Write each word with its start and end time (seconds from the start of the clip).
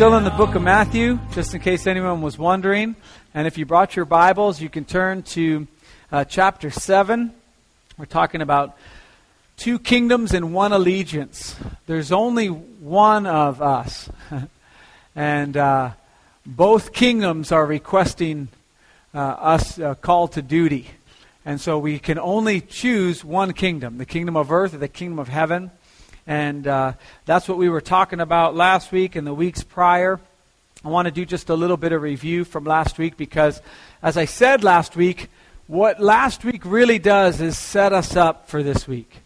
still 0.00 0.16
in 0.16 0.24
the 0.24 0.30
book 0.30 0.54
of 0.54 0.62
Matthew, 0.62 1.18
just 1.32 1.52
in 1.52 1.60
case 1.60 1.86
anyone 1.86 2.22
was 2.22 2.38
wondering. 2.38 2.96
And 3.34 3.46
if 3.46 3.58
you 3.58 3.66
brought 3.66 3.96
your 3.96 4.06
Bibles, 4.06 4.58
you 4.58 4.70
can 4.70 4.86
turn 4.86 5.22
to 5.24 5.68
uh, 6.10 6.24
chapter 6.24 6.70
7. 6.70 7.30
We're 7.98 8.06
talking 8.06 8.40
about 8.40 8.78
two 9.58 9.78
kingdoms 9.78 10.32
and 10.32 10.54
one 10.54 10.72
allegiance. 10.72 11.54
There's 11.86 12.12
only 12.12 12.46
one 12.46 13.26
of 13.26 13.60
us. 13.60 14.08
and 15.14 15.54
uh, 15.58 15.90
both 16.46 16.94
kingdoms 16.94 17.52
are 17.52 17.66
requesting 17.66 18.48
uh, 19.14 19.18
us 19.18 19.78
a 19.78 19.96
call 19.96 20.28
to 20.28 20.40
duty. 20.40 20.88
And 21.44 21.60
so 21.60 21.78
we 21.78 21.98
can 21.98 22.18
only 22.18 22.62
choose 22.62 23.22
one 23.22 23.52
kingdom 23.52 23.98
the 23.98 24.06
kingdom 24.06 24.34
of 24.34 24.50
earth 24.50 24.72
or 24.72 24.78
the 24.78 24.88
kingdom 24.88 25.18
of 25.18 25.28
heaven. 25.28 25.70
And 26.26 26.66
uh, 26.66 26.92
that's 27.24 27.48
what 27.48 27.58
we 27.58 27.68
were 27.68 27.80
talking 27.80 28.20
about 28.20 28.54
last 28.54 28.92
week 28.92 29.16
and 29.16 29.26
the 29.26 29.34
weeks 29.34 29.62
prior. 29.62 30.20
I 30.84 30.88
want 30.88 31.06
to 31.06 31.12
do 31.12 31.24
just 31.24 31.50
a 31.50 31.54
little 31.54 31.76
bit 31.76 31.92
of 31.92 32.02
review 32.02 32.44
from 32.44 32.64
last 32.64 32.98
week 32.98 33.16
because, 33.16 33.60
as 34.02 34.16
I 34.16 34.24
said 34.24 34.64
last 34.64 34.96
week, 34.96 35.28
what 35.66 36.00
last 36.00 36.44
week 36.44 36.64
really 36.64 36.98
does 36.98 37.40
is 37.40 37.58
set 37.58 37.92
us 37.92 38.16
up 38.16 38.48
for 38.48 38.62
this 38.62 38.88
week. 38.88 39.18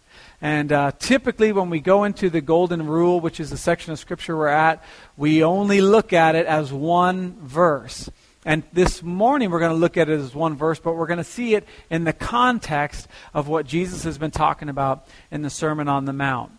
And 0.43 0.73
uh, 0.73 0.93
typically, 0.99 1.53
when 1.53 1.71
we 1.71 1.81
go 1.81 2.05
into 2.05 2.29
the 2.29 2.41
Golden 2.41 2.87
Rule, 2.87 3.21
which 3.21 3.41
is 3.41 3.51
the 3.51 3.57
section 3.57 3.93
of 3.93 3.99
Scripture 3.99 4.37
we're 4.37 4.49
at, 4.49 4.85
we 5.17 5.43
only 5.43 5.81
look 5.81 6.13
at 6.13 6.35
it 6.35 6.47
as 6.47 6.73
one 6.73 7.37
verse. 7.41 8.11
And 8.45 8.63
this 8.73 9.03
morning 9.03 9.51
we're 9.51 9.61
going 9.61 9.73
to 9.73 9.79
look 9.79 9.97
at 9.97 10.11
it 10.11 10.21
as 10.21 10.35
one 10.35 10.55
verse, 10.55 10.79
but 10.79 10.97
we're 10.97 11.07
going 11.07 11.17
to 11.17 11.25
see 11.25 11.55
it 11.55 11.67
in 11.89 12.05
the 12.05 12.13
context 12.13 13.09
of 13.33 13.49
what 13.49 13.67
Jesus 13.67 14.05
has 14.05 14.19
been 14.19 14.31
talking 14.31 14.69
about 14.69 15.07
in 15.31 15.41
the 15.41 15.49
Sermon 15.49 15.89
on 15.89 16.05
the 16.05 16.13
Mount. 16.13 16.53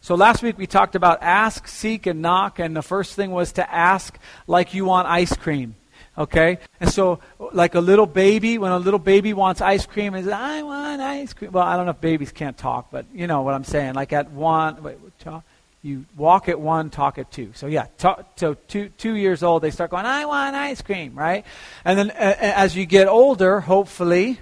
So 0.00 0.14
last 0.14 0.42
week 0.42 0.58
we 0.58 0.66
talked 0.66 0.94
about 0.94 1.22
ask, 1.22 1.68
seek, 1.68 2.06
and 2.06 2.22
knock, 2.22 2.58
and 2.58 2.76
the 2.76 2.82
first 2.82 3.14
thing 3.14 3.30
was 3.30 3.52
to 3.52 3.74
ask 3.74 4.18
like 4.46 4.74
you 4.74 4.84
want 4.84 5.08
ice 5.08 5.34
cream. 5.34 5.74
Okay? 6.16 6.58
And 6.80 6.90
so, 6.90 7.20
like 7.52 7.76
a 7.76 7.80
little 7.80 8.06
baby, 8.06 8.58
when 8.58 8.72
a 8.72 8.78
little 8.78 8.98
baby 8.98 9.32
wants 9.32 9.60
ice 9.60 9.86
cream, 9.86 10.14
says, 10.14 10.26
I 10.28 10.62
want 10.62 11.00
ice 11.00 11.32
cream. 11.32 11.52
Well, 11.52 11.64
I 11.64 11.76
don't 11.76 11.86
know 11.86 11.92
if 11.92 12.00
babies 12.00 12.32
can't 12.32 12.58
talk, 12.58 12.90
but 12.90 13.06
you 13.14 13.28
know 13.28 13.42
what 13.42 13.54
I'm 13.54 13.64
saying. 13.64 13.94
Like 13.94 14.12
at 14.12 14.30
one, 14.32 14.82
wait, 14.82 14.98
talk, 15.20 15.44
you 15.82 16.04
walk 16.16 16.48
at 16.48 16.60
one, 16.60 16.90
talk 16.90 17.18
at 17.18 17.30
two. 17.30 17.52
So 17.54 17.68
yeah, 17.68 17.86
talk, 17.98 18.26
so 18.36 18.54
two 18.66 18.88
two 18.98 19.14
years 19.14 19.44
old, 19.44 19.62
they 19.62 19.70
start 19.70 19.90
going, 19.90 20.06
I 20.06 20.24
want 20.24 20.56
ice 20.56 20.82
cream, 20.82 21.14
right? 21.14 21.44
And 21.84 21.96
then 21.96 22.10
uh, 22.10 22.34
as 22.40 22.76
you 22.76 22.84
get 22.84 23.06
older, 23.06 23.60
hopefully, 23.60 24.40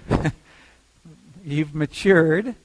you've 1.45 1.75
matured. 1.75 2.55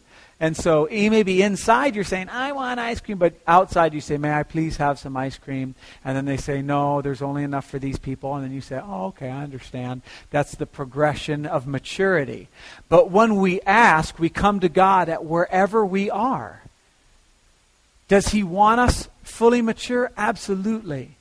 And 0.42 0.56
so 0.56 0.88
E 0.90 1.08
maybe 1.08 1.40
inside 1.40 1.94
you're 1.94 2.02
saying, 2.02 2.28
I 2.28 2.50
want 2.50 2.80
ice 2.80 3.00
cream, 3.00 3.16
but 3.16 3.34
outside 3.46 3.94
you 3.94 4.00
say, 4.00 4.18
May 4.18 4.32
I 4.32 4.42
please 4.42 4.76
have 4.78 4.98
some 4.98 5.16
ice 5.16 5.38
cream? 5.38 5.76
And 6.04 6.16
then 6.16 6.24
they 6.24 6.36
say, 6.36 6.62
No, 6.62 7.00
there's 7.00 7.22
only 7.22 7.44
enough 7.44 7.70
for 7.70 7.78
these 7.78 7.96
people. 7.96 8.34
And 8.34 8.44
then 8.44 8.52
you 8.52 8.60
say, 8.60 8.80
Oh, 8.82 9.06
okay, 9.06 9.30
I 9.30 9.44
understand. 9.44 10.02
That's 10.30 10.56
the 10.56 10.66
progression 10.66 11.46
of 11.46 11.68
maturity. 11.68 12.48
But 12.88 13.08
when 13.08 13.36
we 13.36 13.60
ask, 13.60 14.18
we 14.18 14.28
come 14.28 14.58
to 14.58 14.68
God 14.68 15.08
at 15.08 15.24
wherever 15.24 15.86
we 15.86 16.10
are. 16.10 16.62
Does 18.08 18.30
He 18.30 18.42
want 18.42 18.80
us 18.80 19.08
fully 19.22 19.62
mature? 19.62 20.10
Absolutely. 20.16 21.12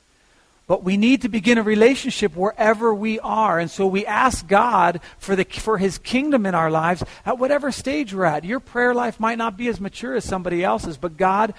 But 0.66 0.84
we 0.84 0.96
need 0.96 1.22
to 1.22 1.28
begin 1.28 1.58
a 1.58 1.62
relationship 1.62 2.36
wherever 2.36 2.94
we 2.94 3.18
are. 3.20 3.58
And 3.58 3.70
so 3.70 3.86
we 3.86 4.06
ask 4.06 4.46
God 4.46 5.00
for, 5.18 5.34
the, 5.34 5.44
for 5.44 5.78
His 5.78 5.98
kingdom 5.98 6.46
in 6.46 6.54
our 6.54 6.70
lives 6.70 7.02
at 7.26 7.38
whatever 7.38 7.72
stage 7.72 8.14
we're 8.14 8.24
at. 8.24 8.44
Your 8.44 8.60
prayer 8.60 8.94
life 8.94 9.18
might 9.18 9.38
not 9.38 9.56
be 9.56 9.68
as 9.68 9.80
mature 9.80 10.14
as 10.14 10.24
somebody 10.24 10.62
else's, 10.62 10.96
but 10.96 11.16
God 11.16 11.52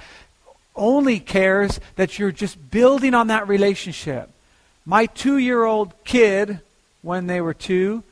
only 0.75 1.19
cares 1.19 1.79
that 1.95 2.17
you're 2.17 2.31
just 2.31 2.71
building 2.71 3.13
on 3.13 3.27
that 3.27 3.47
relationship. 3.47 4.29
My 4.85 5.05
two 5.05 5.37
year 5.37 5.63
old 5.63 5.93
kid, 6.05 6.61
when 7.01 7.27
they 7.27 7.41
were 7.41 7.53
two, 7.53 8.03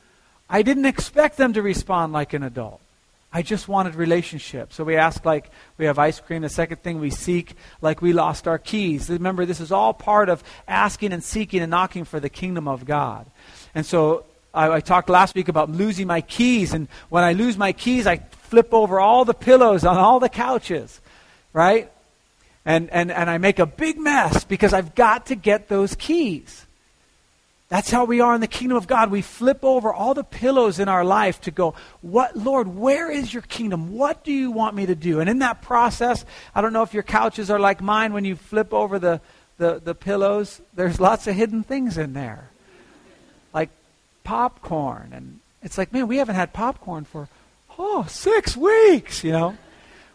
I 0.48 0.60
didn't 0.60 0.84
expect 0.84 1.38
them 1.38 1.54
to 1.54 1.62
respond 1.62 2.12
like 2.12 2.34
an 2.34 2.42
adult. 2.42 2.81
I 3.32 3.42
just 3.42 3.66
wanted 3.66 3.94
relationship. 3.94 4.72
So 4.72 4.84
we 4.84 4.96
ask 4.96 5.24
like 5.24 5.50
we 5.78 5.86
have 5.86 5.98
ice 5.98 6.20
cream. 6.20 6.42
The 6.42 6.50
second 6.50 6.82
thing 6.82 7.00
we 7.00 7.10
seek 7.10 7.54
like 7.80 8.02
we 8.02 8.12
lost 8.12 8.46
our 8.46 8.58
keys. 8.58 9.08
Remember, 9.08 9.46
this 9.46 9.60
is 9.60 9.72
all 9.72 9.94
part 9.94 10.28
of 10.28 10.44
asking 10.68 11.12
and 11.12 11.24
seeking 11.24 11.62
and 11.62 11.70
knocking 11.70 12.04
for 12.04 12.20
the 12.20 12.28
kingdom 12.28 12.68
of 12.68 12.84
God. 12.84 13.26
And 13.74 13.86
so 13.86 14.26
I, 14.52 14.70
I 14.70 14.80
talked 14.80 15.08
last 15.08 15.34
week 15.34 15.48
about 15.48 15.70
losing 15.70 16.06
my 16.06 16.20
keys. 16.20 16.74
And 16.74 16.88
when 17.08 17.24
I 17.24 17.32
lose 17.32 17.56
my 17.56 17.72
keys, 17.72 18.06
I 18.06 18.18
flip 18.18 18.74
over 18.74 19.00
all 19.00 19.24
the 19.24 19.34
pillows 19.34 19.84
on 19.84 19.96
all 19.96 20.20
the 20.20 20.28
couches, 20.28 21.00
right? 21.54 21.90
And, 22.66 22.90
and, 22.90 23.10
and 23.10 23.30
I 23.30 23.38
make 23.38 23.58
a 23.58 23.66
big 23.66 23.98
mess 23.98 24.44
because 24.44 24.74
I've 24.74 24.94
got 24.94 25.26
to 25.26 25.34
get 25.34 25.68
those 25.68 25.94
keys. 25.94 26.66
That's 27.72 27.90
how 27.90 28.04
we 28.04 28.20
are 28.20 28.34
in 28.34 28.42
the 28.42 28.46
kingdom 28.46 28.76
of 28.76 28.86
God. 28.86 29.10
We 29.10 29.22
flip 29.22 29.64
over 29.64 29.94
all 29.94 30.12
the 30.12 30.24
pillows 30.24 30.78
in 30.78 30.90
our 30.90 31.06
life 31.06 31.40
to 31.40 31.50
go, 31.50 31.72
What, 32.02 32.36
Lord, 32.36 32.68
where 32.76 33.10
is 33.10 33.32
your 33.32 33.40
kingdom? 33.44 33.94
What 33.94 34.24
do 34.24 34.30
you 34.30 34.50
want 34.50 34.76
me 34.76 34.84
to 34.84 34.94
do? 34.94 35.20
And 35.20 35.30
in 35.30 35.38
that 35.38 35.62
process, 35.62 36.26
I 36.54 36.60
don't 36.60 36.74
know 36.74 36.82
if 36.82 36.92
your 36.92 37.02
couches 37.02 37.50
are 37.50 37.58
like 37.58 37.80
mine 37.80 38.12
when 38.12 38.26
you 38.26 38.36
flip 38.36 38.74
over 38.74 38.98
the, 38.98 39.22
the, 39.56 39.80
the 39.82 39.94
pillows, 39.94 40.60
there's 40.74 41.00
lots 41.00 41.26
of 41.26 41.34
hidden 41.34 41.62
things 41.62 41.96
in 41.96 42.12
there. 42.12 42.50
Like 43.54 43.70
popcorn. 44.22 45.12
And 45.14 45.40
it's 45.62 45.78
like, 45.78 45.94
man, 45.94 46.08
we 46.08 46.18
haven't 46.18 46.34
had 46.34 46.52
popcorn 46.52 47.06
for, 47.06 47.26
oh, 47.78 48.04
six 48.06 48.54
weeks, 48.54 49.24
you 49.24 49.32
know? 49.32 49.56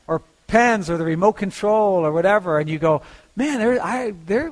Or 0.06 0.22
pens 0.46 0.92
or 0.92 0.98
the 0.98 1.06
remote 1.06 1.38
control 1.38 2.06
or 2.06 2.12
whatever. 2.12 2.60
And 2.60 2.70
you 2.70 2.78
go, 2.78 3.02
man, 3.36 3.58
they're, 3.58 3.84
I, 3.84 4.14
they're, 4.28 4.52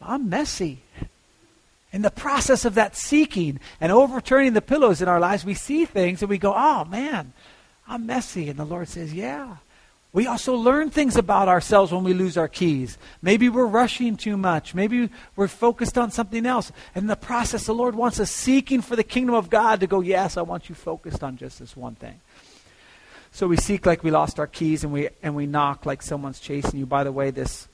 I'm 0.00 0.30
messy. 0.30 0.81
In 1.92 2.02
the 2.02 2.10
process 2.10 2.64
of 2.64 2.74
that 2.74 2.96
seeking 2.96 3.60
and 3.80 3.92
overturning 3.92 4.54
the 4.54 4.62
pillows 4.62 5.02
in 5.02 5.08
our 5.08 5.20
lives, 5.20 5.44
we 5.44 5.54
see 5.54 5.84
things 5.84 6.22
and 6.22 6.30
we 6.30 6.38
go, 6.38 6.54
oh 6.56 6.84
man, 6.86 7.32
I'm 7.86 8.06
messy. 8.06 8.48
And 8.48 8.58
the 8.58 8.64
Lord 8.64 8.88
says, 8.88 9.12
yeah. 9.12 9.56
We 10.14 10.26
also 10.26 10.54
learn 10.54 10.90
things 10.90 11.16
about 11.16 11.48
ourselves 11.48 11.90
when 11.90 12.04
we 12.04 12.12
lose 12.12 12.36
our 12.36 12.48
keys. 12.48 12.98
Maybe 13.22 13.48
we're 13.48 13.66
rushing 13.66 14.16
too 14.16 14.36
much. 14.36 14.74
Maybe 14.74 15.08
we're 15.36 15.48
focused 15.48 15.96
on 15.96 16.10
something 16.10 16.44
else. 16.44 16.70
And 16.94 17.04
in 17.04 17.08
the 17.08 17.16
process, 17.16 17.64
the 17.64 17.74
Lord 17.74 17.94
wants 17.94 18.20
us 18.20 18.30
seeking 18.30 18.82
for 18.82 18.94
the 18.94 19.04
kingdom 19.04 19.34
of 19.34 19.48
God 19.48 19.80
to 19.80 19.86
go, 19.86 20.00
yes, 20.00 20.36
I 20.36 20.42
want 20.42 20.68
you 20.68 20.74
focused 20.74 21.22
on 21.22 21.38
just 21.38 21.58
this 21.60 21.76
one 21.76 21.94
thing. 21.94 22.20
So 23.32 23.46
we 23.46 23.56
seek 23.56 23.86
like 23.86 24.04
we 24.04 24.10
lost 24.10 24.38
our 24.38 24.46
keys 24.46 24.84
and 24.84 24.92
we, 24.92 25.08
and 25.22 25.34
we 25.34 25.46
knock 25.46 25.86
like 25.86 26.02
someone's 26.02 26.40
chasing 26.40 26.78
you. 26.78 26.84
By 26.84 27.04
the 27.04 27.12
way, 27.12 27.30
this 27.30 27.66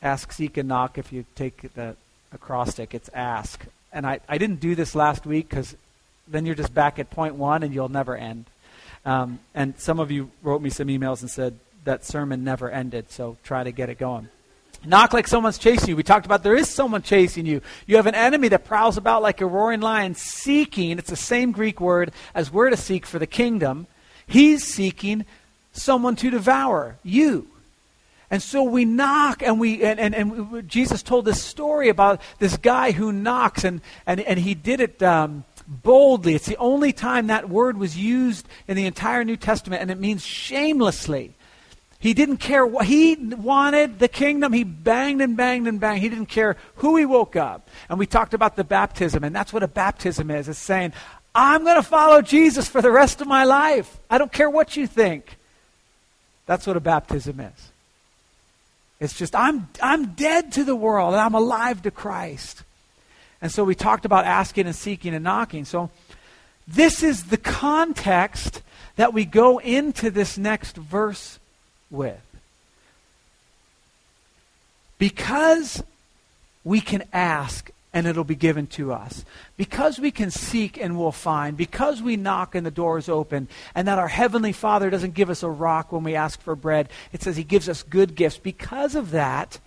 ask, 0.00 0.30
seek, 0.30 0.56
and 0.56 0.68
knock, 0.68 0.96
if 0.96 1.12
you 1.12 1.24
take 1.34 1.74
the 1.74 1.96
acrostic. 2.34 2.94
It's 2.94 3.10
ask. 3.14 3.64
And 3.92 4.06
I, 4.06 4.20
I 4.28 4.38
didn't 4.38 4.60
do 4.60 4.74
this 4.74 4.94
last 4.94 5.26
week 5.26 5.48
because 5.48 5.76
then 6.26 6.46
you're 6.46 6.54
just 6.54 6.74
back 6.74 6.98
at 6.98 7.10
point 7.10 7.34
one 7.34 7.62
and 7.62 7.74
you'll 7.74 7.88
never 7.88 8.16
end. 8.16 8.46
Um, 9.04 9.38
and 9.54 9.78
some 9.78 10.00
of 10.00 10.10
you 10.10 10.30
wrote 10.42 10.62
me 10.62 10.70
some 10.70 10.88
emails 10.88 11.20
and 11.20 11.30
said 11.30 11.58
that 11.84 12.04
sermon 12.04 12.44
never 12.44 12.70
ended, 12.70 13.10
so 13.10 13.36
try 13.44 13.62
to 13.62 13.70
get 13.70 13.90
it 13.90 13.98
going. 13.98 14.28
Knock 14.86 15.12
like 15.12 15.26
someone's 15.26 15.58
chasing 15.58 15.90
you. 15.90 15.96
We 15.96 16.02
talked 16.02 16.26
about 16.26 16.42
there 16.42 16.56
is 16.56 16.68
someone 16.68 17.02
chasing 17.02 17.46
you. 17.46 17.62
You 17.86 17.96
have 17.96 18.06
an 18.06 18.14
enemy 18.14 18.48
that 18.48 18.64
prowls 18.64 18.96
about 18.96 19.22
like 19.22 19.40
a 19.40 19.46
roaring 19.46 19.80
lion, 19.80 20.14
seeking. 20.14 20.98
It's 20.98 21.10
the 21.10 21.16
same 21.16 21.52
Greek 21.52 21.80
word 21.80 22.12
as 22.34 22.50
we're 22.50 22.70
to 22.70 22.76
seek 22.76 23.06
for 23.06 23.18
the 23.18 23.26
kingdom. 23.26 23.86
He's 24.26 24.64
seeking 24.64 25.24
someone 25.72 26.16
to 26.16 26.30
devour 26.30 26.96
you. 27.02 27.48
And 28.34 28.42
so 28.42 28.64
we 28.64 28.84
knock, 28.84 29.44
and 29.44 29.60
we 29.60 29.84
and, 29.84 30.00
and, 30.00 30.12
and 30.12 30.68
Jesus 30.68 31.04
told 31.04 31.24
this 31.24 31.40
story 31.40 31.88
about 31.88 32.20
this 32.40 32.56
guy 32.56 32.90
who 32.90 33.12
knocks, 33.12 33.62
and 33.62 33.80
and, 34.08 34.18
and 34.18 34.40
he 34.40 34.54
did 34.54 34.80
it 34.80 35.00
um, 35.04 35.44
boldly. 35.68 36.34
It's 36.34 36.46
the 36.46 36.56
only 36.56 36.92
time 36.92 37.28
that 37.28 37.48
word 37.48 37.78
was 37.78 37.96
used 37.96 38.48
in 38.66 38.76
the 38.76 38.86
entire 38.86 39.22
New 39.22 39.36
Testament, 39.36 39.82
and 39.82 39.88
it 39.92 40.00
means 40.00 40.26
shamelessly. 40.26 41.34
He 42.00 42.12
didn't 42.12 42.38
care 42.38 42.66
what 42.66 42.86
he 42.86 43.14
wanted 43.14 44.00
the 44.00 44.08
kingdom. 44.08 44.52
He 44.52 44.64
banged 44.64 45.22
and 45.22 45.36
banged 45.36 45.68
and 45.68 45.78
banged. 45.78 46.02
He 46.02 46.08
didn't 46.08 46.26
care 46.26 46.56
who 46.78 46.96
he 46.96 47.04
woke 47.04 47.36
up. 47.36 47.68
And 47.88 48.00
we 48.00 48.06
talked 48.06 48.34
about 48.34 48.56
the 48.56 48.64
baptism, 48.64 49.22
and 49.22 49.32
that's 49.32 49.52
what 49.52 49.62
a 49.62 49.68
baptism 49.68 50.28
is. 50.32 50.48
It's 50.48 50.58
saying, 50.58 50.92
I'm 51.36 51.62
going 51.62 51.76
to 51.76 51.88
follow 51.88 52.20
Jesus 52.20 52.66
for 52.66 52.82
the 52.82 52.90
rest 52.90 53.20
of 53.20 53.28
my 53.28 53.44
life. 53.44 53.96
I 54.10 54.18
don't 54.18 54.32
care 54.32 54.50
what 54.50 54.76
you 54.76 54.88
think. 54.88 55.38
That's 56.46 56.66
what 56.66 56.76
a 56.76 56.80
baptism 56.80 57.38
is. 57.38 57.70
It's 59.00 59.16
just, 59.18 59.34
I'm, 59.34 59.68
I'm 59.82 60.12
dead 60.14 60.52
to 60.52 60.64
the 60.64 60.76
world 60.76 61.14
and 61.14 61.20
I'm 61.20 61.34
alive 61.34 61.82
to 61.82 61.90
Christ. 61.90 62.62
And 63.42 63.50
so 63.52 63.64
we 63.64 63.74
talked 63.74 64.04
about 64.04 64.24
asking 64.24 64.66
and 64.66 64.74
seeking 64.74 65.14
and 65.14 65.24
knocking. 65.24 65.64
So 65.64 65.90
this 66.66 67.02
is 67.02 67.24
the 67.24 67.36
context 67.36 68.62
that 68.96 69.12
we 69.12 69.24
go 69.24 69.58
into 69.58 70.10
this 70.10 70.38
next 70.38 70.76
verse 70.76 71.38
with. 71.90 72.20
Because 74.98 75.82
we 76.62 76.80
can 76.80 77.02
ask 77.12 77.70
and 77.94 78.06
it'll 78.08 78.24
be 78.24 78.34
given 78.34 78.66
to 78.66 78.92
us. 78.92 79.24
Because 79.56 80.00
we 80.00 80.10
can 80.10 80.30
seek 80.30 80.76
and 80.76 80.98
we'll 80.98 81.12
find, 81.12 81.56
because 81.56 82.02
we 82.02 82.16
knock 82.16 82.56
and 82.56 82.66
the 82.66 82.70
door 82.70 82.98
is 82.98 83.08
open, 83.08 83.48
and 83.74 83.86
that 83.88 84.00
our 84.00 84.08
Heavenly 84.08 84.52
Father 84.52 84.90
doesn't 84.90 85.14
give 85.14 85.30
us 85.30 85.44
a 85.44 85.48
rock 85.48 85.92
when 85.92 86.02
we 86.02 86.16
ask 86.16 86.40
for 86.42 86.56
bread, 86.56 86.90
it 87.12 87.22
says 87.22 87.36
He 87.36 87.44
gives 87.44 87.68
us 87.68 87.84
good 87.84 88.16
gifts. 88.16 88.36
Because 88.36 88.96
of 88.96 89.12
that, 89.12 89.60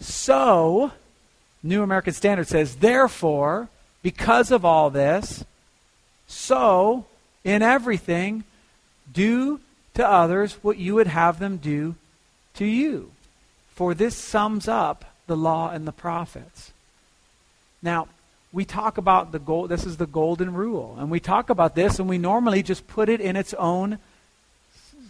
So, 0.00 0.92
New 1.62 1.82
American 1.82 2.14
Standard 2.14 2.48
says, 2.48 2.76
therefore, 2.76 3.68
because 4.02 4.50
of 4.50 4.64
all 4.64 4.88
this, 4.88 5.44
so, 6.26 7.04
in 7.44 7.60
everything, 7.60 8.44
do 9.12 9.60
to 9.94 10.06
others 10.06 10.54
what 10.62 10.78
you 10.78 10.94
would 10.94 11.08
have 11.08 11.38
them 11.38 11.58
do 11.58 11.96
to 12.54 12.64
you. 12.64 13.10
For 13.74 13.94
this 13.94 14.16
sums 14.16 14.68
up 14.68 15.04
the 15.26 15.36
law 15.36 15.70
and 15.70 15.86
the 15.86 15.92
prophets. 15.92 16.72
Now, 17.82 18.08
we 18.52 18.64
talk 18.64 18.98
about 18.98 19.32
the 19.32 19.38
gold, 19.38 19.68
this 19.68 19.84
is 19.84 19.96
the 19.96 20.06
golden 20.06 20.52
rule. 20.52 20.96
And 20.98 21.10
we 21.10 21.20
talk 21.20 21.50
about 21.50 21.74
this 21.74 21.98
and 21.98 22.08
we 22.08 22.18
normally 22.18 22.62
just 22.62 22.86
put 22.88 23.08
it 23.08 23.20
in 23.20 23.36
its 23.36 23.54
own 23.54 23.98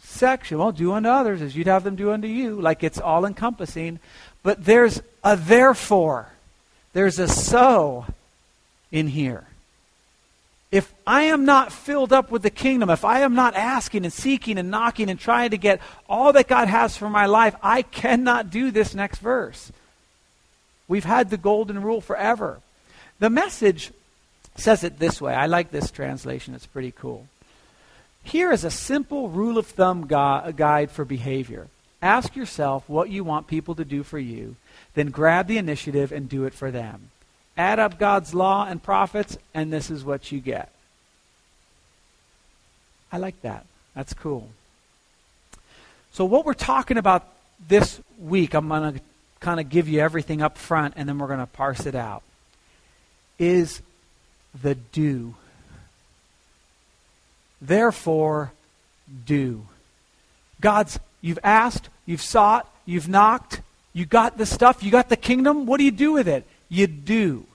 section. 0.03 0.59
Well, 0.59 0.73
do 0.73 0.93
unto 0.93 1.09
others 1.09 1.41
as 1.41 1.57
you'd 1.57 1.67
have 1.67 1.85
them 1.85 1.97
do 1.97 2.13
unto 2.13 2.29
you, 2.29 2.61
like 2.61 2.85
it's 2.85 3.01
all 3.01 3.25
encompassing. 3.25 3.99
But 4.43 4.65
there's 4.65 5.01
a 5.25 5.37
therefore, 5.37 6.29
there's 6.93 7.19
a 7.19 7.29
so 7.29 8.07
in 8.93 9.09
here. 9.09 9.47
If 10.71 10.93
I 11.05 11.23
am 11.23 11.45
not 11.45 11.73
filled 11.73 12.13
up 12.13 12.31
with 12.31 12.43
the 12.43 12.51
kingdom, 12.51 12.91
if 12.91 13.05
I 13.05 13.21
am 13.21 13.35
not 13.35 13.57
asking 13.57 14.05
and 14.05 14.13
seeking 14.13 14.57
and 14.57 14.71
knocking 14.71 15.11
and 15.11 15.19
trying 15.19 15.51
to 15.51 15.59
get 15.59 15.81
all 16.09 16.33
that 16.35 16.47
God 16.47 16.69
has 16.69 16.97
for 16.97 17.11
my 17.11 17.27
life, 17.27 17.57
I 17.61 17.83
cannot 17.83 18.51
do 18.51 18.71
this 18.71 18.95
next 18.95 19.19
verse. 19.19 19.73
We've 20.91 21.05
had 21.05 21.31
the 21.31 21.37
golden 21.37 21.81
rule 21.83 22.01
forever. 22.01 22.59
The 23.21 23.31
message 23.31 23.93
says 24.57 24.83
it 24.83 24.99
this 24.99 25.21
way. 25.21 25.33
I 25.33 25.47
like 25.47 25.71
this 25.71 25.93
translation, 25.93 26.53
it's 26.53 26.67
pretty 26.67 26.91
cool. 26.91 27.29
Here 28.25 28.51
is 28.51 28.65
a 28.65 28.73
simple 28.73 29.29
rule 29.29 29.57
of 29.57 29.69
thumb 29.69 30.09
gu- 30.09 30.53
guide 30.53 30.91
for 30.91 31.05
behavior. 31.05 31.69
Ask 32.03 32.35
yourself 32.35 32.89
what 32.89 33.09
you 33.09 33.23
want 33.23 33.47
people 33.47 33.77
to 33.77 33.85
do 33.85 34.03
for 34.03 34.19
you, 34.19 34.57
then 34.95 35.11
grab 35.11 35.47
the 35.47 35.59
initiative 35.59 36.11
and 36.11 36.29
do 36.29 36.45
it 36.45 36.55
for 36.55 36.73
them. 36.73 37.13
Add 37.57 37.79
up 37.79 37.97
God's 37.97 38.35
law 38.35 38.67
and 38.67 38.83
prophets, 38.83 39.39
and 39.55 39.73
this 39.73 39.93
is 39.93 40.05
what 40.05 40.33
you 40.33 40.41
get. 40.41 40.73
I 43.13 43.19
like 43.19 43.41
that. 43.43 43.65
That's 43.95 44.13
cool. 44.13 44.49
So, 46.11 46.25
what 46.25 46.45
we're 46.45 46.55
talking 46.55 46.97
about 46.97 47.29
this 47.69 48.01
week, 48.19 48.55
I'm 48.55 48.67
going 48.67 48.95
to 48.95 49.01
kind 49.41 49.59
of 49.59 49.69
give 49.69 49.89
you 49.89 50.01
everything 50.01 50.43
up 50.43 50.57
front, 50.57 50.95
and 50.97 51.09
then 51.09 51.19
we're 51.19 51.27
going 51.27 51.41
to 51.41 51.47
parse 51.47 51.87
it 51.87 51.95
out, 51.95 52.23
is 53.39 53.83
the 54.63 54.75
do. 54.75 55.35
Therefore, 57.61 58.53
do. 59.27 59.67
God's, 60.61 60.99
you've 61.21 61.39
asked, 61.43 61.89
you've 62.07 62.23
sought, 62.23 62.71
you've 62.85 63.09
knocked, 63.09 63.61
you 63.93 64.05
got 64.05 64.39
the 64.39 64.47
stuff, 64.47 64.83
you 64.83 64.91
got 64.91 65.09
the 65.09 65.17
kingdom. 65.17 65.67
What 65.67 65.79
do 65.79 65.85
you 65.85 65.91
do 65.91 66.13
with 66.13 66.29
it? 66.29 66.45
You 66.69 66.87
do. 66.87 67.47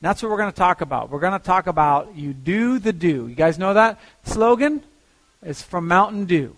That's 0.00 0.22
what 0.22 0.30
we're 0.30 0.38
going 0.38 0.52
to 0.52 0.56
talk 0.56 0.80
about. 0.80 1.10
We're 1.10 1.20
going 1.20 1.38
to 1.38 1.44
talk 1.44 1.66
about 1.66 2.14
you 2.14 2.32
do 2.32 2.78
the 2.78 2.92
do. 2.92 3.26
You 3.26 3.34
guys 3.34 3.58
know 3.58 3.74
that 3.74 3.98
slogan? 4.24 4.82
It's 5.42 5.62
from 5.62 5.88
Mountain 5.88 6.26
Dew, 6.26 6.56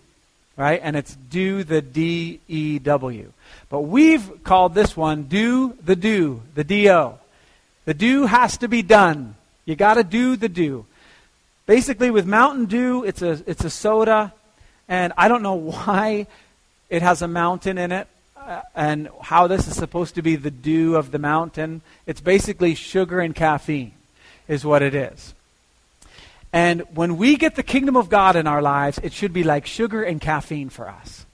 right? 0.57 0.79
And 0.83 0.95
it's 0.95 1.15
do 1.15 1.63
the 1.63 1.81
D 1.81 2.39
E 2.47 2.79
W. 2.79 3.33
But 3.69 3.81
we've 3.81 4.43
called 4.43 4.73
this 4.73 4.95
one 4.95 5.23
do 5.23 5.73
the 5.83 5.95
do, 5.95 6.41
the 6.55 6.63
D 6.63 6.89
O. 6.89 7.19
The 7.85 7.93
do 7.93 8.25
has 8.25 8.57
to 8.57 8.67
be 8.67 8.81
done. 8.81 9.35
You 9.65 9.75
got 9.75 9.95
to 9.95 10.03
do 10.03 10.35
the 10.35 10.49
do. 10.49 10.85
Basically, 11.65 12.11
with 12.11 12.25
Mountain 12.25 12.65
Dew, 12.65 13.03
it's 13.03 13.21
a, 13.21 13.41
it's 13.45 13.63
a 13.63 13.69
soda, 13.69 14.33
and 14.87 15.13
I 15.17 15.27
don't 15.27 15.43
know 15.43 15.53
why 15.71 16.27
it 16.89 17.01
has 17.01 17.21
a 17.21 17.27
mountain 17.27 17.77
in 17.77 17.91
it 17.91 18.07
uh, 18.35 18.61
and 18.75 19.09
how 19.21 19.47
this 19.47 19.67
is 19.67 19.75
supposed 19.75 20.15
to 20.15 20.21
be 20.21 20.35
the 20.35 20.51
dew 20.51 20.95
of 20.95 21.11
the 21.11 21.19
mountain. 21.19 21.81
It's 22.05 22.21
basically 22.21 22.75
sugar 22.75 23.19
and 23.19 23.33
caffeine, 23.33 23.93
is 24.47 24.65
what 24.65 24.81
it 24.81 24.93
is. 24.93 25.33
And 26.53 26.81
when 26.93 27.17
we 27.17 27.37
get 27.37 27.55
the 27.55 27.63
kingdom 27.63 27.95
of 27.95 28.09
God 28.09 28.35
in 28.35 28.47
our 28.47 28.61
lives, 28.61 28.99
it 29.03 29.13
should 29.13 29.33
be 29.33 29.43
like 29.43 29.65
sugar 29.65 30.03
and 30.03 30.19
caffeine 30.19 30.69
for 30.69 30.89
us. 30.89 31.25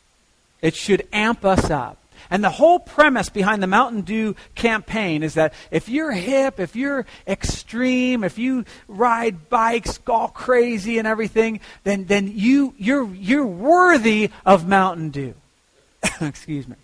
It 0.61 0.75
should 0.75 1.07
amp 1.11 1.43
us 1.43 1.69
up. 1.69 1.97
And 2.29 2.43
the 2.43 2.49
whole 2.49 2.79
premise 2.79 3.29
behind 3.29 3.63
the 3.63 3.67
Mountain 3.67 4.01
Dew 4.01 4.35
campaign 4.55 5.23
is 5.23 5.35
that 5.35 5.53
if 5.71 5.87
you're 5.87 6.11
hip, 6.11 6.59
if 6.59 6.75
you're 6.75 7.05
extreme, 7.27 8.23
if 8.23 8.37
you 8.37 8.65
ride 8.87 9.49
bikes 9.49 9.99
all 10.07 10.27
crazy 10.27 10.97
and 10.97 11.07
everything, 11.07 11.61
then, 11.83 12.05
then 12.05 12.31
you, 12.33 12.73
you're, 12.77 13.07
you're 13.13 13.45
worthy 13.45 14.31
of 14.45 14.67
Mountain 14.67 15.11
Dew. 15.11 15.35
Excuse 16.21 16.67
me. 16.67 16.75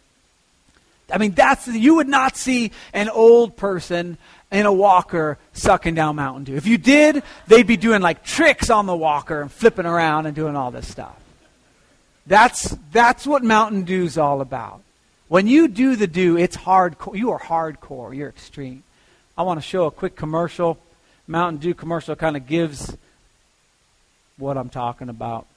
I 1.14 1.20
mean, 1.20 1.34
that's, 1.34 1.68
you 1.68 1.96
would 1.96 2.08
not 2.08 2.36
see 2.36 2.72
an 2.92 3.08
old 3.08 3.56
person 3.56 4.18
in 4.52 4.66
a 4.66 4.74
walker 4.74 5.38
sucking 5.54 5.94
down 5.94 6.16
Mountain 6.16 6.46
Dew. 6.46 6.56
If 6.56 6.66
you 6.66 6.78
did, 6.78 7.22
they'd 7.48 7.68
be 7.68 7.78
doing 7.78 8.02
like 8.02 8.24
tricks 8.24 8.70
on 8.70 8.88
the 8.88 8.96
walker 8.96 9.42
and 9.42 9.52
flipping 9.52 9.86
around 9.86 10.26
and 10.26 10.36
doing 10.36 10.56
all 10.56 10.72
this 10.72 10.90
stuff. 10.90 11.16
That's, 12.26 12.76
that's 12.92 13.28
what 13.28 13.44
Mountain 13.44 13.84
Dew's 13.84 14.18
all 14.18 14.42
about. 14.42 14.82
When 15.28 15.48
you 15.48 15.68
do 15.68 15.96
the 15.96 16.08
do, 16.08 16.38
it's 16.38 16.58
hardcore. 16.58 17.16
You 17.16 17.32
are 17.32 17.40
hardcore. 17.40 18.16
You're 18.16 18.30
extreme. 18.30 18.84
I 19.38 19.44
want 19.44 19.60
to 19.60 19.66
show 19.66 19.86
a 19.86 19.92
quick 19.92 20.16
commercial. 20.16 20.78
Mountain 21.28 21.60
Dew 21.60 21.74
commercial 21.74 22.16
kind 22.16 22.36
of 22.36 22.48
gives 22.48 22.96
what 24.38 24.58
I'm 24.58 24.70
talking 24.70 25.10
about. 25.10 25.48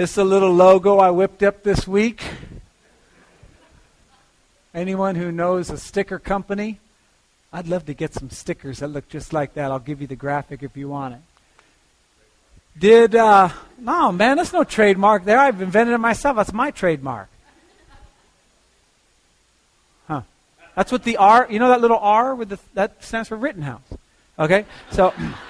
Is 0.00 0.16
a 0.16 0.24
little 0.24 0.54
logo 0.54 0.96
I 0.96 1.10
whipped 1.10 1.42
up 1.42 1.62
this 1.62 1.86
week. 1.86 2.24
Anyone 4.72 5.14
who 5.14 5.30
knows 5.30 5.68
a 5.68 5.76
sticker 5.76 6.18
company? 6.18 6.80
I'd 7.52 7.68
love 7.68 7.84
to 7.84 7.92
get 7.92 8.14
some 8.14 8.30
stickers 8.30 8.78
that 8.78 8.88
look 8.88 9.10
just 9.10 9.34
like 9.34 9.52
that. 9.52 9.70
I'll 9.70 9.78
give 9.78 10.00
you 10.00 10.06
the 10.06 10.16
graphic 10.16 10.62
if 10.62 10.74
you 10.74 10.88
want 10.88 11.16
it. 11.16 11.20
Did, 12.78 13.14
uh, 13.14 13.50
no, 13.76 14.10
man, 14.10 14.38
that's 14.38 14.54
no 14.54 14.64
trademark 14.64 15.26
there. 15.26 15.38
I've 15.38 15.60
invented 15.60 15.94
it 15.94 15.98
myself. 15.98 16.38
That's 16.38 16.54
my 16.54 16.70
trademark. 16.70 17.28
Huh. 20.08 20.22
That's 20.76 20.90
what 20.90 21.02
the 21.02 21.18
R, 21.18 21.46
you 21.50 21.58
know 21.58 21.68
that 21.68 21.82
little 21.82 21.98
R 21.98 22.34
with 22.34 22.48
the, 22.48 22.58
that 22.72 23.04
stands 23.04 23.28
for 23.28 23.36
Rittenhouse. 23.36 23.82
Okay? 24.38 24.64
So. 24.92 25.12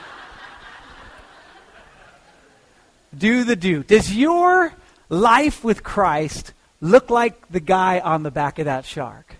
do 3.16 3.44
the 3.44 3.56
do. 3.56 3.82
Does 3.82 4.14
your 4.14 4.72
life 5.08 5.64
with 5.64 5.82
Christ 5.82 6.52
look 6.80 7.10
like 7.10 7.48
the 7.48 7.60
guy 7.60 8.00
on 8.00 8.22
the 8.22 8.30
back 8.30 8.58
of 8.58 8.64
that 8.66 8.84
shark? 8.84 9.36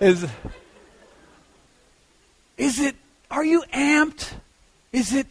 Is, 0.00 0.26
is 2.58 2.80
it, 2.80 2.96
are 3.30 3.44
you 3.44 3.62
amped? 3.72 4.32
Is 4.92 5.14
it, 5.14 5.26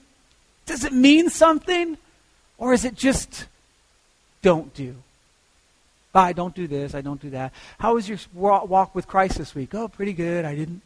does 0.66 0.84
it 0.84 0.94
mean 0.94 1.30
something? 1.30 1.98
Or 2.58 2.74
is 2.74 2.86
it 2.86 2.96
just, 2.96 3.46
don't 4.42 4.74
do? 4.74 4.96
I 6.16 6.34
don't 6.34 6.54
do 6.54 6.68
this, 6.68 6.94
I 6.94 7.02
don't 7.02 7.20
do 7.20 7.32
that. 7.32 7.52
How 7.80 7.96
was 7.96 8.08
your 8.08 8.20
walk 8.34 8.94
with 8.94 9.08
Christ 9.08 9.38
this 9.38 9.56
week? 9.56 9.74
Oh, 9.74 9.88
pretty 9.88 10.14
good. 10.14 10.46
I 10.46 10.56
didn't 10.56 10.82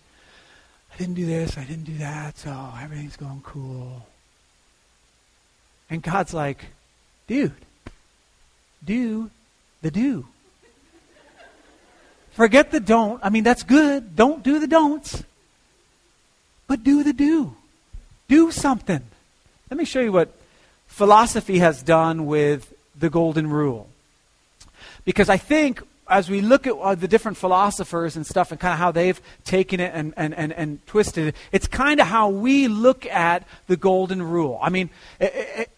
I 0.97 1.01
didn't 1.01 1.13
do 1.13 1.27
this, 1.27 1.59
I 1.59 1.63
didn't 1.63 1.83
do 1.83 1.97
that, 1.99 2.39
so 2.39 2.71
everything's 2.81 3.17
going 3.17 3.41
cool. 3.43 4.07
And 5.91 6.01
God's 6.01 6.33
like, 6.33 6.65
dude, 7.27 7.53
do 8.83 9.29
the 9.83 9.91
do. 9.91 10.25
Forget 12.31 12.71
the 12.71 12.79
don't. 12.79 13.19
I 13.23 13.29
mean, 13.29 13.43
that's 13.43 13.61
good. 13.61 14.15
Don't 14.15 14.41
do 14.41 14.57
the 14.57 14.65
don'ts. 14.65 15.23
But 16.65 16.83
do 16.83 17.03
the 17.03 17.13
do. 17.13 17.55
Do 18.27 18.49
something. 18.49 19.03
Let 19.69 19.77
me 19.77 19.85
show 19.85 20.01
you 20.01 20.11
what 20.11 20.33
philosophy 20.87 21.59
has 21.59 21.83
done 21.83 22.25
with 22.25 22.73
the 22.97 23.11
golden 23.11 23.51
rule. 23.51 23.87
Because 25.05 25.29
I 25.29 25.37
think 25.37 25.83
as 26.09 26.29
we 26.29 26.41
look 26.41 26.67
at 26.67 26.73
uh, 26.73 26.95
the 26.95 27.07
different 27.07 27.37
philosophers 27.37 28.15
and 28.15 28.25
stuff 28.25 28.51
and 28.51 28.59
kind 28.59 28.73
of 28.73 28.79
how 28.79 28.91
they've 28.91 29.21
taken 29.43 29.79
it 29.79 29.91
and, 29.93 30.13
and, 30.17 30.33
and, 30.33 30.53
and 30.53 30.85
twisted 30.85 31.27
it, 31.27 31.35
it's 31.51 31.67
kind 31.67 31.99
of 31.99 32.07
how 32.07 32.29
we 32.29 32.67
look 32.67 33.05
at 33.05 33.47
the 33.67 33.77
golden 33.77 34.21
rule. 34.21 34.59
I 34.61 34.69
mean, 34.69 34.89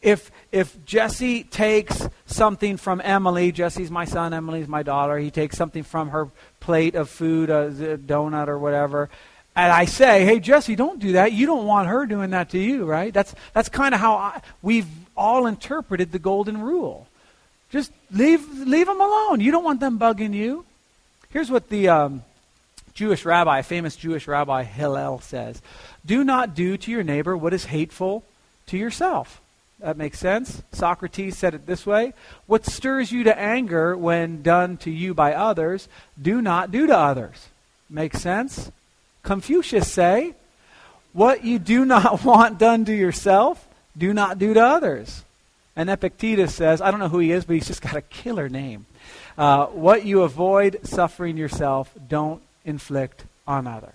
if, 0.02 0.32
if 0.52 0.84
Jesse 0.86 1.44
takes 1.44 2.08
something 2.26 2.78
from 2.78 3.02
Emily, 3.04 3.52
Jesse's 3.52 3.92
my 3.92 4.06
son, 4.06 4.34
Emily's 4.34 4.68
my 4.68 4.84
daughter, 4.84 5.18
he 5.18 5.32
takes 5.32 5.58
something 5.58 5.84
from 5.84 6.10
her 6.10 6.30
plate 6.60 6.96
of 6.96 7.10
food, 7.10 7.50
a, 7.50 7.68
a 7.68 7.98
donut 7.98 8.48
or 8.48 8.60
whatever, 8.60 9.10
and 9.56 9.74
I 9.74 9.86
say, 9.86 10.24
hey, 10.24 10.40
Jesse, 10.40 10.78
don't 10.78 11.00
do 11.00 11.14
that. 11.14 11.34
You 11.34 11.46
don't 11.46 11.66
want 11.66 11.90
her 11.90 12.06
doing 12.06 12.30
that 12.30 12.52
to 12.52 12.58
you, 12.58 12.86
right? 12.86 13.14
That's, 13.14 13.36
that's 13.54 13.68
kind 13.68 13.94
of 13.94 14.00
how 14.00 14.16
I, 14.16 14.42
we've 14.62 14.88
all 15.18 15.48
interpreted 15.48 16.14
the 16.14 16.20
golden 16.20 16.62
rule. 16.62 17.09
Just 17.70 17.92
leave, 18.12 18.48
leave 18.50 18.88
them 18.88 19.00
alone. 19.00 19.42
You 19.42 19.52
don't 19.52 19.64
want 19.64 19.80
them 19.80 20.00
bugging 20.00 20.34
you. 20.34 20.66
Here's 21.30 21.52
what 21.52 21.70
the 21.70 21.90
um, 21.90 22.24
Jewish 22.94 23.26
rabbi, 23.26 23.62
famous 23.62 23.96
Jewish 23.96 24.28
rabbi 24.28 24.64
Hillel 24.64 25.20
says 25.20 25.62
Do 26.06 26.24
not 26.24 26.56
do 26.56 26.78
to 26.78 26.92
your 26.92 27.04
neighbor 27.04 27.38
what 27.38 27.54
is 27.54 27.66
hateful 27.66 28.24
to 28.68 28.78
yourself. 28.78 29.40
That 29.80 29.96
makes 29.96 30.20
sense. 30.20 30.62
Socrates 30.74 31.38
said 31.38 31.54
it 31.54 31.66
this 31.66 31.86
way 31.86 32.14
What 32.48 32.66
stirs 32.66 33.12
you 33.12 33.24
to 33.26 33.40
anger 33.40 33.96
when 33.96 34.42
done 34.42 34.78
to 34.78 34.92
you 34.92 35.14
by 35.14 35.34
others, 35.34 35.88
do 36.22 36.42
not 36.42 36.72
do 36.72 36.88
to 36.88 36.98
others. 36.98 37.48
Makes 37.90 38.22
sense? 38.22 38.72
Confucius 39.24 39.92
say, 39.92 40.34
What 41.14 41.46
you 41.46 41.60
do 41.60 41.86
not 41.86 42.24
want 42.26 42.58
done 42.58 42.86
to 42.86 42.94
yourself, 42.94 43.68
do 43.98 44.14
not 44.14 44.40
do 44.40 44.54
to 44.54 44.62
others. 44.62 45.24
And 45.80 45.90
Epictetus 45.90 46.54
says, 46.54 46.82
I 46.82 46.92
don't 46.92 47.00
know 47.00 47.08
who 47.08 47.20
he 47.20 47.32
is, 47.32 47.46
but 47.46 47.54
he's 47.54 47.68
just 47.68 47.82
got 47.82 47.96
a 47.96 48.02
killer 48.02 48.50
name. 48.50 48.86
Uh, 49.38 49.68
what 49.68 50.06
you 50.06 50.24
avoid 50.24 50.82
suffering 50.84 51.38
yourself, 51.38 51.90
don't 52.10 52.42
inflict 52.66 53.24
on 53.48 53.66
others. 53.66 53.94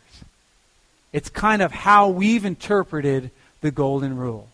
It's 1.13 1.29
kind 1.29 1.61
of 1.61 1.73
how 1.73 2.09
we've 2.09 2.47
interpreted 2.47 3.31
the 3.61 3.71
golden 3.71 4.17
rule. 4.17 4.49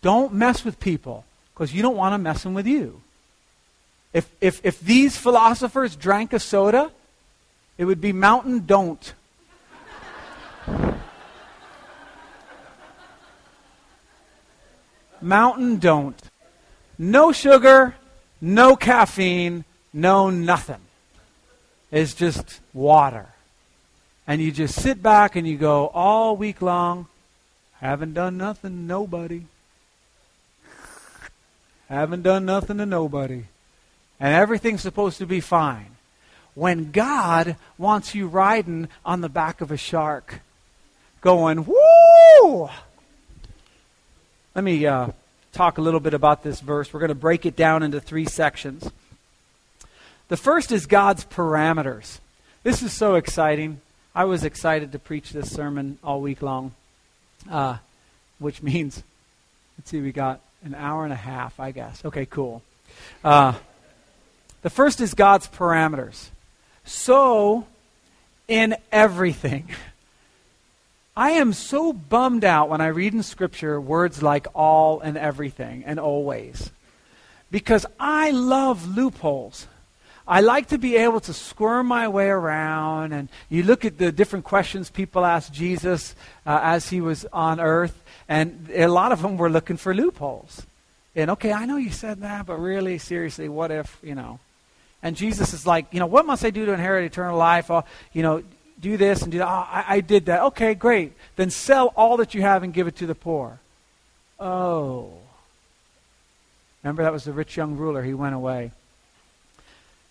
Don't 0.00 0.32
mess 0.32 0.64
with 0.64 0.78
people 0.78 1.24
because 1.52 1.74
you 1.74 1.82
don't 1.82 1.96
want 1.96 2.12
to 2.12 2.18
mess 2.18 2.44
them 2.44 2.52
messing 2.52 2.54
with 2.54 2.68
you. 2.68 3.00
If, 4.12 4.30
if, 4.40 4.64
if 4.64 4.78
these 4.78 5.16
philosophers 5.16 5.96
drank 5.96 6.32
a 6.32 6.38
soda, 6.38 6.92
it 7.78 7.84
would 7.86 8.00
be 8.00 8.12
mountain 8.12 8.64
don't. 8.64 9.12
mountain 15.20 15.78
don't. 15.78 16.22
No 16.98 17.32
sugar, 17.32 17.94
no 18.40 18.76
caffeine, 18.76 19.64
no 19.92 20.30
nothing. 20.30 20.80
It's 21.90 22.14
just 22.14 22.60
water. 22.72 23.26
And 24.26 24.40
you 24.40 24.50
just 24.50 24.80
sit 24.80 25.02
back 25.02 25.36
and 25.36 25.46
you 25.46 25.56
go 25.56 25.88
all 25.88 26.36
week 26.36 26.60
long, 26.60 27.06
haven't 27.80 28.14
done 28.14 28.36
nothing, 28.36 28.86
nobody. 28.86 29.42
haven't 31.88 32.22
done 32.22 32.44
nothing 32.44 32.78
to 32.78 32.86
nobody. 32.86 33.44
And 34.18 34.34
everything's 34.34 34.82
supposed 34.82 35.18
to 35.18 35.26
be 35.26 35.40
fine. 35.40 35.96
When 36.54 36.90
God 36.90 37.56
wants 37.76 38.14
you 38.14 38.26
riding 38.26 38.88
on 39.04 39.20
the 39.20 39.28
back 39.28 39.60
of 39.60 39.70
a 39.70 39.76
shark, 39.76 40.40
going, 41.20 41.66
woo! 41.66 42.70
Let 44.54 44.64
me 44.64 44.86
uh, 44.86 45.08
talk 45.56 45.78
a 45.78 45.80
little 45.80 46.00
bit 46.00 46.12
about 46.12 46.42
this 46.42 46.60
verse. 46.60 46.92
We're 46.92 47.00
going 47.00 47.08
to 47.08 47.14
break 47.14 47.46
it 47.46 47.56
down 47.56 47.82
into 47.82 47.98
three 47.98 48.26
sections. 48.26 48.90
The 50.28 50.36
first 50.36 50.70
is 50.70 50.84
God's 50.84 51.24
parameters. 51.24 52.18
This 52.62 52.82
is 52.82 52.92
so 52.92 53.14
exciting. 53.14 53.80
I 54.14 54.26
was 54.26 54.44
excited 54.44 54.92
to 54.92 54.98
preach 54.98 55.30
this 55.30 55.50
sermon 55.50 55.98
all 56.04 56.20
week 56.20 56.42
long, 56.42 56.74
uh, 57.50 57.78
which 58.38 58.62
means, 58.70 59.02
let's 59.78 59.90
see, 59.90 60.00
we 60.00 60.12
got 60.12 60.40
an 60.62 60.74
hour 60.74 61.04
and 61.04 61.12
a 61.12 61.16
half, 61.16 61.58
I 61.58 61.70
guess. 61.70 62.04
Okay, 62.04 62.26
cool. 62.26 62.62
Uh, 63.24 63.54
the 64.60 64.70
first 64.70 65.00
is 65.00 65.14
God's 65.14 65.48
parameters. 65.48 66.28
So, 66.84 67.66
in 68.46 68.76
everything, 68.92 69.70
I 71.16 71.30
am 71.32 71.54
so 71.54 71.94
bummed 71.94 72.44
out 72.44 72.68
when 72.68 72.82
I 72.82 72.88
read 72.88 73.14
in 73.14 73.22
Scripture 73.22 73.80
words 73.80 74.22
like 74.22 74.46
all 74.54 75.00
and 75.00 75.16
everything 75.16 75.82
and 75.86 75.98
always. 75.98 76.70
Because 77.50 77.86
I 77.98 78.32
love 78.32 78.96
loopholes. 78.96 79.66
I 80.28 80.40
like 80.40 80.68
to 80.68 80.78
be 80.78 80.96
able 80.96 81.20
to 81.20 81.32
squirm 81.32 81.86
my 81.86 82.08
way 82.08 82.28
around. 82.28 83.12
And 83.12 83.28
you 83.48 83.62
look 83.62 83.84
at 83.84 83.96
the 83.96 84.12
different 84.12 84.44
questions 84.44 84.90
people 84.90 85.24
asked 85.24 85.54
Jesus 85.54 86.14
uh, 86.44 86.60
as 86.62 86.90
he 86.90 87.00
was 87.00 87.24
on 87.32 87.60
earth, 87.60 88.02
and 88.28 88.68
a 88.74 88.88
lot 88.88 89.12
of 89.12 89.22
them 89.22 89.38
were 89.38 89.48
looking 89.48 89.76
for 89.76 89.94
loopholes. 89.94 90.66
And 91.14 91.30
okay, 91.30 91.52
I 91.52 91.64
know 91.64 91.76
you 91.78 91.90
said 91.90 92.20
that, 92.20 92.44
but 92.44 92.58
really, 92.58 92.98
seriously, 92.98 93.48
what 93.48 93.70
if, 93.70 93.98
you 94.02 94.14
know? 94.14 94.38
And 95.02 95.16
Jesus 95.16 95.54
is 95.54 95.66
like, 95.66 95.86
you 95.92 96.00
know, 96.00 96.06
what 96.06 96.26
must 96.26 96.44
I 96.44 96.50
do 96.50 96.66
to 96.66 96.72
inherit 96.72 97.04
eternal 97.04 97.38
life? 97.38 97.70
You 98.12 98.22
know, 98.22 98.42
do 98.80 98.96
this 98.96 99.22
and 99.22 99.32
do 99.32 99.38
that. 99.38 99.48
Oh, 99.48 99.66
I, 99.70 99.84
I 99.88 100.00
did 100.00 100.26
that. 100.26 100.42
Okay, 100.42 100.74
great. 100.74 101.12
Then 101.36 101.50
sell 101.50 101.92
all 101.96 102.18
that 102.18 102.34
you 102.34 102.42
have 102.42 102.62
and 102.62 102.72
give 102.72 102.86
it 102.86 102.96
to 102.96 103.06
the 103.06 103.14
poor. 103.14 103.58
Oh. 104.38 105.12
Remember, 106.82 107.02
that 107.02 107.12
was 107.12 107.24
the 107.24 107.32
rich 107.32 107.56
young 107.56 107.76
ruler. 107.76 108.02
He 108.02 108.14
went 108.14 108.34
away. 108.34 108.72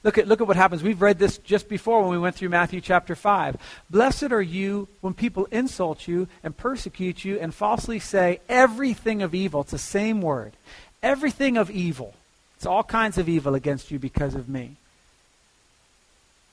Look 0.04 0.18
at, 0.20 0.28
look 0.28 0.40
at 0.40 0.48
what 0.48 0.58
happens. 0.58 0.84
We've 0.84 1.02
read 1.02 1.18
this 1.18 1.40
just 1.40 1.68
before 1.68 2.02
when 2.02 2.12
we 2.12 2.20
went 2.20 2.36
through 2.36 2.50
Matthew 2.50 2.80
chapter 2.80 3.16
5. 3.16 3.58
Blessed 3.90 4.32
are 4.32 4.42
you 4.42 4.88
when 5.02 5.16
people 5.16 5.46
insult 5.46 6.08
you 6.08 6.28
and 6.44 6.56
persecute 6.56 7.26
you 7.26 7.40
and 7.40 7.54
falsely 7.54 8.00
say 8.00 8.40
everything 8.48 9.24
of 9.24 9.34
evil. 9.34 9.62
It's 9.62 9.72
the 9.72 9.80
same 9.80 10.22
word. 10.22 10.54
Everything 11.02 11.58
of 11.58 11.72
evil. 11.72 12.14
It's 12.56 12.68
all 12.68 12.84
kinds 12.84 13.18
of 13.18 13.28
evil 13.28 13.56
against 13.56 13.90
you 13.90 13.98
because 13.98 14.36
of 14.36 14.48
me 14.48 14.76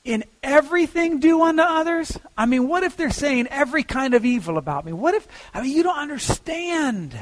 in 0.03 0.23
everything 0.41 1.19
do 1.19 1.41
unto 1.43 1.61
others? 1.61 2.17
I 2.37 2.45
mean, 2.45 2.67
what 2.67 2.83
if 2.83 2.97
they're 2.97 3.11
saying 3.11 3.47
every 3.47 3.83
kind 3.83 4.13
of 4.13 4.25
evil 4.25 4.57
about 4.57 4.85
me? 4.85 4.93
What 4.93 5.13
if, 5.13 5.27
I 5.53 5.61
mean, 5.61 5.75
you 5.75 5.83
don't 5.83 5.97
understand, 5.97 7.17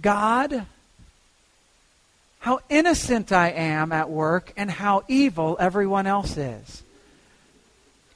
God, 0.00 0.66
how 2.46 2.60
innocent 2.68 3.32
I 3.32 3.48
am 3.48 3.90
at 3.90 4.08
work 4.08 4.52
and 4.56 4.70
how 4.70 5.02
evil 5.08 5.56
everyone 5.58 6.06
else 6.06 6.36
is. 6.36 6.84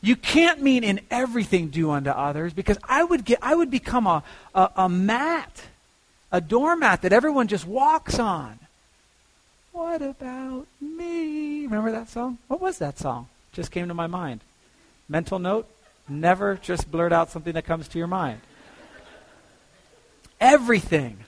You 0.00 0.14
can't 0.14 0.62
mean 0.62 0.84
in 0.84 1.00
everything 1.10 1.66
do 1.68 1.90
unto 1.90 2.10
others 2.10 2.52
because 2.52 2.78
I 2.84 3.02
would 3.02 3.24
get 3.24 3.40
I 3.42 3.56
would 3.56 3.72
become 3.72 4.06
a, 4.06 4.22
a, 4.54 4.70
a 4.76 4.88
mat, 4.88 5.64
a 6.30 6.40
doormat 6.40 7.02
that 7.02 7.12
everyone 7.12 7.48
just 7.48 7.66
walks 7.66 8.20
on. 8.20 8.60
What 9.72 10.00
about 10.00 10.68
me? 10.80 11.64
Remember 11.64 11.90
that 11.90 12.08
song? 12.08 12.38
What 12.46 12.60
was 12.60 12.78
that 12.78 13.00
song? 13.00 13.26
Just 13.52 13.70
came 13.70 13.88
to 13.88 13.94
my 13.94 14.06
mind. 14.06 14.40
Mental 15.08 15.38
note 15.38 15.68
never 16.08 16.56
just 16.56 16.90
blurt 16.90 17.12
out 17.12 17.30
something 17.30 17.54
that 17.54 17.64
comes 17.64 17.88
to 17.88 17.98
your 17.98 18.06
mind. 18.06 18.40
Everything. 20.40 21.18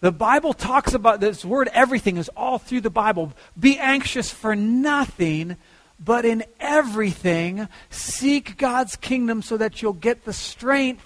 The 0.00 0.12
Bible 0.12 0.54
talks 0.54 0.94
about 0.94 1.20
this 1.20 1.44
word 1.44 1.68
everything 1.72 2.16
is 2.16 2.30
all 2.30 2.58
through 2.58 2.80
the 2.80 2.90
Bible. 2.90 3.32
Be 3.58 3.78
anxious 3.78 4.30
for 4.30 4.56
nothing, 4.56 5.56
but 6.02 6.24
in 6.24 6.44
everything 6.58 7.68
seek 7.90 8.56
God's 8.56 8.96
kingdom 8.96 9.42
so 9.42 9.56
that 9.58 9.82
you'll 9.82 9.92
get 9.92 10.24
the 10.24 10.32
strength 10.32 11.04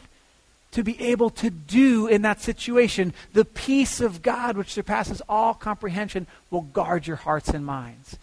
to 0.71 0.83
be 0.83 1.01
able 1.01 1.31
to 1.31 1.51
do 1.51 2.07
in 2.07 2.23
that 2.23 2.41
situation. 2.41 3.13
The 3.33 3.45
peace 3.45 4.01
of 4.01 4.23
God, 4.23 4.57
which 4.57 4.73
surpasses 4.73 5.23
all 5.29 5.55
comprehension, 5.55 6.27
will 6.51 6.63
guard 6.63 7.07
your 7.07 7.17
hearts 7.17 7.49
and 7.49 7.67
minds 7.67 8.17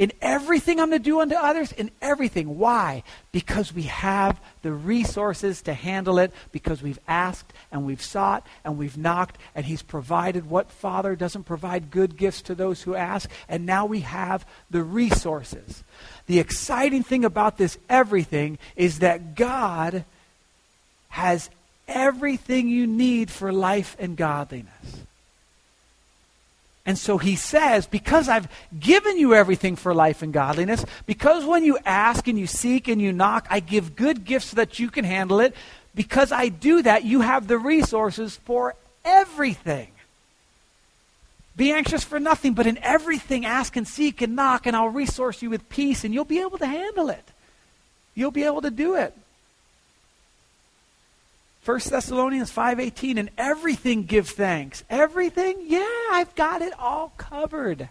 in 0.00 0.12
everything 0.22 0.80
I'm 0.80 0.88
going 0.88 1.02
to 1.02 1.10
do 1.10 1.20
unto 1.20 1.34
others, 1.34 1.72
in 1.72 1.90
everything. 2.00 2.58
Why? 2.58 3.02
Because 3.32 3.70
we 3.74 3.82
have 3.82 4.40
the 4.62 4.72
resources 4.72 5.60
to 5.62 5.74
handle 5.74 6.18
it, 6.18 6.32
because 6.52 6.82
we've 6.82 6.98
asked 7.06 7.52
and 7.70 7.84
we've 7.84 8.02
sought 8.02 8.46
and 8.64 8.78
we've 8.78 8.96
knocked, 8.96 9.36
and 9.54 9.66
He's 9.66 9.82
provided 9.82 10.48
what 10.48 10.70
Father 10.70 11.14
doesn't 11.14 11.44
provide 11.44 11.90
good 11.90 12.16
gifts 12.16 12.40
to 12.42 12.54
those 12.54 12.80
who 12.80 12.94
ask, 12.94 13.30
and 13.46 13.66
now 13.66 13.84
we 13.84 14.00
have 14.00 14.46
the 14.70 14.82
resources. 14.82 15.84
The 16.26 16.38
exciting 16.38 17.02
thing 17.02 17.26
about 17.26 17.58
this 17.58 17.76
everything 17.90 18.58
is 18.76 19.00
that 19.00 19.34
God 19.34 20.06
has 21.10 21.50
everything 21.86 22.70
you 22.70 22.86
need 22.86 23.30
for 23.30 23.52
life 23.52 23.96
and 23.98 24.16
godliness. 24.16 25.04
And 26.86 26.96
so 26.96 27.18
he 27.18 27.36
says, 27.36 27.86
because 27.86 28.28
I've 28.28 28.48
given 28.78 29.18
you 29.18 29.34
everything 29.34 29.76
for 29.76 29.94
life 29.94 30.22
and 30.22 30.32
godliness, 30.32 30.84
because 31.06 31.44
when 31.44 31.64
you 31.64 31.78
ask 31.84 32.26
and 32.26 32.38
you 32.38 32.46
seek 32.46 32.88
and 32.88 33.00
you 33.00 33.12
knock, 33.12 33.46
I 33.50 33.60
give 33.60 33.96
good 33.96 34.24
gifts 34.24 34.46
so 34.46 34.56
that 34.56 34.78
you 34.78 34.90
can 34.90 35.04
handle 35.04 35.40
it, 35.40 35.54
because 35.94 36.32
I 36.32 36.48
do 36.48 36.82
that, 36.82 37.04
you 37.04 37.20
have 37.20 37.46
the 37.46 37.58
resources 37.58 38.36
for 38.44 38.74
everything. 39.04 39.88
Be 41.56 41.72
anxious 41.72 42.02
for 42.02 42.18
nothing, 42.18 42.54
but 42.54 42.66
in 42.66 42.78
everything 42.78 43.44
ask 43.44 43.76
and 43.76 43.86
seek 43.86 44.22
and 44.22 44.34
knock, 44.34 44.66
and 44.66 44.74
I'll 44.74 44.88
resource 44.88 45.42
you 45.42 45.50
with 45.50 45.68
peace, 45.68 46.04
and 46.04 46.14
you'll 46.14 46.24
be 46.24 46.40
able 46.40 46.58
to 46.58 46.66
handle 46.66 47.10
it. 47.10 47.24
You'll 48.14 48.30
be 48.30 48.44
able 48.44 48.62
to 48.62 48.70
do 48.70 48.94
it. 48.94 49.14
1 51.64 51.80
Thessalonians 51.90 52.50
5:18 52.50 53.18
and 53.18 53.30
everything 53.36 54.04
give 54.04 54.28
thanks. 54.28 54.82
Everything? 54.88 55.56
Yeah, 55.66 55.86
I've 56.10 56.34
got 56.34 56.62
it 56.62 56.72
all 56.78 57.12
covered. 57.16 57.88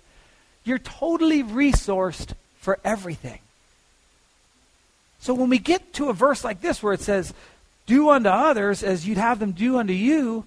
You're 0.64 0.80
totally 0.80 1.44
resourced 1.44 2.34
for 2.60 2.80
everything. 2.84 3.40
So 5.20 5.34
when 5.34 5.50
we 5.50 5.60
get 5.60 5.94
to 5.94 6.10
a 6.10 6.14
verse 6.14 6.44
like 6.44 6.62
this 6.62 6.82
where 6.82 6.94
it 6.94 7.02
says, 7.02 7.34
do 7.86 8.10
unto 8.12 8.30
others 8.30 8.84
as 8.84 9.08
you'd 9.08 9.18
have 9.18 9.40
them 9.40 9.52
do 9.52 9.78
unto 9.78 9.94
you, 9.94 10.46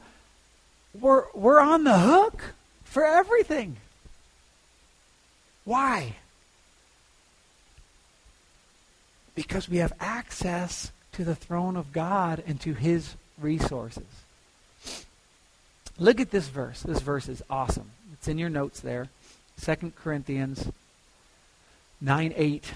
we're, 0.98 1.24
we're 1.34 1.58
on 1.58 1.82
the 1.82 1.98
hook 1.98 2.54
for 2.84 3.04
everything. 3.04 3.78
Why? 5.64 6.14
Because 9.34 9.68
we 9.68 9.78
have 9.78 9.92
access 9.98 10.91
to 11.12 11.24
the 11.24 11.34
throne 11.34 11.76
of 11.76 11.92
God 11.92 12.42
and 12.46 12.60
to 12.62 12.74
his 12.74 13.14
resources. 13.38 14.04
Look 15.98 16.20
at 16.20 16.30
this 16.30 16.48
verse. 16.48 16.82
This 16.82 17.00
verse 17.00 17.28
is 17.28 17.42
awesome. 17.50 17.90
It's 18.14 18.28
in 18.28 18.38
your 18.38 18.48
notes 18.48 18.80
there. 18.80 19.08
2 19.60 19.92
Corinthians 19.96 20.70
9 22.00 22.32
8. 22.36 22.72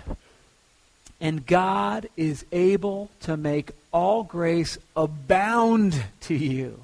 And 1.20 1.46
God 1.46 2.08
is 2.16 2.44
able 2.52 3.10
to 3.20 3.36
make 3.36 3.70
all 3.90 4.22
grace 4.22 4.76
abound 4.94 6.04
to 6.22 6.34
you. 6.34 6.80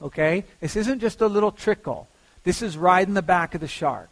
Okay? 0.00 0.44
This 0.60 0.76
isn't 0.76 1.00
just 1.00 1.20
a 1.20 1.26
little 1.26 1.52
trickle. 1.52 2.08
This 2.44 2.62
is 2.62 2.76
riding 2.76 3.14
the 3.14 3.22
back 3.22 3.54
of 3.54 3.60
the 3.60 3.68
shark. 3.68 4.10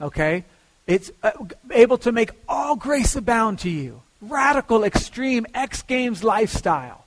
Okay? 0.00 0.44
It's 0.86 1.10
uh, 1.22 1.32
able 1.70 1.98
to 1.98 2.12
make 2.12 2.30
all 2.48 2.76
grace 2.76 3.14
abound 3.14 3.58
to 3.60 3.70
you. 3.70 4.00
Radical, 4.20 4.84
extreme, 4.84 5.46
X 5.54 5.82
Games 5.82 6.24
lifestyle. 6.24 7.04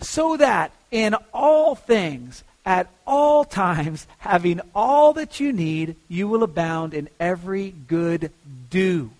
So 0.00 0.36
that 0.36 0.72
in 0.90 1.14
all 1.32 1.74
things, 1.74 2.44
at 2.66 2.88
all 3.06 3.44
times, 3.44 4.06
having 4.18 4.60
all 4.74 5.12
that 5.14 5.38
you 5.38 5.52
need, 5.52 5.96
you 6.08 6.26
will 6.28 6.42
abound 6.42 6.94
in 6.94 7.08
every 7.20 7.74
good 7.88 8.30
do. 8.70 9.10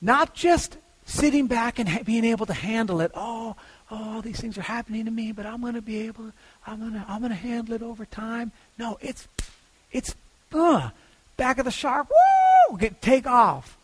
Not 0.00 0.34
just 0.34 0.76
sitting 1.04 1.46
back 1.46 1.78
and 1.78 1.88
ha- 1.88 2.02
being 2.04 2.24
able 2.24 2.46
to 2.46 2.52
handle 2.52 3.00
it. 3.00 3.10
Oh, 3.14 3.56
oh, 3.90 4.20
these 4.20 4.40
things 4.40 4.58
are 4.58 4.62
happening 4.62 5.04
to 5.04 5.10
me, 5.10 5.32
but 5.32 5.46
I'm 5.46 5.60
going 5.60 5.74
to 5.74 5.82
be 5.82 6.06
able. 6.06 6.32
I'm 6.66 6.80
going 6.80 6.92
to. 6.92 7.04
I'm 7.08 7.20
going 7.20 7.30
to 7.30 7.36
handle 7.36 7.74
it 7.74 7.82
over 7.82 8.04
time. 8.04 8.52
No, 8.78 8.98
it's, 9.00 9.28
it's, 9.92 10.14
uh, 10.52 10.90
back 11.36 11.58
of 11.58 11.64
the 11.64 11.70
shark. 11.70 12.08
Woo! 12.08 12.45
Get 12.74 13.00
take 13.00 13.26
off. 13.26 13.76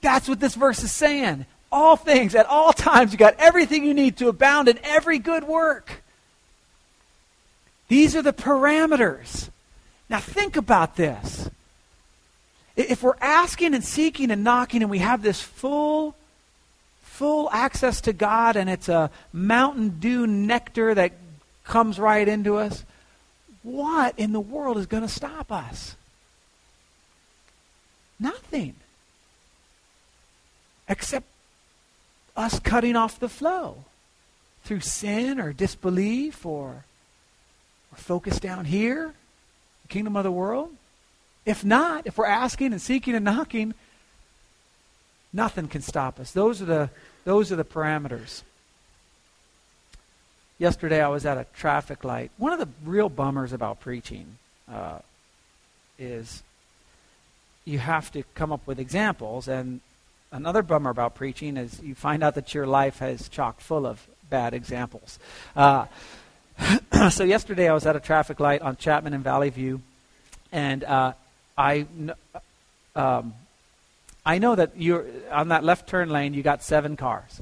That's 0.00 0.28
what 0.28 0.40
this 0.40 0.54
verse 0.54 0.82
is 0.82 0.92
saying. 0.92 1.46
All 1.70 1.96
things 1.96 2.34
at 2.34 2.46
all 2.46 2.72
times, 2.72 3.12
you 3.12 3.18
got 3.18 3.36
everything 3.38 3.84
you 3.84 3.94
need 3.94 4.16
to 4.18 4.28
abound 4.28 4.68
in 4.68 4.78
every 4.82 5.18
good 5.18 5.44
work. 5.44 6.02
These 7.88 8.16
are 8.16 8.22
the 8.22 8.32
parameters. 8.32 9.48
Now 10.08 10.20
think 10.20 10.56
about 10.56 10.96
this. 10.96 11.48
If 12.76 13.02
we're 13.02 13.16
asking 13.20 13.74
and 13.74 13.84
seeking 13.84 14.30
and 14.30 14.42
knocking 14.42 14.82
and 14.82 14.90
we 14.90 14.98
have 14.98 15.22
this 15.22 15.40
full 15.40 16.14
full 17.02 17.50
access 17.52 18.00
to 18.00 18.12
God 18.12 18.56
and 18.56 18.70
it's 18.70 18.88
a 18.88 19.10
mountain 19.32 20.00
dew 20.00 20.26
nectar 20.26 20.94
that 20.94 21.12
comes 21.64 21.98
right 21.98 22.26
into 22.26 22.56
us, 22.56 22.84
what 23.62 24.18
in 24.18 24.32
the 24.32 24.40
world 24.40 24.78
is 24.78 24.86
going 24.86 25.02
to 25.02 25.08
stop 25.08 25.52
us? 25.52 25.94
Nothing. 28.22 28.76
Except 30.88 31.26
us 32.36 32.60
cutting 32.60 32.94
off 32.94 33.18
the 33.18 33.28
flow 33.28 33.84
through 34.64 34.80
sin 34.80 35.40
or 35.40 35.52
disbelief 35.52 36.46
or, 36.46 36.84
or 37.90 37.96
focus 37.96 38.38
down 38.38 38.64
here, 38.64 39.12
the 39.82 39.88
kingdom 39.88 40.16
of 40.16 40.22
the 40.22 40.30
world. 40.30 40.70
If 41.44 41.64
not, 41.64 42.06
if 42.06 42.16
we're 42.16 42.26
asking 42.26 42.72
and 42.72 42.80
seeking 42.80 43.16
and 43.16 43.24
knocking, 43.24 43.74
nothing 45.32 45.66
can 45.66 45.82
stop 45.82 46.20
us. 46.20 46.30
Those 46.30 46.62
are 46.62 46.66
the, 46.66 46.90
those 47.24 47.50
are 47.50 47.56
the 47.56 47.64
parameters. 47.64 48.42
Yesterday 50.58 51.02
I 51.02 51.08
was 51.08 51.26
at 51.26 51.38
a 51.38 51.46
traffic 51.56 52.04
light. 52.04 52.30
One 52.38 52.52
of 52.52 52.60
the 52.60 52.68
real 52.88 53.08
bummers 53.08 53.52
about 53.52 53.80
preaching 53.80 54.38
uh, 54.72 55.00
is 55.98 56.44
you 57.64 57.78
have 57.78 58.10
to 58.12 58.22
come 58.34 58.52
up 58.52 58.66
with 58.66 58.78
examples. 58.78 59.48
And 59.48 59.80
another 60.30 60.62
bummer 60.62 60.90
about 60.90 61.14
preaching 61.14 61.56
is 61.56 61.80
you 61.82 61.94
find 61.94 62.22
out 62.22 62.34
that 62.34 62.54
your 62.54 62.66
life 62.66 62.98
has 62.98 63.28
chock 63.28 63.60
full 63.60 63.86
of 63.86 64.06
bad 64.28 64.54
examples. 64.54 65.18
Uh, 65.54 65.86
so 67.10 67.24
yesterday 67.24 67.68
I 67.68 67.74
was 67.74 67.86
at 67.86 67.96
a 67.96 68.00
traffic 68.00 68.40
light 68.40 68.62
on 68.62 68.76
Chapman 68.76 69.14
and 69.14 69.24
Valley 69.24 69.50
View, 69.50 69.80
and 70.50 70.84
uh, 70.84 71.12
I, 71.56 71.86
um, 72.96 73.34
I 74.24 74.38
know 74.38 74.54
that 74.54 74.72
you're 74.76 75.04
on 75.30 75.48
that 75.48 75.64
left 75.64 75.88
turn 75.88 76.10
lane. 76.10 76.34
You 76.34 76.42
got 76.42 76.62
seven 76.62 76.96
cars. 76.96 77.40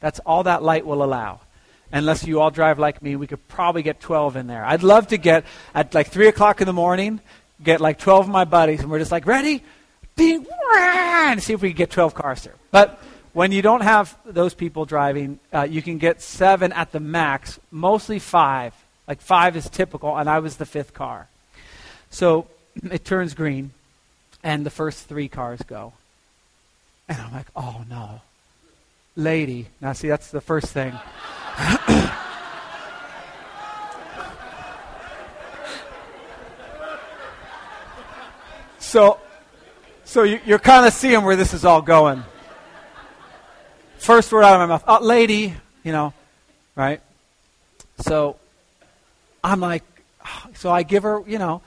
That's 0.00 0.18
all 0.20 0.44
that 0.44 0.62
light 0.62 0.86
will 0.86 1.02
allow. 1.02 1.40
Unless 1.92 2.24
you 2.24 2.40
all 2.40 2.50
drive 2.50 2.78
like 2.78 3.02
me, 3.02 3.16
we 3.16 3.26
could 3.26 3.46
probably 3.48 3.82
get 3.82 4.00
12 4.00 4.36
in 4.36 4.46
there. 4.46 4.64
I'd 4.64 4.84
love 4.84 5.08
to 5.08 5.18
get 5.18 5.44
at 5.74 5.92
like 5.92 6.08
three 6.08 6.28
o'clock 6.28 6.60
in 6.60 6.66
the 6.66 6.72
morning, 6.72 7.20
get 7.62 7.80
like 7.80 7.98
12 7.98 8.26
of 8.26 8.30
my 8.30 8.44
buddies, 8.44 8.80
and 8.80 8.90
we're 8.90 8.98
just 8.98 9.12
like 9.12 9.26
ready, 9.26 9.62
ding, 10.16 10.46
and 10.74 11.42
see 11.42 11.52
if 11.52 11.62
we 11.62 11.70
can 11.70 11.76
get 11.76 11.90
12 11.90 12.14
cars 12.14 12.42
there. 12.42 12.54
But 12.70 13.00
when 13.32 13.52
you 13.52 13.62
don't 13.62 13.82
have 13.82 14.16
those 14.24 14.54
people 14.54 14.84
driving, 14.84 15.38
uh, 15.52 15.62
you 15.62 15.82
can 15.82 15.98
get 15.98 16.20
seven 16.20 16.72
at 16.72 16.92
the 16.92 17.00
max, 17.00 17.60
mostly 17.70 18.18
five. 18.18 18.74
Like 19.06 19.20
five 19.20 19.56
is 19.56 19.68
typical, 19.68 20.16
and 20.16 20.28
I 20.28 20.38
was 20.40 20.56
the 20.56 20.66
fifth 20.66 20.94
car. 20.94 21.28
So 22.10 22.46
it 22.90 23.04
turns 23.04 23.34
green, 23.34 23.72
and 24.42 24.64
the 24.64 24.70
first 24.70 25.06
three 25.06 25.28
cars 25.28 25.60
go. 25.62 25.92
And 27.08 27.20
I'm 27.20 27.32
like, 27.32 27.48
oh 27.56 27.84
no. 27.88 28.20
Lady. 29.16 29.66
Now, 29.80 29.92
see, 29.92 30.08
that's 30.08 30.30
the 30.30 30.40
first 30.40 30.68
thing. 30.68 30.92
so, 38.90 39.20
so 40.02 40.24
you, 40.24 40.40
are 40.52 40.58
kind 40.58 40.84
of 40.84 40.92
seeing 40.92 41.22
where 41.22 41.36
this 41.36 41.54
is 41.54 41.64
all 41.64 41.80
going. 41.80 42.24
First 43.98 44.32
word 44.32 44.42
out 44.42 44.54
of 44.54 44.58
my 44.58 44.66
mouth, 44.66 44.82
oh, 44.88 44.98
lady, 45.00 45.54
you 45.84 45.92
know, 45.92 46.12
right? 46.74 47.00
So 48.00 48.34
I'm 49.44 49.60
like, 49.60 49.84
so 50.54 50.72
I 50.72 50.82
give 50.82 51.04
her, 51.04 51.22
you 51.24 51.38
know, 51.38 51.62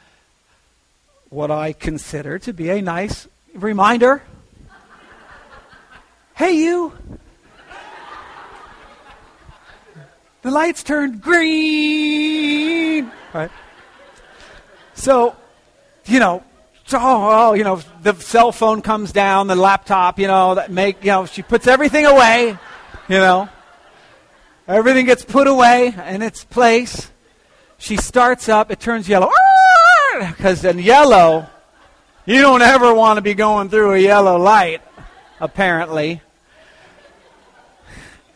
what 1.29 1.49
I 1.49 1.71
consider 1.71 2.39
to 2.39 2.51
be 2.51 2.69
a 2.69 2.81
nice 2.81 3.25
reminder. 3.53 4.21
Hey, 6.35 6.57
you. 6.57 6.91
The 10.41 10.51
lights 10.51 10.83
turned 10.83 11.21
green. 11.21 13.09
Right? 13.33 13.51
So, 14.93 15.37
you 16.05 16.19
know, 16.19 16.43
so, 16.93 16.99
oh, 17.01 17.53
you 17.53 17.63
know, 17.63 17.81
the 18.03 18.13
cell 18.13 18.51
phone 18.51 18.83
comes 18.83 19.11
down, 19.11 19.47
the 19.47 19.55
laptop, 19.55 20.19
you 20.19 20.27
know, 20.27 20.53
that 20.53 20.69
make, 20.69 21.03
you 21.03 21.09
know, 21.09 21.25
she 21.25 21.41
puts 21.41 21.65
everything 21.65 22.05
away, 22.05 22.49
you 23.09 23.17
know. 23.17 23.49
Everything 24.67 25.07
gets 25.07 25.25
put 25.25 25.47
away 25.47 25.87
in 25.87 26.21
its 26.21 26.45
place. 26.45 27.09
She 27.79 27.97
starts 27.97 28.47
up, 28.47 28.69
it 28.69 28.79
turns 28.79 29.09
yellow 29.09 29.31
because 30.19 30.63
in 30.63 30.77
yellow, 30.77 31.47
you 32.27 32.41
don't 32.41 32.61
ever 32.61 32.93
want 32.93 33.17
to 33.17 33.23
be 33.23 33.33
going 33.33 33.69
through 33.69 33.93
a 33.93 33.97
yellow 33.97 34.37
light, 34.37 34.83
apparently. 35.39 36.21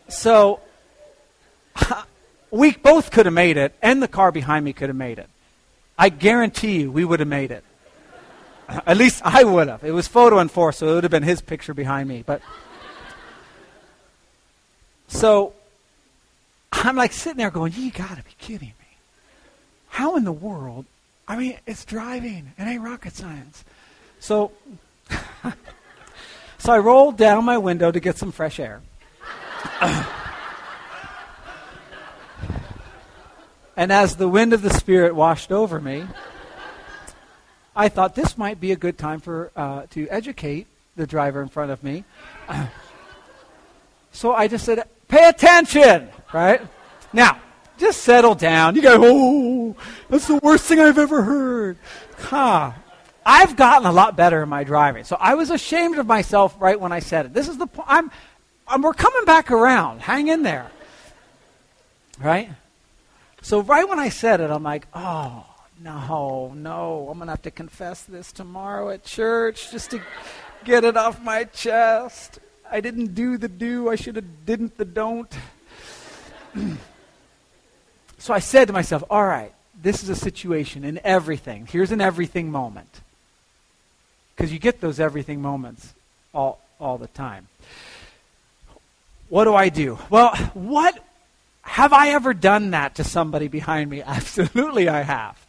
So, 0.08 0.62
we 2.50 2.72
both 2.72 3.12
could 3.12 3.28
have 3.28 3.36
made 3.36 3.58
it, 3.58 3.76
and 3.84 4.02
the 4.02 4.08
car 4.08 4.32
behind 4.32 4.65
me 4.65 4.74
could 4.74 4.89
have 4.89 4.98
made 4.98 5.20
it. 5.20 5.30
I 5.96 6.10
guarantee 6.10 6.82
you 6.82 6.91
we 6.91 7.06
would 7.06 7.20
have 7.20 7.30
made 7.30 7.52
it. 7.52 7.63
At 8.86 8.98
least 8.98 9.22
I 9.24 9.44
would 9.44 9.68
have. 9.68 9.84
It 9.84 9.92
was 9.92 10.08
photo 10.08 10.40
enforced, 10.40 10.80
so 10.80 10.90
it 10.90 10.96
would 10.96 11.04
have 11.04 11.12
been 11.12 11.24
his 11.24 11.42
picture 11.42 11.74
behind 11.74 12.10
me. 12.10 12.24
But 12.26 12.42
so 15.08 15.54
I'm 16.72 16.96
like 16.96 17.14
sitting 17.14 17.38
there 17.38 17.52
going, 17.52 17.74
"You 17.76 17.92
got 17.92 18.18
to 18.18 18.24
be 18.24 18.36
kidding 18.38 18.74
me! 18.80 18.98
How 19.88 20.16
in 20.18 20.24
the 20.24 20.32
world 20.32 20.86
I 21.28 21.36
mean, 21.36 21.58
it's 21.68 21.84
driving. 21.84 22.54
It 22.58 22.64
ain't 22.64 22.82
rocket 22.82 23.14
science. 23.14 23.66
So, 24.20 24.52
so 26.58 26.74
I 26.74 26.78
rolled 26.78 27.18
down 27.18 27.44
my 27.44 27.58
window 27.58 27.92
to 27.92 28.00
get 28.00 28.18
some 28.18 28.32
fresh 28.32 28.60
air. 28.60 28.82
And 33.80 33.92
as 33.92 34.16
the 34.16 34.28
wind 34.28 34.54
of 34.54 34.64
the 34.64 34.72
Spirit 34.72 35.14
washed 35.14 35.52
over 35.52 35.80
me, 35.80 36.04
I 37.78 37.90
thought 37.90 38.16
this 38.16 38.40
might 38.40 38.60
be 38.60 38.72
a 38.72 38.76
good 38.76 38.98
time 38.98 39.20
for 39.20 39.52
uh, 39.56 39.84
to 39.92 40.10
educate 40.10 40.66
the 40.96 41.06
driver 41.06 41.44
in 41.44 41.48
front 41.48 41.70
of 41.70 41.84
me. 41.84 42.04
so 44.12 44.34
I 44.34 44.48
just 44.48 44.66
said, 44.66 44.84
"Pay 45.08 45.30
attention!" 45.30 46.10
Right 46.34 46.60
now, 47.13 47.40
just 47.78 48.02
settle 48.02 48.34
down. 48.34 48.76
You 48.76 48.82
go, 48.82 48.98
"Oh, 49.00 49.76
that's 50.10 50.26
the 50.26 50.38
worst 50.38 50.66
thing 50.66 50.80
I've 50.80 50.98
ever 50.98 51.22
heard." 51.22 51.78
Huh. 52.18 52.72
I've 53.24 53.56
gotten 53.56 53.86
a 53.86 53.92
lot 53.92 54.16
better 54.16 54.42
in 54.42 54.50
my 54.50 54.63
driving, 54.63 55.04
so 55.04 55.16
I 55.20 55.36
was 55.36 55.52
ashamed 55.52 56.00
of 56.00 56.08
myself 56.08 56.56
right 56.60 56.80
when 56.80 56.92
I 56.92 57.00
said 57.00 57.28
it. 57.28 57.34
This 57.34 57.48
is 57.48 57.58
the 57.58 57.68
point. 57.68 57.88
I'm, 57.92 58.10
I'm, 58.68 58.82
we're 58.82 58.94
coming 58.94 59.26
back 59.26 59.52
around. 59.52 60.00
Hang 60.00 60.30
in 60.30 60.42
there. 60.42 60.72
Right? 62.20 62.50
So 63.42 63.60
right 63.62 63.88
when 63.88 64.00
I 64.00 64.10
said 64.10 64.40
it, 64.40 64.50
I'm 64.50 64.63
like, 64.63 64.88
oh, 64.94 65.46
no, 65.82 66.54
no, 66.56 67.08
I'm 67.10 67.18
going 67.18 67.28
to 67.28 67.34
have 67.34 67.42
to 67.44 67.52
confess 67.52 68.04
this 68.04 68.32
tomorrow 68.32 68.90
at 68.90 69.04
church 69.04 69.72
just 69.72 69.92
to 69.92 70.02
get 70.63 70.84
it 70.84 70.98
off 70.98 71.22
my 71.22 71.44
chest. 71.46 72.40
I 72.70 72.82
didn't 72.82 73.13
do 73.13 73.38
the 73.38 73.48
do, 73.48 73.90
I 73.90 73.96
should 73.96 74.16
have 74.16 74.46
didn't 74.46 74.78
the 74.78 74.86
don't. 74.86 75.32
so 78.18 78.34
I 78.34 78.40
said 78.40 78.66
to 78.68 78.74
myself, 78.74 79.04
all 79.10 79.26
right, 79.26 79.54
this 79.82 80.04
is 80.04 80.10
a 80.10 80.16
situation 80.16 80.84
in 80.84 81.00
everything. 81.04 81.68
Here's 81.70 81.92
an 81.92 82.02
everything 82.02 82.52
moment. 82.52 83.02
Because 84.36 84.52
you 84.52 84.60
get 84.60 84.82
those 84.82 85.00
everything 85.00 85.42
moments 85.42 85.94
all, 86.34 86.60
all 86.80 86.98
the 86.98 87.08
time. 87.08 87.48
What 89.30 89.46
do 89.46 89.56
I 89.56 89.70
do? 89.70 89.98
Well, 90.10 90.36
what 90.54 91.04
have 91.62 91.92
I 91.94 92.10
ever 92.10 92.34
done 92.34 92.72
that 92.72 92.96
to 92.96 93.04
somebody 93.04 93.48
behind 93.48 93.90
me? 93.90 94.02
Absolutely, 94.06 94.90
I 94.90 95.02
have. 95.02 95.47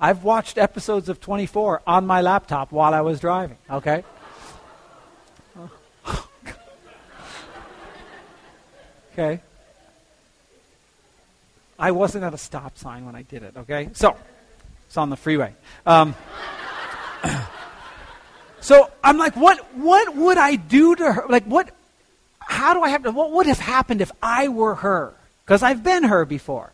I've 0.00 0.22
watched 0.22 0.58
episodes 0.58 1.08
of 1.08 1.20
24 1.20 1.82
on 1.86 2.06
my 2.06 2.20
laptop 2.20 2.70
while 2.72 2.94
I 2.94 3.00
was 3.00 3.20
driving, 3.20 3.58
okay? 3.70 4.04
okay? 9.12 9.40
I 11.78 11.90
wasn't 11.90 12.24
at 12.24 12.34
a 12.34 12.38
stop 12.38 12.78
sign 12.78 13.06
when 13.06 13.14
I 13.16 13.22
did 13.22 13.42
it, 13.42 13.56
okay? 13.56 13.90
So, 13.92 14.16
it's 14.86 14.96
on 14.96 15.10
the 15.10 15.16
freeway. 15.16 15.54
Um, 15.84 16.14
so 18.60 18.90
I'm 19.02 19.18
like, 19.18 19.36
what, 19.36 19.58
what 19.74 20.14
would 20.14 20.38
I 20.38 20.56
do 20.56 20.94
to 20.94 21.12
her? 21.12 21.26
Like, 21.28 21.44
what, 21.44 21.70
how 22.38 22.74
do 22.74 22.82
I 22.82 22.90
have 22.90 23.02
to, 23.02 23.10
what 23.10 23.32
would 23.32 23.46
have 23.46 23.58
happened 23.58 24.00
if 24.00 24.12
I 24.22 24.48
were 24.48 24.76
her? 24.76 25.14
because 25.48 25.62
I've 25.62 25.82
been 25.82 26.04
her 26.04 26.26
before. 26.26 26.70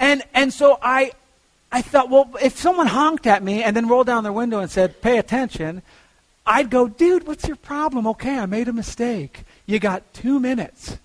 And, 0.00 0.24
and 0.34 0.52
so 0.52 0.76
I, 0.82 1.12
I 1.72 1.82
thought, 1.82 2.08
well, 2.08 2.30
if 2.40 2.56
someone 2.56 2.86
honked 2.86 3.26
at 3.26 3.42
me 3.42 3.62
and 3.62 3.76
then 3.76 3.88
rolled 3.88 4.06
down 4.06 4.22
their 4.22 4.32
window 4.32 4.60
and 4.60 4.70
said, 4.70 5.02
pay 5.02 5.18
attention, 5.18 5.82
I'd 6.46 6.70
go, 6.70 6.88
dude, 6.88 7.26
what's 7.26 7.46
your 7.46 7.56
problem? 7.56 8.06
Okay, 8.06 8.38
I 8.38 8.46
made 8.46 8.68
a 8.68 8.72
mistake. 8.72 9.44
You 9.66 9.78
got 9.78 10.14
two 10.14 10.38
minutes. 10.38 10.98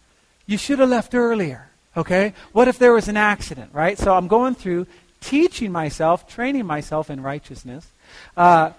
You 0.45 0.57
should 0.57 0.79
have 0.79 0.89
left 0.89 1.15
earlier. 1.15 1.69
Okay? 1.95 2.33
What 2.51 2.67
if 2.67 2.77
there 2.77 2.93
was 2.93 3.07
an 3.07 3.17
accident, 3.17 3.71
right? 3.73 3.97
So 3.97 4.13
I'm 4.13 4.27
going 4.27 4.55
through 4.55 4.87
teaching 5.21 5.71
myself, 5.71 6.27
training 6.27 6.65
myself 6.65 7.09
in 7.09 7.21
righteousness, 7.21 7.87
uh, 8.37 8.71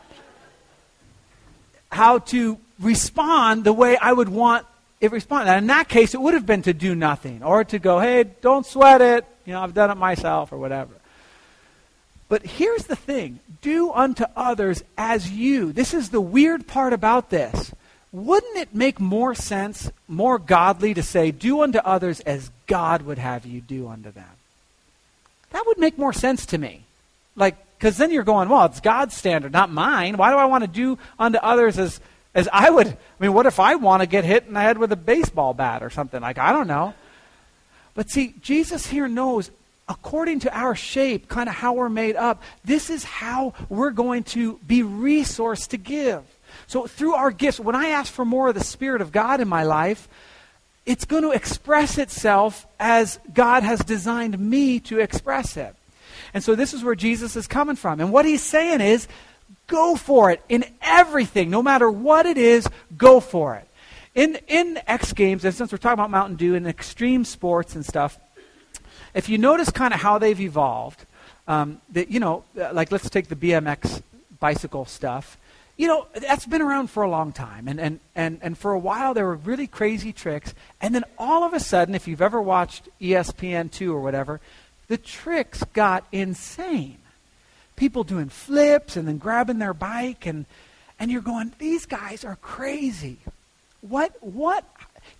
how 1.90 2.18
to 2.18 2.58
respond 2.78 3.64
the 3.64 3.72
way 3.72 3.96
I 3.96 4.12
would 4.12 4.28
want 4.28 4.66
it 5.00 5.12
responded. 5.12 5.56
in 5.56 5.66
that 5.68 5.88
case, 5.88 6.12
it 6.12 6.20
would 6.20 6.34
have 6.34 6.44
been 6.44 6.62
to 6.62 6.74
do 6.74 6.94
nothing 6.94 7.42
or 7.42 7.64
to 7.64 7.78
go, 7.78 8.00
hey, 8.00 8.24
don't 8.42 8.66
sweat 8.66 9.00
it. 9.00 9.24
You 9.46 9.54
know, 9.54 9.62
I've 9.62 9.72
done 9.72 9.90
it 9.90 9.96
myself 9.96 10.52
or 10.52 10.58
whatever. 10.58 10.92
But 12.30 12.46
here's 12.46 12.84
the 12.84 12.96
thing 12.96 13.40
do 13.60 13.92
unto 13.92 14.24
others 14.34 14.82
as 14.96 15.30
you. 15.30 15.72
This 15.72 15.92
is 15.92 16.08
the 16.08 16.20
weird 16.20 16.66
part 16.66 16.94
about 16.94 17.28
this. 17.28 17.72
Wouldn't 18.12 18.56
it 18.56 18.74
make 18.74 18.98
more 18.98 19.34
sense, 19.34 19.90
more 20.08 20.38
godly 20.38 20.94
to 20.94 21.02
say, 21.02 21.32
do 21.32 21.60
unto 21.60 21.78
others 21.78 22.20
as 22.20 22.50
God 22.66 23.02
would 23.02 23.18
have 23.18 23.44
you 23.44 23.60
do 23.60 23.88
unto 23.88 24.10
them? 24.10 24.24
That 25.50 25.64
would 25.66 25.78
make 25.78 25.98
more 25.98 26.12
sense 26.12 26.46
to 26.46 26.58
me. 26.58 26.84
Like, 27.36 27.56
because 27.76 27.96
then 27.96 28.10
you're 28.10 28.24
going, 28.24 28.48
well, 28.48 28.64
it's 28.64 28.80
God's 28.80 29.16
standard, 29.16 29.52
not 29.52 29.70
mine. 29.70 30.16
Why 30.16 30.30
do 30.30 30.36
I 30.36 30.44
want 30.46 30.62
to 30.64 30.70
do 30.70 30.98
unto 31.18 31.38
others 31.38 31.78
as 31.78 32.00
as 32.32 32.48
I 32.52 32.70
would, 32.70 32.86
I 32.86 32.96
mean, 33.18 33.32
what 33.32 33.46
if 33.46 33.58
I 33.58 33.74
want 33.74 34.02
to 34.02 34.06
get 34.06 34.24
hit 34.24 34.46
in 34.46 34.54
the 34.54 34.60
head 34.60 34.78
with 34.78 34.92
a 34.92 34.96
baseball 34.96 35.52
bat 35.52 35.82
or 35.82 35.90
something? 35.90 36.20
Like, 36.20 36.38
I 36.38 36.52
don't 36.52 36.68
know. 36.68 36.94
But 37.94 38.08
see, 38.08 38.34
Jesus 38.40 38.86
here 38.86 39.08
knows, 39.08 39.50
according 39.90 40.40
to 40.40 40.56
our 40.56 40.74
shape, 40.74 41.28
kind 41.28 41.48
of 41.48 41.54
how 41.54 41.74
we're 41.74 41.90
made 41.90 42.16
up, 42.16 42.42
this 42.64 42.88
is 42.88 43.04
how 43.04 43.52
we're 43.68 43.90
going 43.90 44.22
to 44.22 44.58
be 44.66 44.82
resourced 44.82 45.68
to 45.68 45.76
give. 45.76 46.22
So 46.66 46.86
through 46.86 47.14
our 47.14 47.30
gifts, 47.30 47.60
when 47.60 47.74
I 47.74 47.88
ask 47.88 48.10
for 48.10 48.24
more 48.24 48.48
of 48.48 48.54
the 48.54 48.64
Spirit 48.64 49.02
of 49.02 49.12
God 49.12 49.40
in 49.40 49.48
my 49.48 49.64
life, 49.64 50.08
it's 50.86 51.04
going 51.04 51.24
to 51.24 51.32
express 51.32 51.98
itself 51.98 52.66
as 52.78 53.18
God 53.34 53.64
has 53.64 53.80
designed 53.80 54.38
me 54.38 54.80
to 54.80 55.00
express 55.00 55.56
it. 55.56 55.74
And 56.32 56.42
so 56.42 56.54
this 56.54 56.72
is 56.72 56.84
where 56.84 56.94
Jesus 56.94 57.34
is 57.34 57.46
coming 57.46 57.76
from. 57.76 58.00
And 58.00 58.12
what 58.12 58.24
he's 58.24 58.42
saying 58.42 58.80
is, 58.80 59.08
Go 59.70 59.94
for 59.94 60.32
it 60.32 60.42
in 60.48 60.64
everything, 60.82 61.48
no 61.48 61.62
matter 61.62 61.88
what 61.88 62.26
it 62.26 62.36
is, 62.36 62.68
go 62.96 63.20
for 63.20 63.54
it. 63.54 63.68
In, 64.16 64.36
in 64.48 64.80
X 64.88 65.12
Games, 65.12 65.44
and 65.44 65.54
since 65.54 65.70
we're 65.70 65.78
talking 65.78 65.94
about 65.94 66.10
Mountain 66.10 66.36
Dew 66.36 66.56
and 66.56 66.66
extreme 66.66 67.24
sports 67.24 67.76
and 67.76 67.86
stuff, 67.86 68.18
if 69.14 69.28
you 69.28 69.38
notice 69.38 69.70
kind 69.70 69.94
of 69.94 70.00
how 70.00 70.18
they've 70.18 70.40
evolved, 70.40 71.04
um, 71.48 71.80
that, 71.92 72.10
you 72.10 72.20
know, 72.20 72.44
like 72.54 72.92
let's 72.92 73.08
take 73.10 73.28
the 73.28 73.36
BMX 73.36 74.02
bicycle 74.38 74.84
stuff. 74.84 75.36
You 75.76 75.88
know, 75.88 76.06
that's 76.14 76.44
been 76.44 76.60
around 76.60 76.90
for 76.90 77.02
a 77.02 77.10
long 77.10 77.32
time. 77.32 77.66
And, 77.66 77.80
and, 77.80 78.00
and, 78.14 78.38
and 78.42 78.58
for 78.58 78.72
a 78.72 78.78
while, 78.78 79.14
there 79.14 79.24
were 79.24 79.36
really 79.36 79.66
crazy 79.66 80.12
tricks. 80.12 80.54
And 80.80 80.94
then 80.94 81.04
all 81.18 81.42
of 81.42 81.54
a 81.54 81.60
sudden, 81.60 81.94
if 81.94 82.06
you've 82.06 82.20
ever 82.20 82.40
watched 82.40 82.88
ESPN2 83.00 83.90
or 83.90 84.00
whatever, 84.00 84.40
the 84.88 84.98
tricks 84.98 85.64
got 85.72 86.04
insane 86.12 86.98
people 87.80 88.04
doing 88.04 88.28
flips 88.28 88.94
and 88.94 89.08
then 89.08 89.16
grabbing 89.16 89.58
their 89.58 89.72
bike 89.72 90.26
and 90.26 90.44
and 90.98 91.10
you're 91.10 91.22
going 91.22 91.50
these 91.58 91.86
guys 91.86 92.26
are 92.26 92.36
crazy 92.42 93.16
what 93.80 94.12
what 94.22 94.66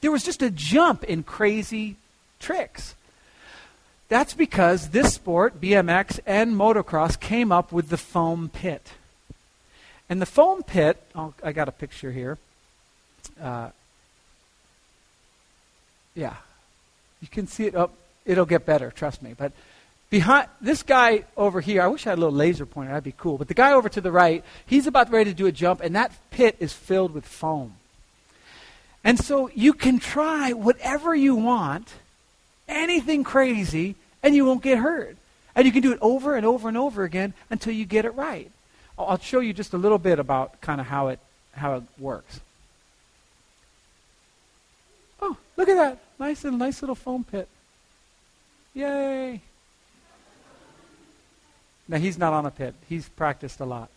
there 0.03 0.11
was 0.11 0.23
just 0.23 0.43
a 0.43 0.51
jump 0.51 1.03
in 1.05 1.23
crazy 1.23 1.97
tricks 2.39 2.95
that's 4.11 4.35
because 4.35 4.91
this 4.91 5.15
sport 5.15 5.59
bmx 5.61 6.21
and 6.27 6.55
motocross 6.55 7.19
came 7.19 7.51
up 7.51 7.73
with 7.73 7.89
the 7.89 7.97
foam 7.97 8.51
pit. 8.51 8.93
And 10.11 10.21
the 10.21 10.27
foam 10.27 10.63
pit 10.63 11.03
oh, 11.15 11.33
i 11.43 11.53
got 11.53 11.69
a 11.69 11.73
picture 11.73 12.13
here. 12.13 12.37
Uh, 13.41 13.71
yeah. 16.15 16.35
You 17.23 17.29
can 17.29 17.47
see 17.47 17.67
it. 17.67 17.75
Oh, 17.75 17.91
it'll 18.27 18.45
get 18.45 18.67
better 18.67 18.91
trust 18.91 19.23
me. 19.23 19.35
But 19.37 19.53
Behind 20.11 20.49
this 20.61 20.83
guy 20.83 21.25
over 21.37 21.61
here, 21.61 21.83
I 21.83 21.87
wish 21.87 22.05
I 22.05 22.11
had 22.11 22.19
a 22.19 22.21
little 22.21 22.37
laser 22.37 22.67
pointer, 22.67 22.91
that'd 22.91 23.05
be 23.05 23.15
cool. 23.17 23.39
But 23.39 23.47
the 23.47 23.55
guy 23.55 23.73
over 23.73 23.89
to 23.89 24.01
the 24.01 24.11
right, 24.11 24.45
he's 24.67 24.89
about 24.89 25.09
ready 25.11 25.31
to 25.31 25.37
do 25.37 25.47
a 25.47 25.53
jump, 25.53 25.81
and 25.81 25.95
that 25.95 26.13
pit 26.33 26.57
is 26.59 26.73
filled 26.73 27.15
with 27.15 27.25
foam. 27.25 27.77
And 29.05 29.19
so 29.21 29.49
you 29.55 29.73
can 29.73 30.01
try 30.01 30.53
whatever 30.53 31.15
you 31.15 31.37
want, 31.37 31.89
anything 32.69 33.23
crazy, 33.23 33.95
and 34.23 34.35
you 34.35 34.45
won't 34.45 34.63
get 34.63 34.79
hurt. 34.79 35.17
And 35.55 35.67
you 35.67 35.73
can 35.73 35.83
do 35.83 35.93
it 35.93 35.99
over 36.01 36.37
and 36.37 36.47
over 36.47 36.69
and 36.69 36.77
over 36.77 37.05
again 37.05 37.35
until 37.51 37.73
you 37.73 37.85
get 37.85 38.05
it 38.05 38.15
right. 38.15 38.51
I'll 38.99 39.19
show 39.19 39.41
you 39.41 39.53
just 39.53 39.73
a 39.73 39.79
little 39.79 39.99
bit 39.99 40.19
about 40.19 40.61
kind 40.61 40.81
of 40.81 40.87
how 40.87 41.09
it 41.09 41.19
how 41.53 41.77
it 41.77 41.83
works. 41.99 42.41
Oh, 45.21 45.37
look 45.57 45.69
at 45.69 45.75
that. 45.75 45.99
Nice 46.19 46.45
and 46.45 46.59
nice 46.59 46.83
little 46.83 46.95
foam 46.95 47.25
pit. 47.25 47.49
Yay. 48.75 49.41
Now, 51.89 51.99
he's 51.99 52.17
not 52.17 52.33
on 52.33 52.47
a 52.47 52.51
pit. 52.51 52.75
He's 52.89 53.09
practiced 53.09 53.59
a 53.59 53.65
lot. 53.65 53.89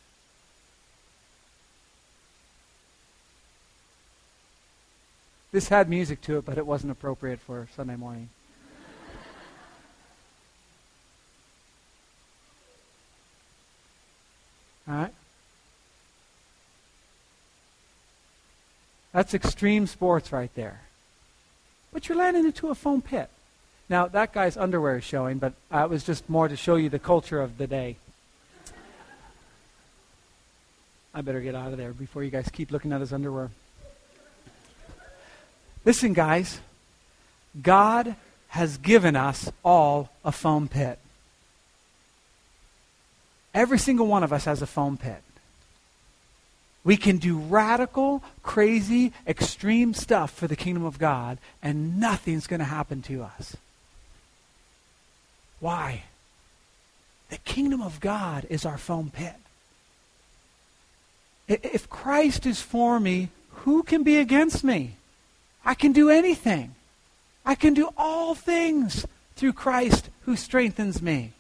This 5.52 5.68
had 5.68 5.88
music 5.88 6.20
to 6.22 6.40
it, 6.40 6.46
but 6.46 6.58
it 6.58 6.66
wasn't 6.66 6.92
appropriate 6.92 7.40
for 7.40 7.68
Sunday 7.76 7.96
morning. 7.96 8.30
Right? 14.88 15.14
That's 19.12 19.34
extreme 19.34 19.88
sports 19.88 20.32
right 20.32 20.54
there. 20.56 20.82
But 21.92 22.10
you're 22.10 22.18
landing 22.18 22.46
into 22.46 22.70
a 22.70 22.76
foam 22.76 23.02
pit. 23.02 23.30
Now, 23.90 24.08
that 24.08 24.34
guy's 24.34 24.58
underwear 24.58 24.98
is 24.98 25.04
showing, 25.04 25.38
but 25.38 25.54
uh, 25.72 25.84
it 25.84 25.90
was 25.90 26.04
just 26.04 26.28
more 26.30 26.48
to 26.48 26.56
show 26.56 26.76
you 26.76 26.90
the 26.90 27.00
culture 27.00 27.42
of 27.42 27.58
the 27.58 27.68
day. 27.68 27.98
I 31.14 31.22
better 31.22 31.42
get 31.42 31.54
out 31.54 31.72
of 31.72 31.78
there 31.78 31.94
before 31.94 32.24
you 32.24 32.32
guys 32.32 32.50
keep 32.52 32.72
looking 32.72 32.92
at 32.92 33.02
his 33.02 33.14
underwear. 33.14 33.52
Listen, 35.86 36.14
guys. 36.14 36.60
God 37.62 38.16
has 38.48 38.78
given 38.78 39.16
us 39.16 39.52
all 39.64 40.10
a 40.26 40.32
foam 40.32 40.68
pit. 40.68 40.98
Every 43.54 43.78
single 43.78 44.08
one 44.08 44.24
of 44.24 44.34
us 44.34 44.46
has 44.46 44.62
a 44.62 44.68
foam 44.68 44.98
pit. 44.98 45.22
We 46.84 46.98
can 46.98 47.18
do 47.18 47.38
radical, 47.38 48.24
crazy, 48.42 49.14
extreme 49.26 49.94
stuff 49.94 50.32
for 50.32 50.48
the 50.48 50.56
kingdom 50.56 50.84
of 50.84 51.00
God, 51.00 51.38
and 51.62 52.00
nothing's 52.00 52.48
going 52.48 52.60
to 52.60 52.66
happen 52.66 53.02
to 53.04 53.24
us. 53.24 53.56
Why? 55.60 56.04
The 57.30 57.38
kingdom 57.38 57.82
of 57.82 58.00
God 58.02 58.46
is 58.50 58.66
our 58.66 58.78
foam 58.78 59.12
pit. 59.14 59.36
If 61.48 61.90
Christ 61.90 62.46
is 62.46 62.62
for 62.62 63.00
me, 63.00 63.30
who 63.50 63.84
can 63.84 64.04
be 64.04 64.18
against 64.18 64.64
me? 64.64 64.98
I 65.64 65.74
can 65.74 65.94
do 65.94 66.10
anything. 66.10 66.76
I 67.46 67.56
can 67.56 67.74
do 67.74 67.90
all 67.98 68.36
things 68.36 69.06
through 69.36 69.54
Christ 69.54 70.10
who 70.22 70.36
strengthens 70.36 71.02
me. 71.02 71.32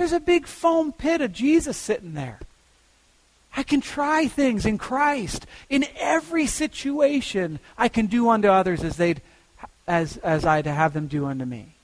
There's 0.00 0.12
a 0.12 0.18
big 0.18 0.46
foam 0.46 0.92
pit 0.92 1.20
of 1.20 1.30
Jesus 1.30 1.76
sitting 1.76 2.14
there. 2.14 2.40
I 3.54 3.62
can 3.62 3.82
try 3.82 4.28
things 4.28 4.64
in 4.64 4.78
Christ. 4.78 5.44
In 5.68 5.84
every 5.98 6.46
situation, 6.46 7.58
I 7.76 7.88
can 7.90 8.06
do 8.06 8.30
unto 8.30 8.48
others 8.48 8.82
as 8.82 8.96
they'd 8.96 9.20
as 9.86 10.16
as 10.16 10.46
I'd 10.46 10.64
have 10.64 10.94
them 10.94 11.06
do 11.06 11.26
unto 11.26 11.44
me. 11.44 11.74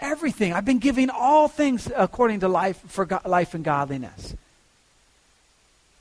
Everything. 0.00 0.54
I've 0.54 0.64
been 0.64 0.78
giving 0.78 1.10
all 1.10 1.48
things 1.48 1.92
according 1.94 2.40
to 2.40 2.48
life 2.48 2.80
for 2.86 3.04
go- 3.04 3.20
life 3.26 3.52
and 3.52 3.62
godliness. 3.62 4.34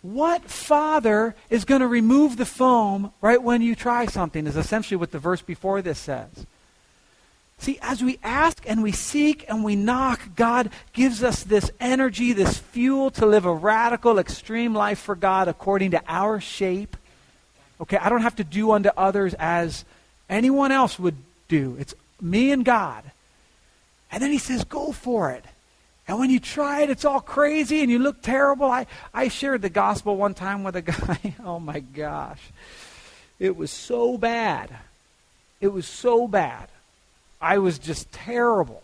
What 0.01 0.45
father 0.45 1.36
is 1.49 1.65
going 1.65 1.82
to 1.82 1.88
remove 1.88 2.38
the 2.38 2.45
foam 2.45 3.12
right 3.19 3.43
when 3.43 3.62
you 3.62 3.75
try 3.75 4.06
something 4.06 4.47
is 4.47 4.56
essentially 4.56 4.95
what 4.95 5.12
the 5.12 5.19
verse 5.19 5.41
before 5.41 5.82
this 5.82 5.99
says. 5.99 6.45
See, 7.57 7.79
as 7.81 8.03
we 8.03 8.19
ask 8.21 8.63
and 8.69 8.83
we 8.83 8.91
seek 8.91 9.45
and 9.47 9.63
we 9.63 9.75
knock, 9.75 10.35
God 10.35 10.69
gives 10.93 11.23
us 11.23 11.43
this 11.43 11.71
energy, 11.79 12.33
this 12.33 12.57
fuel 12.57 13.11
to 13.11 13.25
live 13.25 13.45
a 13.45 13.53
radical, 13.53 14.19
extreme 14.19 14.73
life 14.73 14.99
for 14.99 15.15
God 15.15 15.47
according 15.47 15.91
to 15.91 16.01
our 16.07 16.39
shape. 16.39 16.97
Okay, 17.79 17.97
I 17.97 18.09
don't 18.09 18.21
have 18.21 18.35
to 18.37 18.43
do 18.43 18.71
unto 18.71 18.89
others 18.95 19.33
as 19.35 19.85
anyone 20.29 20.71
else 20.71 20.99
would 20.99 21.15
do. 21.47 21.75
It's 21.79 21.93
me 22.21 22.51
and 22.51 22.63
God. 22.63 23.03
And 24.11 24.21
then 24.21 24.31
he 24.31 24.37
says, 24.37 24.63
go 24.63 24.91
for 24.91 25.31
it. 25.31 25.45
And 26.07 26.19
when 26.19 26.29
you 26.29 26.39
try 26.39 26.81
it, 26.81 26.89
it's 26.89 27.05
all 27.05 27.19
crazy 27.19 27.81
and 27.81 27.89
you 27.89 27.99
look 27.99 28.21
terrible. 28.21 28.69
I, 28.69 28.85
I 29.13 29.27
shared 29.27 29.61
the 29.61 29.69
gospel 29.69 30.17
one 30.17 30.33
time 30.33 30.63
with 30.63 30.75
a 30.75 30.81
guy. 30.81 31.35
oh 31.43 31.59
my 31.59 31.79
gosh. 31.79 32.41
It 33.39 33.55
was 33.57 33.71
so 33.71 34.17
bad. 34.17 34.69
It 35.59 35.69
was 35.69 35.87
so 35.87 36.27
bad. 36.27 36.69
I 37.41 37.58
was 37.58 37.80
just 37.80 38.12
terrible. 38.12 38.82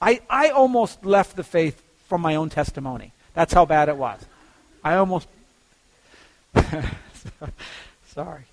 I, 0.00 0.20
I 0.28 0.50
almost 0.50 1.04
left 1.04 1.36
the 1.36 1.44
faith 1.44 1.82
from 2.08 2.20
my 2.20 2.34
own 2.34 2.50
testimony. 2.50 3.12
That's 3.34 3.52
how 3.52 3.64
bad 3.66 3.88
it 3.88 3.96
was. 3.96 4.20
I 4.84 4.96
almost. 4.96 5.28
Sorry. 8.08 8.44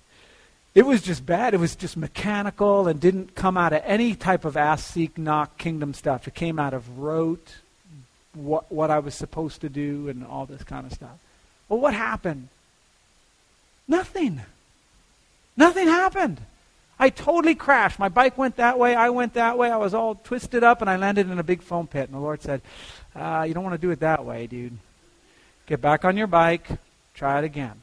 It 0.74 0.84
was 0.84 1.02
just 1.02 1.24
bad. 1.24 1.54
It 1.54 1.60
was 1.60 1.76
just 1.76 1.96
mechanical 1.96 2.88
and 2.88 3.00
didn't 3.00 3.34
come 3.36 3.56
out 3.56 3.72
of 3.72 3.82
any 3.84 4.14
type 4.14 4.44
of 4.44 4.56
ask, 4.56 4.92
seek, 4.92 5.16
knock, 5.16 5.56
kingdom 5.56 5.94
stuff. 5.94 6.26
It 6.26 6.34
came 6.34 6.58
out 6.58 6.74
of 6.74 6.98
rote, 6.98 7.56
what, 8.34 8.70
what 8.72 8.90
I 8.90 8.98
was 8.98 9.14
supposed 9.14 9.60
to 9.60 9.68
do, 9.68 10.08
and 10.08 10.26
all 10.26 10.46
this 10.46 10.64
kind 10.64 10.84
of 10.84 10.92
stuff. 10.92 11.16
Well, 11.68 11.78
what 11.78 11.94
happened? 11.94 12.48
Nothing. 13.86 14.40
Nothing 15.56 15.86
happened. 15.86 16.40
I 16.98 17.10
totally 17.10 17.54
crashed. 17.54 17.98
My 17.98 18.08
bike 18.08 18.38
went 18.38 18.56
that 18.56 18.78
way. 18.78 18.94
I 18.94 19.10
went 19.10 19.34
that 19.34 19.58
way. 19.58 19.70
I 19.70 19.76
was 19.76 19.94
all 19.94 20.14
twisted 20.14 20.62
up, 20.62 20.80
and 20.80 20.88
I 20.88 20.96
landed 20.96 21.30
in 21.30 21.38
a 21.38 21.42
big 21.42 21.62
foam 21.62 21.86
pit. 21.86 22.08
And 22.08 22.14
the 22.14 22.20
Lord 22.20 22.42
said, 22.42 22.62
uh, 23.14 23.44
You 23.46 23.54
don't 23.54 23.64
want 23.64 23.74
to 23.74 23.86
do 23.86 23.90
it 23.90 24.00
that 24.00 24.24
way, 24.24 24.46
dude. 24.46 24.78
Get 25.66 25.80
back 25.80 26.04
on 26.04 26.16
your 26.16 26.26
bike. 26.26 26.68
Try 27.14 27.38
it 27.38 27.44
again. 27.44 27.82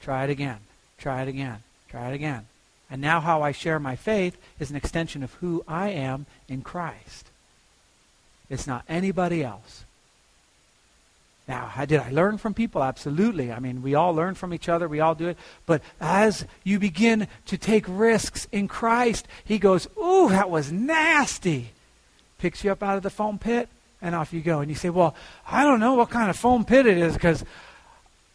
Try 0.00 0.24
it 0.24 0.30
again. 0.30 0.58
Try 0.98 1.22
it 1.22 1.28
again. 1.28 1.62
Try 1.88 2.10
it 2.10 2.14
again. 2.14 2.46
And 2.90 3.00
now, 3.00 3.20
how 3.20 3.42
I 3.42 3.50
share 3.50 3.80
my 3.80 3.96
faith 3.96 4.36
is 4.60 4.70
an 4.70 4.76
extension 4.76 5.22
of 5.22 5.32
who 5.34 5.64
I 5.66 5.88
am 5.88 6.26
in 6.48 6.62
Christ. 6.62 7.30
It's 8.48 8.66
not 8.66 8.84
anybody 8.88 9.42
else. 9.42 9.85
Now, 11.48 11.70
did 11.86 12.00
I 12.00 12.10
learn 12.10 12.38
from 12.38 12.54
people? 12.54 12.82
Absolutely. 12.82 13.52
I 13.52 13.60
mean, 13.60 13.80
we 13.80 13.94
all 13.94 14.12
learn 14.12 14.34
from 14.34 14.52
each 14.52 14.68
other. 14.68 14.88
We 14.88 14.98
all 14.98 15.14
do 15.14 15.28
it. 15.28 15.38
But 15.64 15.80
as 16.00 16.44
you 16.64 16.80
begin 16.80 17.28
to 17.46 17.56
take 17.56 17.84
risks 17.88 18.48
in 18.50 18.66
Christ, 18.66 19.28
He 19.44 19.58
goes, 19.58 19.86
Ooh, 19.96 20.28
that 20.30 20.50
was 20.50 20.72
nasty. 20.72 21.70
Picks 22.38 22.64
you 22.64 22.72
up 22.72 22.82
out 22.82 22.96
of 22.96 23.04
the 23.04 23.10
foam 23.10 23.38
pit, 23.38 23.68
and 24.02 24.14
off 24.14 24.32
you 24.32 24.40
go. 24.40 24.58
And 24.58 24.68
you 24.68 24.74
say, 24.74 24.90
Well, 24.90 25.14
I 25.46 25.62
don't 25.62 25.78
know 25.78 25.94
what 25.94 26.10
kind 26.10 26.30
of 26.30 26.36
foam 26.36 26.64
pit 26.64 26.84
it 26.84 26.98
is 26.98 27.14
because 27.14 27.44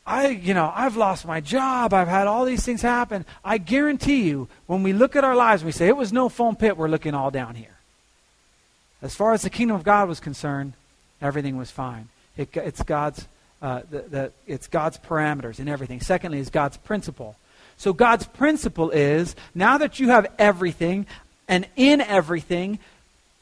I, 0.06 0.30
you 0.30 0.54
know, 0.54 0.72
I've 0.74 0.96
lost 0.96 1.26
my 1.26 1.42
job. 1.42 1.94
I've 1.94 2.08
had 2.08 2.28
all 2.28 2.46
these 2.46 2.64
things 2.64 2.82
happen. 2.82 3.26
I 3.44 3.58
guarantee 3.58 4.24
you, 4.24 4.48
when 4.68 4.84
we 4.84 4.94
look 4.94 5.18
at 5.18 5.26
our 5.26 5.36
lives, 5.36 5.66
we 5.66 5.74
say, 5.74 5.88
It 5.88 5.98
was 5.98 6.14
no 6.14 6.30
foam 6.30 6.56
pit. 6.56 6.78
We're 6.78 6.88
looking 6.88 7.14
all 7.14 7.30
down 7.30 7.56
here. 7.56 7.76
As 9.02 9.16
far 9.16 9.34
as 9.34 9.42
the 9.42 9.50
kingdom 9.50 9.76
of 9.76 9.84
God 9.84 10.08
was 10.08 10.22
concerned, 10.22 10.74
everything 11.22 11.58
was 11.58 11.72
fine. 11.72 12.08
It, 12.38 12.56
it's 12.56 12.84
God's 12.84 13.28
uh, 13.62 13.82
the, 13.92 14.02
the, 14.02 14.32
it's 14.48 14.68
God's 14.68 14.98
parameters 14.98 15.60
and 15.60 15.70
everything. 15.70 16.02
Secondly, 16.02 16.40
is 16.40 16.50
God's 16.50 16.78
principle. 16.78 17.36
So 17.78 17.94
God's 17.94 18.26
principle 18.26 18.90
is 18.90 19.36
now 19.54 19.78
that 19.78 20.00
you 20.00 20.10
have 20.10 20.28
everything 20.40 21.06
and 21.48 21.68
in 21.76 22.02
everything, 22.02 22.80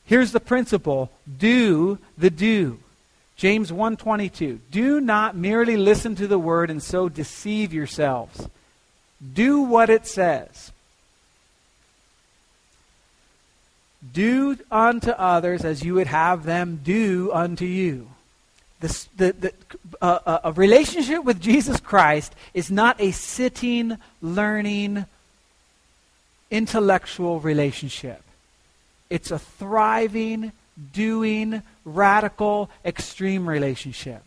here's 0.06 0.32
the 0.32 0.39
principle: 0.39 1.12
do 1.38 1.99
the 2.17 2.30
do. 2.30 2.80
James 3.38 3.71
1:22. 3.71 4.60
Do 4.71 4.99
not 4.99 5.38
merely 5.38 5.78
listen 5.78 6.15
to 6.15 6.28
the 6.28 6.39
word 6.39 6.69
and 6.69 6.84
so 6.84 7.08
deceive 7.08 7.73
yourselves. 7.73 8.49
Do 9.34 9.62
what 9.62 9.89
it 9.89 10.06
says. 10.06 10.71
Do 14.13 14.58
unto 14.71 15.12
others 15.12 15.63
as 15.63 15.84
you 15.84 15.93
would 15.95 16.08
have 16.08 16.43
them 16.43 16.80
do 16.84 17.32
unto 17.34 17.65
you 17.65 18.09
the, 18.80 19.08
the, 19.18 19.32
the, 19.34 19.54
uh, 20.02 20.20
uh, 20.26 20.39
a 20.46 20.52
relationship 20.54 21.24
with 21.24 21.42
Jesus 21.42 21.80
Christ 21.80 22.34
is 22.54 22.72
not 22.72 23.00
a 23.02 23.12
sitting, 23.12 23.98
learning, 24.22 25.06
intellectual 26.50 27.39
relationship. 27.39 28.22
It's 29.10 29.32
a 29.32 29.39
thriving, 29.39 30.54
doing, 30.94 31.62
radical, 31.84 32.70
extreme 32.86 33.50
relationship 33.50 34.24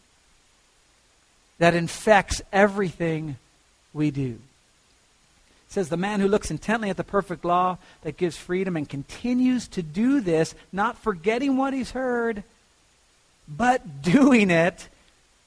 that 1.58 1.74
infects 1.74 2.42
everything 2.52 3.36
we 3.94 4.10
do. 4.10 4.38
It 5.68 5.72
says, 5.72 5.88
The 5.88 5.96
man 5.96 6.20
who 6.20 6.28
looks 6.28 6.50
intently 6.50 6.90
at 6.90 6.96
the 6.98 7.04
perfect 7.04 7.44
law 7.44 7.78
that 8.02 8.18
gives 8.18 8.36
freedom 8.36 8.76
and 8.76 8.86
continues 8.86 9.66
to 9.68 9.82
do 9.82 10.20
this, 10.20 10.54
not 10.72 10.98
forgetting 10.98 11.56
what 11.56 11.72
he's 11.72 11.92
heard 11.92 12.44
but 13.56 14.02
doing 14.02 14.50
it, 14.50 14.88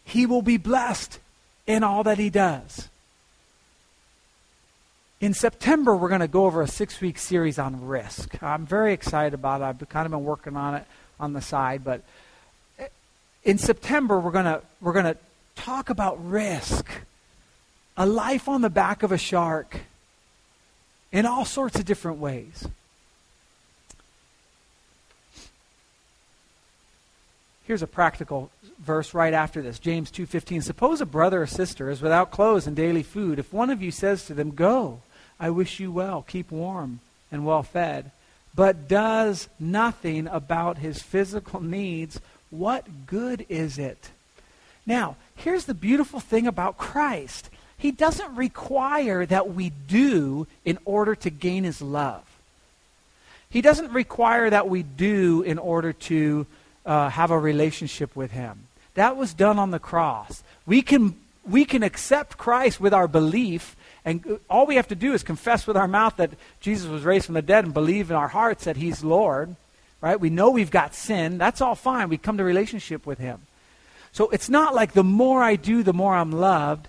he 0.03 0.25
will 0.25 0.41
be 0.41 0.57
blessed 0.57 1.19
in 1.65 1.83
all 1.83 2.03
that 2.03 2.17
he 2.17 2.29
does. 2.29 2.87
In 5.21 5.33
September, 5.33 5.95
we're 5.95 6.09
going 6.09 6.21
to 6.21 6.27
go 6.27 6.45
over 6.45 6.61
a 6.61 6.67
six 6.67 7.01
week 7.01 7.17
series 7.17 7.57
on 7.57 7.87
risk. 7.87 8.41
I'm 8.43 8.65
very 8.65 8.93
excited 8.93 9.33
about 9.33 9.61
it. 9.61 9.63
I've 9.63 9.89
kind 9.89 10.05
of 10.05 10.11
been 10.11 10.23
working 10.23 10.55
on 10.55 10.75
it 10.75 10.85
on 11.19 11.33
the 11.33 11.41
side, 11.41 11.83
but 11.83 12.01
eh, 12.77 12.87
in 13.43 13.57
September, 13.57 14.19
we're 14.19 14.31
going 14.31 14.45
to, 14.45 14.61
we're 14.81 14.93
going 14.93 15.05
to 15.05 15.17
talk 15.55 15.89
about 15.89 16.23
risk. 16.29 16.87
A 17.97 18.05
life 18.05 18.49
on 18.49 18.61
the 18.61 18.69
back 18.69 19.03
of 19.03 19.13
a 19.13 19.17
shark 19.17 19.79
in 21.13 21.25
all 21.25 21.45
sorts 21.45 21.79
of 21.79 21.85
different 21.85 22.17
ways. 22.19 22.67
Here's 27.65 27.81
a 27.81 27.87
practical 27.87 28.51
verse 28.79 29.15
right 29.15 29.33
after 29.33 29.61
this. 29.61 29.79
James 29.79 30.11
2:15. 30.11 30.61
Suppose 30.61 31.01
a 31.01 31.05
brother 31.05 31.41
or 31.41 31.47
sister 31.47 31.89
is 31.89 32.01
without 32.01 32.29
clothes 32.29 32.67
and 32.67 32.75
daily 32.75 33.01
food. 33.01 33.39
If 33.39 33.51
one 33.51 33.71
of 33.71 33.81
you 33.81 33.89
says 33.89 34.25
to 34.25 34.35
them, 34.35 34.51
"Go, 34.51 35.01
I 35.39 35.49
wish 35.49 35.79
you 35.79 35.91
well, 35.91 36.21
keep 36.21 36.51
warm 36.51 36.99
and 37.31 37.43
well 37.43 37.63
fed," 37.63 38.11
but 38.53 38.87
does 38.87 39.49
nothing 39.59 40.27
about 40.27 40.77
his 40.77 41.01
physical 41.01 41.59
needs, 41.59 42.19
what 42.51 43.07
good 43.07 43.47
is 43.49 43.79
it? 43.79 44.11
Now, 44.85 45.15
here's 45.35 45.65
the 45.65 45.73
beautiful 45.73 46.19
thing 46.19 46.45
about 46.45 46.77
Christ. 46.77 47.49
He 47.77 47.91
doesn't 47.91 48.35
require 48.35 49.25
that 49.25 49.53
we 49.53 49.71
do 49.71 50.45
in 50.63 50.77
order 50.85 51.15
to 51.15 51.29
gain 51.31 51.63
his 51.63 51.81
love. 51.81 52.23
He 53.49 53.61
doesn't 53.61 53.91
require 53.91 54.49
that 54.51 54.69
we 54.69 54.83
do 54.83 55.41
in 55.41 55.57
order 55.57 55.91
to 55.93 56.45
uh, 56.85 57.09
have 57.09 57.31
a 57.31 57.39
relationship 57.39 58.15
with 58.15 58.31
Him. 58.31 58.67
That 58.93 59.17
was 59.17 59.33
done 59.33 59.59
on 59.59 59.71
the 59.71 59.79
cross. 59.79 60.43
We 60.65 60.81
can, 60.81 61.15
we 61.47 61.65
can 61.65 61.83
accept 61.83 62.37
Christ 62.37 62.79
with 62.79 62.93
our 62.93 63.07
belief, 63.07 63.75
and 64.03 64.39
all 64.49 64.65
we 64.65 64.75
have 64.75 64.87
to 64.89 64.95
do 64.95 65.13
is 65.13 65.23
confess 65.23 65.67
with 65.67 65.75
our 65.75 65.87
mouth 65.87 66.17
that 66.17 66.31
Jesus 66.61 66.87
was 66.87 67.03
raised 67.03 67.25
from 67.25 67.35
the 67.35 67.41
dead 67.41 67.65
and 67.65 67.73
believe 67.73 68.09
in 68.09 68.15
our 68.15 68.27
hearts 68.27 68.65
that 68.65 68.77
He's 68.77 69.03
Lord. 69.03 69.55
right? 69.99 70.19
We 70.19 70.29
know 70.29 70.51
we've 70.51 70.71
got 70.71 70.93
sin. 70.93 71.37
That's 71.37 71.61
all 71.61 71.75
fine. 71.75 72.09
We 72.09 72.17
come 72.17 72.37
to 72.37 72.43
relationship 72.43 73.05
with 73.05 73.17
Him. 73.17 73.41
So 74.11 74.29
it's 74.29 74.49
not 74.49 74.73
like 74.73 74.93
the 74.93 75.03
more 75.03 75.43
I 75.43 75.55
do, 75.55 75.83
the 75.83 75.91
more 75.91 76.15
I'm 76.15 76.31
loved. 76.31 76.87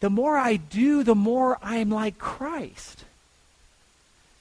The 0.00 0.10
more 0.10 0.36
I 0.36 0.56
do, 0.56 1.02
the 1.02 1.14
more 1.14 1.58
I'm 1.62 1.90
like 1.90 2.18
Christ. 2.18 3.04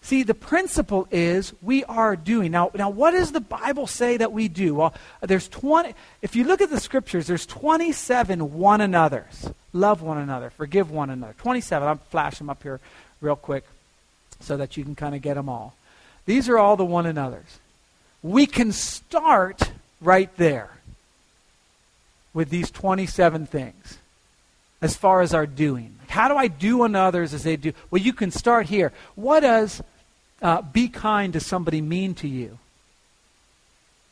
See, 0.02 0.24
the 0.24 0.34
principle 0.34 1.08
is 1.12 1.54
we 1.62 1.84
are 1.84 2.16
doing. 2.16 2.52
Now, 2.52 2.72
now 2.74 2.90
what 2.90 3.12
does 3.12 3.32
the 3.32 3.42
Bible 3.42 3.86
say 3.86 4.18
that 4.18 4.32
we 4.32 4.48
do? 4.48 4.76
Well, 4.76 4.94
there's 5.22 5.48
20, 5.50 5.94
if 6.22 6.36
you 6.36 6.46
look 6.46 6.62
at 6.62 6.70
the 6.70 6.80
scriptures, 6.80 7.28
there's 7.28 7.46
27 7.46 8.54
one 8.54 8.82
another's. 8.82 9.50
Love 9.74 10.02
one 10.02 10.18
another, 10.18 10.50
forgive 10.50 10.90
one 10.90 11.10
another. 11.10 11.36
27. 11.38 11.88
I'll 11.88 11.96
flash 11.96 12.38
them 12.38 12.50
up 12.50 12.64
here 12.64 12.80
real 13.22 13.36
quick 13.36 13.66
so 14.40 14.58
that 14.58 14.78
you 14.78 14.84
can 14.84 14.96
kind 14.96 15.14
of 15.14 15.22
get 15.22 15.36
them 15.36 15.50
all. 15.50 15.76
These 16.26 16.50
are 16.50 16.58
all 16.58 16.78
the 16.78 16.86
one 16.86 17.06
another's. 17.06 17.60
We 18.24 18.46
can 18.46 18.72
start 18.72 19.72
right 20.02 20.36
there 20.38 20.72
with 22.34 22.50
these 22.50 22.72
27 22.72 23.46
things 23.46 23.99
as 24.82 24.96
far 24.96 25.22
as 25.22 25.34
our 25.34 25.46
doing. 25.46 25.96
How 26.08 26.28
do 26.28 26.36
I 26.36 26.48
do 26.48 26.84
unto 26.84 26.98
others 26.98 27.34
as 27.34 27.44
they 27.44 27.56
do? 27.56 27.74
Well, 27.92 28.02
you 28.02 28.14
can 28.14 28.32
start 28.32 28.68
here. 28.68 28.92
What 29.16 29.42
does 29.42 29.82
uh, 30.42 30.62
be 30.62 30.88
kind 30.88 31.34
to 31.34 31.40
somebody 31.40 31.82
mean 31.82 32.16
to 32.16 32.28
you? 32.28 32.58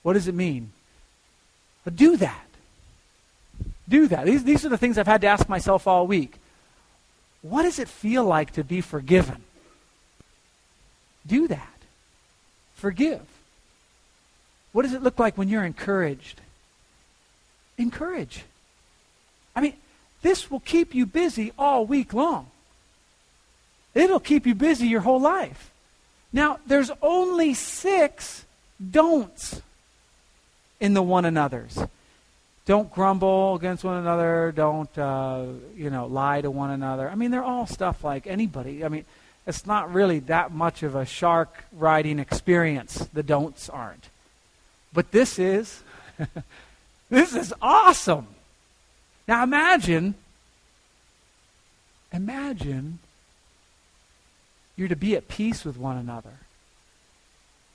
What 0.04 0.14
does 0.14 0.28
it 0.28 0.36
mean? 0.36 0.72
But 1.84 1.96
do 1.96 2.18
that. 2.18 2.46
Do 3.90 4.08
that. 4.08 4.26
These, 4.26 4.44
these 4.44 4.66
are 4.66 4.70
the 4.70 4.78
things 4.78 4.98
I've 4.98 5.08
had 5.08 5.22
to 5.22 5.28
ask 5.28 5.48
myself 5.48 5.88
all 5.88 6.06
week. 6.06 6.36
What 7.42 7.64
does 7.64 7.80
it 7.80 7.88
feel 7.88 8.24
like 8.24 8.52
to 8.54 8.64
be 8.64 8.82
forgiven? 8.82 9.44
Do 11.26 11.48
that. 11.48 11.78
Forgive. 12.76 13.22
What 14.72 14.84
does 14.84 14.94
it 14.94 15.02
look 15.02 15.18
like 15.18 15.38
when 15.38 15.50
you're 15.50 15.66
encouraged? 15.66 16.42
Encourage. 17.78 18.44
I 19.56 19.62
mean, 19.62 19.74
this 20.22 20.50
will 20.50 20.60
keep 20.60 20.96
you 20.96 21.06
busy 21.06 21.52
all 21.58 21.86
week 21.86 22.14
long. 22.14 22.48
It'll 23.94 24.20
keep 24.20 24.46
you 24.46 24.56
busy 24.56 24.88
your 24.88 25.02
whole 25.02 25.22
life. 25.22 25.72
Now, 26.34 26.60
there's 26.68 26.92
only 27.02 27.54
six 27.54 28.46
don'ts 28.92 29.62
in 30.80 30.94
the 30.94 31.02
one 31.02 31.26
another's. 31.26 31.80
Don't 32.66 32.92
grumble 32.92 33.56
against 33.56 33.84
one 33.84 33.98
another. 33.98 34.52
Don't, 34.56 34.96
uh, 34.98 35.46
you 35.76 35.90
know, 35.90 36.06
lie 36.06 36.42
to 36.42 36.52
one 36.52 36.70
another. 36.70 37.10
I 37.10 37.16
mean, 37.16 37.32
they're 37.32 37.44
all 37.44 37.66
stuff 37.66 38.04
like 38.04 38.28
anybody. 38.28 38.84
I 38.84 38.90
mean, 38.90 39.06
it's 39.48 39.66
not 39.66 39.94
really 39.94 40.20
that 40.20 40.52
much 40.52 40.84
of 40.84 40.94
a 40.94 41.06
shark 41.06 41.64
riding 41.72 42.20
experience. 42.20 43.08
The 43.14 43.24
don'ts 43.24 43.70
aren't. 43.70 44.10
But 44.94 45.12
this 45.12 45.40
is. 45.40 45.82
this 47.10 47.34
is 47.34 47.54
awesome. 47.62 48.28
Now 49.28 49.44
imagine, 49.44 50.16
imagine 52.14 53.00
you're 54.76 54.88
to 54.88 54.96
be 54.96 55.16
at 55.16 55.28
peace 55.28 55.66
with 55.66 55.78
one 55.78 55.98
another. 55.98 56.34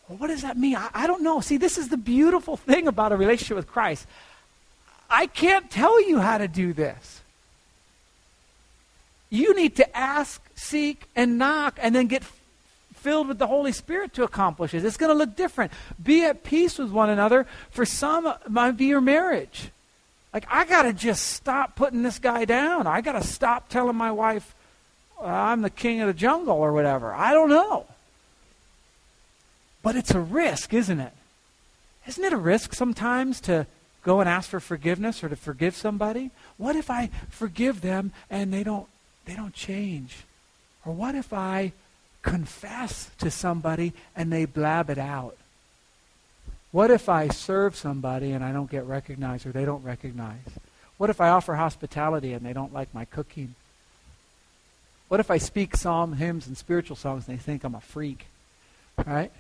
Well, 0.09 0.19
what 0.19 0.29
does 0.29 0.43
that 0.43 0.57
mean? 0.57 0.77
I, 0.77 0.89
I 0.95 1.07
don't 1.07 1.23
know. 1.23 1.41
See, 1.41 1.57
this 1.57 1.77
is 1.77 1.89
the 1.89 1.97
beautiful 1.97 2.57
thing 2.69 2.89
about 2.89 3.13
a 3.13 3.17
relationship 3.17 3.57
with 3.57 3.67
Christ. 3.67 4.07
I 5.11 5.27
can't 5.27 5.71
tell 5.71 6.03
you 6.09 6.21
how 6.21 6.39
to 6.39 6.49
do 6.49 6.73
this. 6.73 7.21
You 9.29 9.55
need 9.55 9.77
to 9.77 9.97
ask, 9.97 10.43
seek, 10.55 11.05
and 11.17 11.39
knock, 11.39 11.79
and 11.81 11.95
then 11.95 12.07
get 12.07 12.23
filled 12.95 13.29
with 13.29 13.39
the 13.39 13.47
Holy 13.47 13.73
Spirit 13.73 14.15
to 14.15 14.23
accomplish 14.23 14.75
it. 14.75 14.85
It's 14.85 14.97
going 14.97 15.11
to 15.11 15.19
look 15.19 15.35
different. 15.37 15.73
Be 16.03 16.25
at 16.25 16.45
peace 16.45 16.79
with 16.79 16.91
one 16.91 17.11
another. 17.11 17.47
For 17.71 17.85
some, 17.85 18.27
it 18.27 18.51
might 18.51 18.77
be 18.77 18.87
your 18.87 19.01
marriage. 19.01 19.71
Like, 20.33 20.47
I 20.51 20.65
got 20.65 20.83
to 20.83 20.93
just 20.93 21.29
stop 21.29 21.77
putting 21.77 22.03
this 22.03 22.19
guy 22.19 22.45
down. 22.45 22.87
I 22.87 23.01
got 23.01 23.13
to 23.13 23.27
stop 23.27 23.69
telling 23.69 23.97
my 23.97 24.13
wife 24.13 24.55
uh, 25.21 25.27
I'm 25.27 25.63
the 25.63 25.71
king 25.71 26.01
of 26.01 26.09
the 26.09 26.15
jungle 26.15 26.57
or 26.57 26.73
whatever. 26.73 27.13
I 27.13 27.33
don't 27.33 27.49
know. 27.49 27.87
But 29.83 29.97
it's 29.97 30.13
a 30.13 30.21
risk, 30.21 30.73
isn't 30.75 31.01
it? 31.01 31.13
Isn't 32.07 32.25
it 32.25 32.33
a 32.33 32.39
risk 32.39 32.75
sometimes 32.75 33.41
to 33.43 33.67
go 34.03 34.21
and 34.21 34.29
ask 34.29 34.51
for 34.51 34.61
forgiveness 34.61 35.23
or 35.23 35.29
to 35.29 35.37
forgive 35.37 35.77
somebody? 35.77 36.31
What 36.57 36.77
if 36.77 36.91
I 36.91 37.11
forgive 37.31 37.81
them 37.81 38.13
and 38.31 38.53
they 38.53 38.65
don't 38.65 38.87
they 39.25 39.35
don't 39.35 39.55
change? 39.55 40.25
Or 40.85 40.93
what 40.93 41.15
if 41.15 41.33
I 41.33 41.73
confess 42.23 43.11
to 43.19 43.31
somebody 43.31 43.93
and 44.17 44.33
they 44.33 44.45
blab 44.45 44.91
it 44.91 44.99
out? 44.99 45.37
What 46.73 46.91
if 46.91 47.09
I 47.09 47.29
serve 47.29 47.77
somebody 47.77 48.33
and 48.33 48.43
I 48.43 48.51
don't 48.53 48.71
get 48.71 48.85
recognized 48.87 49.47
or 49.47 49.53
they 49.53 49.67
don't 49.67 49.85
recognize? 49.85 50.41
What 50.97 51.11
if 51.11 51.21
I 51.21 51.29
offer 51.29 51.55
hospitality 51.55 52.33
and 52.33 52.45
they 52.45 52.55
don't 52.55 52.73
like 52.73 52.93
my 52.95 53.05
cooking? 53.05 53.55
What 55.09 55.21
if 55.21 55.31
I 55.31 55.37
speak 55.37 55.77
psalm 55.77 56.15
hymns 56.15 56.47
and 56.47 56.57
spiritual 56.57 56.97
songs 56.97 57.29
and 57.29 57.37
they 57.37 57.43
think 57.43 57.63
I'm 57.63 57.75
a 57.75 57.81
freak? 57.81 58.27
Right? 59.07 59.31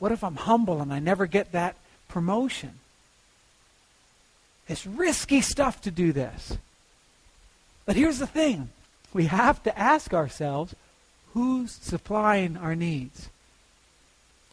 What 0.00 0.10
if 0.10 0.24
I'm 0.24 0.34
humble 0.34 0.82
and 0.82 0.92
I 0.92 0.98
never 0.98 1.26
get 1.26 1.52
that 1.52 1.76
promotion? 2.08 2.72
It's 4.68 4.86
risky 4.86 5.40
stuff 5.40 5.80
to 5.82 5.90
do 5.92 6.12
this. 6.12 6.58
But 7.86 7.96
here's 7.96 8.18
the 8.18 8.26
thing 8.26 8.70
we 9.12 9.26
have 9.26 9.62
to 9.62 9.78
ask 9.78 10.12
ourselves 10.12 10.74
who's 11.32 11.70
supplying 11.70 12.56
our 12.56 12.74
needs? 12.74 13.28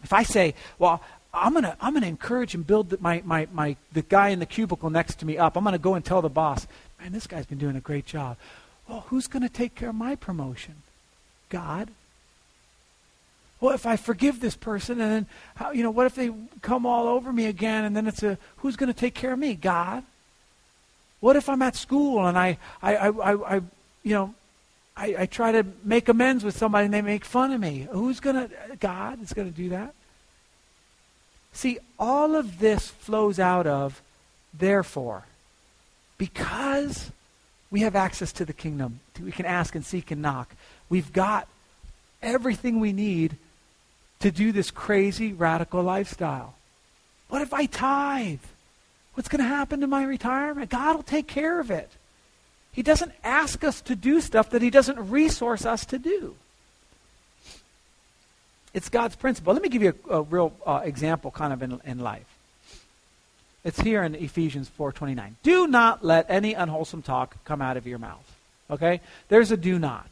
If 0.03 0.13
I 0.13 0.23
say, 0.23 0.55
well, 0.79 1.01
I'm 1.33 1.53
gonna 1.53 1.77
I'm 1.79 1.93
gonna 1.93 2.07
encourage 2.07 2.55
and 2.55 2.65
build 2.65 2.89
the, 2.89 2.97
my, 2.99 3.21
my, 3.25 3.47
my 3.53 3.75
the 3.93 4.01
guy 4.01 4.29
in 4.29 4.39
the 4.39 4.45
cubicle 4.45 4.89
next 4.89 5.15
to 5.19 5.25
me 5.25 5.37
up. 5.37 5.55
I'm 5.55 5.63
gonna 5.63 5.77
go 5.77 5.95
and 5.95 6.03
tell 6.03 6.21
the 6.21 6.29
boss, 6.29 6.67
man, 6.99 7.11
this 7.11 7.27
guy's 7.27 7.45
been 7.45 7.57
doing 7.57 7.75
a 7.75 7.81
great 7.81 8.05
job. 8.05 8.37
Well, 8.91 9.05
who's 9.07 9.27
going 9.27 9.43
to 9.43 9.49
take 9.49 9.73
care 9.73 9.89
of 9.89 9.95
my 9.95 10.15
promotion? 10.15 10.75
God. 11.47 11.89
Well, 13.61 13.73
if 13.73 13.85
I 13.85 13.95
forgive 13.95 14.41
this 14.41 14.57
person 14.57 14.99
and 14.99 15.11
then, 15.11 15.25
how, 15.55 15.71
you 15.71 15.81
know, 15.81 15.91
what 15.91 16.07
if 16.07 16.15
they 16.15 16.31
come 16.61 16.85
all 16.85 17.07
over 17.07 17.31
me 17.31 17.45
again 17.45 17.85
and 17.85 17.95
then 17.95 18.05
it's 18.05 18.21
a, 18.21 18.37
who's 18.57 18.75
going 18.75 18.91
to 18.91 18.99
take 18.99 19.13
care 19.13 19.31
of 19.31 19.39
me? 19.39 19.53
God. 19.53 20.03
What 21.21 21.37
if 21.37 21.47
I'm 21.47 21.61
at 21.61 21.77
school 21.77 22.25
and 22.25 22.37
I, 22.37 22.57
I, 22.81 22.95
I, 22.97 23.07
I, 23.09 23.55
I 23.55 23.61
you 24.03 24.13
know, 24.15 24.33
I, 25.01 25.15
I 25.21 25.25
try 25.25 25.51
to 25.51 25.65
make 25.83 26.09
amends 26.09 26.43
with 26.43 26.55
somebody 26.55 26.85
and 26.85 26.93
they 26.93 27.01
make 27.01 27.25
fun 27.25 27.51
of 27.51 27.59
me? 27.59 27.87
Who's 27.91 28.19
going 28.19 28.35
to, 28.35 28.49
God 28.79 29.21
is 29.23 29.33
going 29.33 29.51
to 29.51 29.55
do 29.55 29.69
that? 29.69 29.95
See, 31.53 31.79
all 31.97 32.35
of 32.35 32.59
this 32.59 32.87
flows 32.87 33.39
out 33.39 33.65
of, 33.65 33.99
therefore, 34.53 35.25
because 36.19 37.11
we 37.71 37.81
have 37.81 37.95
access 37.95 38.31
to 38.33 38.45
the 38.45 38.53
kingdom. 38.53 38.99
We 39.19 39.31
can 39.31 39.47
ask 39.47 39.73
and 39.73 39.83
seek 39.83 40.11
and 40.11 40.21
knock. 40.21 40.53
We've 40.87 41.11
got 41.11 41.47
everything 42.21 42.79
we 42.79 42.93
need 42.93 43.37
to 44.19 44.29
do 44.29 44.51
this 44.51 44.69
crazy, 44.69 45.33
radical 45.33 45.81
lifestyle. 45.81 46.53
What 47.27 47.41
if 47.41 47.53
I 47.53 47.65
tithe? 47.65 48.39
What's 49.15 49.29
going 49.29 49.41
to 49.41 49.47
happen 49.47 49.81
to 49.81 49.87
my 49.87 50.03
retirement? 50.03 50.69
God 50.69 50.95
will 50.95 51.03
take 51.03 51.27
care 51.27 51.59
of 51.59 51.71
it. 51.71 51.89
He 52.71 52.83
doesn't 52.83 53.11
ask 53.23 53.63
us 53.63 53.81
to 53.81 53.95
do 53.95 54.21
stuff 54.21 54.49
that 54.51 54.61
He 54.61 54.69
doesn't 54.69 55.09
resource 55.09 55.65
us 55.65 55.85
to 55.85 55.99
do. 55.99 56.35
It's 58.73 58.89
God's 58.89 59.15
principle. 59.15 59.53
Let 59.53 59.61
me 59.61 59.69
give 59.69 59.83
you 59.83 59.93
a, 60.09 60.19
a 60.19 60.21
real 60.21 60.53
uh, 60.65 60.81
example 60.83 61.31
kind 61.31 61.51
of 61.51 61.61
in, 61.61 61.81
in 61.85 61.99
life. 61.99 62.27
It's 63.63 63.79
here 63.79 64.03
in 64.03 64.15
Ephesians 64.15 64.69
4:29. 64.77 65.33
Do 65.43 65.67
not 65.67 66.03
let 66.03 66.25
any 66.29 66.53
unwholesome 66.53 67.01
talk 67.01 67.35
come 67.43 67.61
out 67.61 67.77
of 67.77 67.85
your 67.85 67.99
mouth. 67.99 68.35
Okay? 68.69 69.01
There's 69.27 69.51
a 69.51 69.57
do 69.57 69.77
not. 69.77 70.07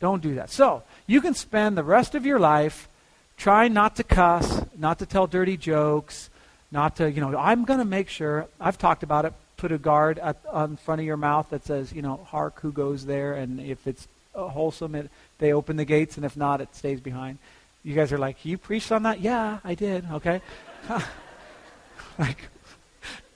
Don't 0.00 0.22
do 0.22 0.34
that. 0.34 0.50
So, 0.50 0.82
you 1.06 1.20
can 1.20 1.34
spend 1.34 1.78
the 1.78 1.82
rest 1.82 2.14
of 2.14 2.26
your 2.26 2.38
life 2.38 2.88
trying 3.36 3.72
not 3.72 3.96
to 3.96 4.04
cuss, 4.04 4.62
not 4.76 4.98
to 4.98 5.06
tell 5.06 5.26
dirty 5.26 5.56
jokes, 5.56 6.28
not 6.70 6.96
to, 6.96 7.10
you 7.10 7.20
know, 7.20 7.36
I'm 7.38 7.64
going 7.64 7.78
to 7.78 7.84
make 7.84 8.08
sure, 8.08 8.46
I've 8.60 8.78
talked 8.78 9.02
about 9.02 9.24
it, 9.24 9.32
put 9.64 9.72
a 9.72 9.78
guard 9.78 10.18
at, 10.18 10.36
on 10.52 10.76
front 10.76 11.00
of 11.00 11.06
your 11.06 11.16
mouth 11.16 11.48
that 11.48 11.64
says, 11.64 11.90
you 11.90 12.02
know, 12.02 12.18
hark, 12.28 12.60
who 12.60 12.70
goes 12.70 13.06
there? 13.06 13.32
And 13.32 13.58
if 13.58 13.86
it's 13.86 14.06
uh, 14.34 14.46
wholesome, 14.48 14.94
it, 14.94 15.10
they 15.38 15.54
open 15.54 15.78
the 15.78 15.86
gates, 15.86 16.18
and 16.18 16.26
if 16.26 16.36
not, 16.36 16.60
it 16.60 16.76
stays 16.76 17.00
behind. 17.00 17.38
You 17.82 17.94
guys 17.94 18.12
are 18.12 18.18
like, 18.18 18.44
you 18.44 18.58
preached 18.58 18.92
on 18.92 19.04
that? 19.04 19.20
Yeah, 19.22 19.60
I 19.64 19.74
did. 19.74 20.04
Okay. 20.12 20.42
like, 22.18 22.36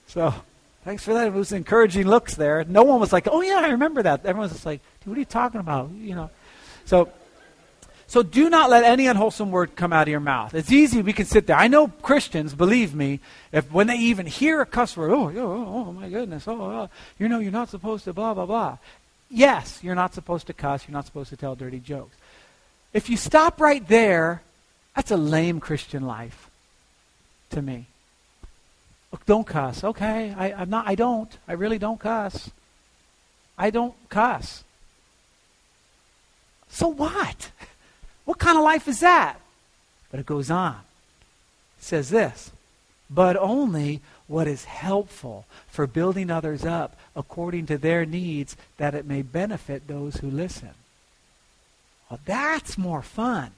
so 0.07 0.35
thanks 0.85 1.03
for 1.03 1.15
that. 1.15 1.29
It 1.29 1.33
was 1.33 1.53
encouraging 1.53 2.07
looks 2.07 2.35
there. 2.35 2.63
No 2.65 2.83
one 2.83 3.01
was 3.01 3.11
like, 3.11 3.27
oh, 3.27 3.41
yeah, 3.41 3.61
I 3.65 3.71
remember 3.71 4.03
that. 4.03 4.21
Everyone 4.27 4.51
was 4.51 4.53
just 4.53 4.67
like, 4.67 4.83
dude, 5.01 5.09
what 5.09 5.17
are 5.17 5.21
you 5.21 5.25
talking 5.25 5.61
about? 5.61 5.91
You 5.93 6.15
know. 6.15 6.31
So, 6.85 7.11
so 8.09 8.23
do 8.23 8.51
not 8.51 8.71
let 8.71 8.85
any 8.85 9.07
unwholesome 9.07 9.51
word 9.51 9.77
come 9.77 9.93
out 9.93 10.09
of 10.09 10.09
your 10.09 10.19
mouth. 10.19 10.55
It's 10.55 10.73
easy. 10.73 11.03
We 11.03 11.13
can 11.13 11.27
sit 11.27 11.47
there. 11.47 11.57
I 11.57 11.69
know 11.69 11.89
Christians, 11.89 12.55
believe 12.55 12.95
me, 12.95 13.21
if 13.53 13.71
when 13.71 13.87
they 13.87 13.99
even 13.99 14.27
hear 14.27 14.61
a 14.61 14.67
cuss 14.67 14.97
word, 14.97 15.11
oh, 15.13 15.31
oh, 15.37 15.87
oh 15.87 15.93
my 15.93 16.09
goodness, 16.09 16.49
oh, 16.49 16.61
oh, 16.61 16.91
you 17.19 17.29
know, 17.29 17.39
you're 17.39 17.53
not 17.53 17.69
supposed 17.69 18.05
to 18.05 18.13
blah, 18.13 18.35
blah, 18.35 18.47
blah. 18.47 18.79
Yes, 19.31 19.79
you're 19.83 19.95
not 19.95 20.15
supposed 20.15 20.47
to 20.47 20.55
cuss. 20.55 20.89
You're 20.89 20.95
not 20.95 21.05
supposed 21.05 21.29
to 21.29 21.37
tell 21.37 21.55
dirty 21.55 21.81
jokes. 21.81 22.17
If 22.95 23.11
you 23.11 23.19
stop 23.19 23.61
right 23.61 23.87
there, 23.87 24.43
That's 24.99 25.13
a 25.13 25.17
lame 25.17 25.61
Christian 25.61 26.09
life 26.09 26.51
to 27.51 27.63
me. 27.63 27.87
Don't 29.27 29.47
cuss. 29.47 29.85
Okay, 29.85 30.35
I, 30.37 30.53
I'm 30.53 30.71
not. 30.71 30.89
I 30.89 30.97
don't. 30.97 31.31
I 31.47 31.53
really 31.53 31.79
don't 31.79 32.01
cuss. 32.01 32.51
I 33.57 33.71
don't 33.71 33.95
cuss. 34.09 34.65
So 36.69 36.89
what? 36.89 37.53
What 38.29 38.39
kind 38.39 38.59
of 38.59 38.65
life 38.65 38.87
is 38.89 39.01
that? 39.01 39.41
But 40.11 40.21
it 40.21 40.27
goes 40.27 40.51
on. 40.51 40.75
It 41.79 41.85
says 41.85 42.11
this, 42.11 42.51
but 43.09 43.39
only 43.39 44.03
what 44.27 44.47
is 44.47 44.67
helpful 44.67 45.47
for 45.69 45.87
building 45.87 46.31
others 46.31 46.63
up 46.63 46.95
according 47.17 47.65
to 47.69 47.79
their 47.79 48.05
needs 48.05 48.55
that 48.77 48.95
it 48.95 49.07
may 49.07 49.23
benefit 49.23 49.89
those 49.89 50.17
who 50.17 50.31
listen. 50.31 50.75
Well, 52.11 52.21
that's 52.27 52.77
more 52.77 53.01
fun. 53.01 53.53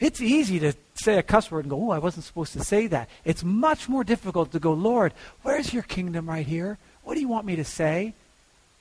It's 0.00 0.22
easy 0.22 0.58
to 0.60 0.72
say 0.94 1.18
a 1.18 1.22
cuss 1.22 1.50
word 1.50 1.66
and 1.66 1.70
go, 1.70 1.88
oh, 1.88 1.90
I 1.90 1.98
wasn't 1.98 2.24
supposed 2.24 2.54
to 2.54 2.64
say 2.64 2.86
that. 2.86 3.10
It's 3.26 3.44
much 3.44 3.90
more 3.90 4.04
difficult 4.04 4.52
to 4.52 4.58
go, 4.58 4.72
Lord, 4.72 5.12
where's 5.42 5.74
your 5.74 5.82
kingdom 5.82 6.30
right 6.30 6.46
here? 6.46 6.78
What 7.04 7.12
do 7.12 7.20
you 7.20 7.28
want 7.28 7.44
me 7.44 7.56
to 7.56 7.64
say? 7.64 8.14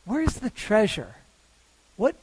Where's 0.06 0.36
the 0.36 0.52
treasure? 0.52 1.16
What, 1.98 2.16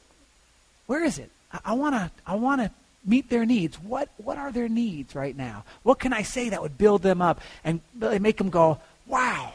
where 0.87 1.05
is 1.05 1.19
it? 1.19 1.29
I 1.65 1.75
want 1.75 1.95
to, 1.95 2.11
I 2.27 2.35
want 2.35 2.61
to 2.61 2.71
meet 3.05 3.29
their 3.29 3.45
needs. 3.45 3.77
What, 3.77 4.09
what 4.17 4.39
are 4.39 4.53
their 4.53 4.69
needs 4.69 5.15
right 5.15 5.37
now? 5.37 5.65
What 5.83 5.99
can 5.99 6.13
I 6.13 6.23
say 6.23 6.49
that 6.51 6.63
would 6.63 6.79
build 6.79 7.03
them 7.03 7.21
up 7.21 7.41
and 7.65 7.81
make 8.01 8.39
them 8.39 8.51
go, 8.51 8.81
wow. 9.07 9.53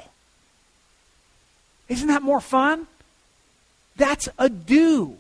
Isn't 1.88 2.08
that 2.10 2.22
more 2.22 2.42
fun? 2.42 2.88
That's 3.96 4.30
a 4.38 4.50
do. 4.50 5.18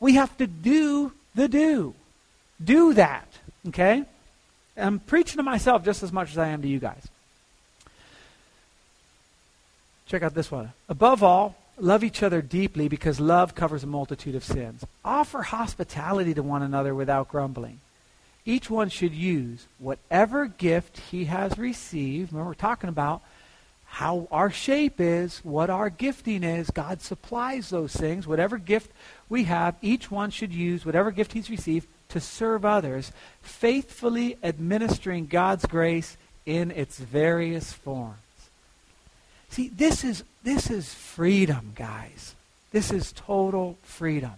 We 0.00 0.14
have 0.14 0.36
to 0.38 0.46
do 0.46 1.12
the 1.34 1.48
do. 1.48 1.94
Do 2.62 2.94
that. 2.94 3.26
Okay? 3.68 4.04
I'm 4.76 4.98
preaching 4.98 5.36
to 5.36 5.42
myself 5.42 5.84
just 5.84 6.02
as 6.02 6.12
much 6.12 6.30
as 6.30 6.38
I 6.38 6.48
am 6.48 6.62
to 6.62 6.68
you 6.68 6.80
guys. 6.80 7.06
Check 10.06 10.22
out 10.22 10.34
this 10.34 10.50
one. 10.50 10.72
Above 10.88 11.22
all, 11.22 11.56
love 11.78 12.04
each 12.04 12.22
other 12.22 12.42
deeply 12.42 12.88
because 12.88 13.20
love 13.20 13.54
covers 13.54 13.84
a 13.84 13.86
multitude 13.86 14.34
of 14.34 14.44
sins. 14.44 14.84
Offer 15.04 15.42
hospitality 15.42 16.34
to 16.34 16.42
one 16.42 16.62
another 16.62 16.94
without 16.94 17.28
grumbling. 17.28 17.80
Each 18.46 18.68
one 18.68 18.90
should 18.90 19.14
use 19.14 19.66
whatever 19.78 20.46
gift 20.46 20.98
he 21.10 21.24
has 21.24 21.58
received. 21.58 22.32
Remember, 22.32 22.50
we're 22.50 22.54
talking 22.54 22.90
about 22.90 23.22
how 23.86 24.26
our 24.30 24.50
shape 24.50 25.00
is, 25.00 25.38
what 25.44 25.70
our 25.70 25.88
gifting 25.88 26.42
is. 26.42 26.68
God 26.70 27.00
supplies 27.00 27.70
those 27.70 27.94
things. 27.94 28.26
Whatever 28.26 28.58
gift 28.58 28.90
we 29.28 29.44
have, 29.44 29.76
each 29.80 30.10
one 30.10 30.30
should 30.30 30.52
use 30.52 30.84
whatever 30.84 31.10
gift 31.10 31.32
he's 31.32 31.48
received 31.48 31.86
to 32.08 32.20
serve 32.20 32.64
others, 32.64 33.12
faithfully 33.40 34.36
administering 34.42 35.26
God's 35.26 35.64
grace 35.64 36.16
in 36.44 36.70
its 36.70 36.98
various 36.98 37.72
forms. 37.72 38.18
See, 39.48 39.68
this 39.68 40.04
is, 40.04 40.24
this 40.44 40.70
is 40.70 40.92
freedom, 40.92 41.72
guys. 41.74 42.34
This 42.70 42.92
is 42.92 43.12
total 43.12 43.78
freedom. 43.82 44.34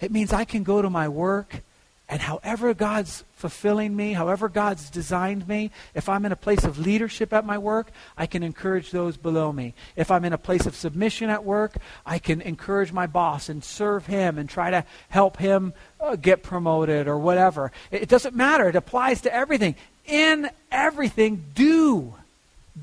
It 0.00 0.10
means 0.10 0.32
I 0.32 0.44
can 0.44 0.62
go 0.62 0.80
to 0.80 0.88
my 0.88 1.08
work 1.08 1.62
and 2.08 2.20
however 2.20 2.74
God's 2.74 3.24
fulfilling 3.34 3.96
me, 3.96 4.12
however 4.12 4.48
God's 4.48 4.90
designed 4.90 5.48
me, 5.48 5.70
if 5.94 6.08
I'm 6.08 6.26
in 6.26 6.32
a 6.32 6.36
place 6.36 6.62
of 6.62 6.78
leadership 6.78 7.32
at 7.32 7.46
my 7.46 7.56
work, 7.56 7.90
I 8.16 8.26
can 8.26 8.42
encourage 8.42 8.90
those 8.90 9.16
below 9.16 9.52
me. 9.52 9.72
If 9.96 10.10
I'm 10.10 10.24
in 10.24 10.34
a 10.34 10.38
place 10.38 10.66
of 10.66 10.76
submission 10.76 11.30
at 11.30 11.44
work, 11.44 11.76
I 12.04 12.18
can 12.18 12.42
encourage 12.42 12.92
my 12.92 13.06
boss 13.06 13.48
and 13.48 13.64
serve 13.64 14.06
him 14.06 14.38
and 14.38 14.48
try 14.48 14.70
to 14.70 14.84
help 15.08 15.38
him 15.38 15.72
uh, 15.98 16.16
get 16.16 16.42
promoted 16.42 17.08
or 17.08 17.18
whatever. 17.18 17.72
It, 17.90 18.02
it 18.02 18.08
doesn't 18.10 18.36
matter. 18.36 18.68
It 18.68 18.76
applies 18.76 19.22
to 19.22 19.34
everything. 19.34 19.74
In 20.04 20.50
everything, 20.70 21.42
do. 21.54 22.14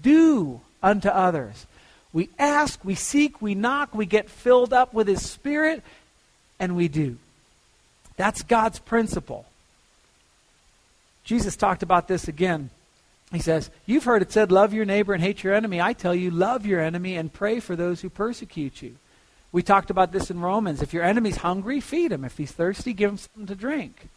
Do 0.02 0.62
unto 0.82 1.10
others. 1.10 1.68
We 2.14 2.30
ask, 2.38 2.84
we 2.84 2.96
seek, 2.96 3.42
we 3.42 3.56
knock, 3.56 3.96
we 3.96 4.06
get 4.06 4.30
filled 4.30 4.74
up 4.74 4.94
with 4.94 5.08
His 5.08 5.28
Spirit, 5.28 5.82
and 6.60 6.76
we 6.76 6.88
do. 6.88 7.18
That's 8.18 8.44
God's 8.44 8.80
principle. 8.80 9.46
Jesus 11.24 11.56
talked 11.56 11.84
about 11.84 12.08
this 12.08 12.28
again. 12.28 12.70
He 13.32 13.40
says, 13.40 13.70
You've 13.86 14.04
heard 14.04 14.22
it 14.22 14.32
said, 14.32 14.52
love 14.52 14.74
your 14.74 14.86
neighbor 14.86 15.14
and 15.14 15.24
hate 15.24 15.44
your 15.44 15.54
enemy. 15.54 15.80
I 15.80 15.94
tell 15.94 16.14
you, 16.14 16.32
love 16.32 16.66
your 16.66 16.82
enemy 16.82 17.16
and 17.16 17.32
pray 17.32 17.60
for 17.60 17.76
those 17.76 18.02
who 18.02 18.10
persecute 18.10 18.82
you. 18.82 18.96
We 19.52 19.64
talked 19.64 19.90
about 19.90 20.12
this 20.12 20.30
in 20.30 20.40
Romans. 20.40 20.82
If 20.82 20.94
your 20.94 21.04
enemy's 21.04 21.38
hungry, 21.38 21.80
feed 21.80 22.12
him. 22.12 22.24
If 22.24 22.38
he's 22.38 22.52
thirsty, 22.52 22.94
give 22.94 23.12
him 23.12 23.18
something 23.18 23.48
to 23.48 23.56
drink. 23.56 24.08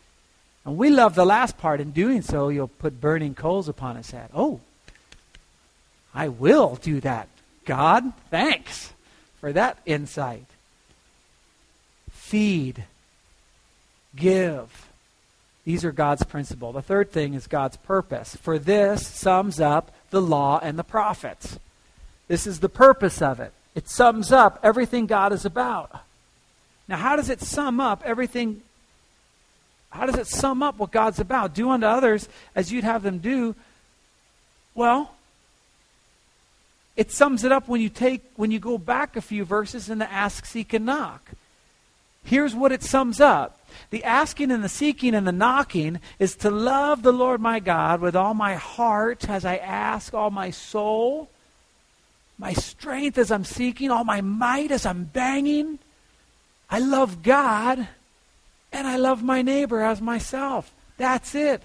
And 0.65 0.77
we 0.77 0.91
love 0.91 1.15
the 1.15 1.27
last 1.27 1.59
part. 1.59 1.81
In 1.81 1.91
doing 1.91 2.23
so, 2.23 2.49
you'll 2.49 2.69
put 2.69 3.01
burning 3.01 3.35
coals 3.35 3.69
upon 3.69 3.97
his 3.97 4.11
head. 4.11 4.31
Oh, 4.35 4.61
I 6.15 6.29
will 6.29 6.77
do 6.77 7.01
that. 7.01 7.29
God, 7.65 8.13
thanks 8.31 8.93
for 9.41 9.53
that 9.53 9.79
insight. 9.87 10.47
Feed 12.11 12.85
give. 14.17 14.91
These 15.65 15.85
are 15.85 15.93
God's 15.93 16.25
principle. 16.25 16.73
The 16.73 16.83
third 16.83 17.11
thing 17.11 17.35
is 17.35 17.47
God's 17.47 17.77
purpose. 17.79 18.37
For 18.37 18.59
this 18.59 19.07
sums 19.07 19.61
up 19.61 19.93
the 20.11 20.21
law 20.21 20.61
and 20.63 20.79
the 20.79 20.85
prophets. 20.85 21.59
This 22.29 22.47
is 22.47 22.61
the 22.61 22.69
purpose 22.69 23.23
of 23.23 23.41
it. 23.41 23.53
It 23.75 23.89
sums 23.89 24.31
up 24.31 24.61
everything 24.63 25.07
God 25.07 25.33
is 25.33 25.45
about. 25.45 25.91
Now, 26.87 26.97
how 26.97 27.17
does 27.17 27.31
it 27.31 27.41
sum 27.41 27.81
up 27.81 28.03
everything? 28.05 28.61
How 29.91 30.07
does 30.07 30.17
it 30.17 30.27
sum 30.27 30.63
up 30.63 30.79
what 30.79 30.91
God's 30.91 31.19
about? 31.19 31.55
Do 31.55 31.71
unto 31.71 31.87
others 31.87 32.29
as 32.55 32.71
you'd 32.71 32.85
have 32.85 33.03
them 33.03 33.19
do. 33.19 33.55
Well, 34.75 35.14
it 36.97 37.11
sums 37.11 37.45
it 37.45 37.53
up 37.53 37.69
when 37.69 37.81
you 37.81 37.89
take 37.89 38.23
when 38.37 38.51
you 38.51 38.61
go 38.61 38.79
back 38.79 39.17
a 39.17 39.21
few 39.21 39.45
verses 39.45 39.91
in 39.91 39.99
the 39.99 40.11
ask, 40.11 40.47
seek, 40.47 40.73
and 40.73 40.87
knock. 40.87 41.33
Here's 42.23 42.55
what 42.55 42.73
it 42.73 42.83
sums 42.83 43.21
up. 43.21 43.61
The 43.91 44.05
asking 44.05 44.51
and 44.51 44.65
the 44.65 44.69
seeking 44.69 45.15
and 45.15 45.27
the 45.27 45.33
knocking 45.33 46.01
is 46.19 46.37
to 46.37 46.51
love 46.51 47.03
the 47.03 47.13
Lord 47.13 47.41
my 47.41 47.61
God 47.61 48.01
with 48.01 48.17
all 48.17 48.33
my 48.33 48.55
heart 48.55 49.29
as 49.29 49.45
I 49.45 49.57
ask, 49.57 50.15
all 50.15 50.31
my 50.31 50.51
soul, 50.51 51.29
my 52.39 52.53
strength 52.53 53.19
as 53.19 53.31
I'm 53.31 53.45
seeking, 53.45 53.91
all 53.91 54.05
my 54.05 54.21
might 54.21 54.71
as 54.71 54.87
I'm 54.87 55.05
banging. 55.05 55.79
I 56.71 56.79
love 56.79 57.23
God 57.23 57.89
and 58.73 58.87
I 58.87 58.97
love 58.97 59.23
my 59.23 59.43
neighbor 59.43 59.83
as 59.83 60.01
myself. 60.01 60.73
That's 60.97 61.35
it. 61.35 61.63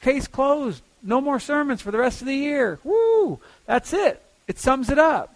Case 0.00 0.26
closed. 0.26 0.82
No 1.02 1.20
more 1.20 1.40
sermons 1.40 1.82
for 1.82 1.90
the 1.90 1.98
rest 1.98 2.22
of 2.22 2.26
the 2.26 2.34
year. 2.34 2.78
Woo! 2.84 3.40
That's 3.66 3.92
it. 3.92 4.22
It 4.48 4.58
sums 4.58 4.90
it 4.90 4.98
up. 4.98 5.34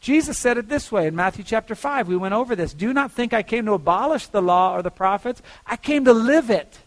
Jesus 0.00 0.36
said 0.36 0.58
it 0.58 0.68
this 0.68 0.92
way 0.92 1.06
in 1.06 1.16
Matthew 1.16 1.44
chapter 1.44 1.74
5. 1.74 2.08
We 2.08 2.16
went 2.16 2.34
over 2.34 2.54
this. 2.54 2.74
Do 2.74 2.92
not 2.92 3.10
think 3.10 3.32
I 3.32 3.42
came 3.42 3.64
to 3.66 3.72
abolish 3.72 4.26
the 4.26 4.42
law 4.42 4.76
or 4.76 4.82
the 4.82 4.90
prophets. 4.90 5.40
I 5.66 5.76
came 5.76 6.04
to 6.04 6.12
live 6.12 6.50
it. 6.50 6.78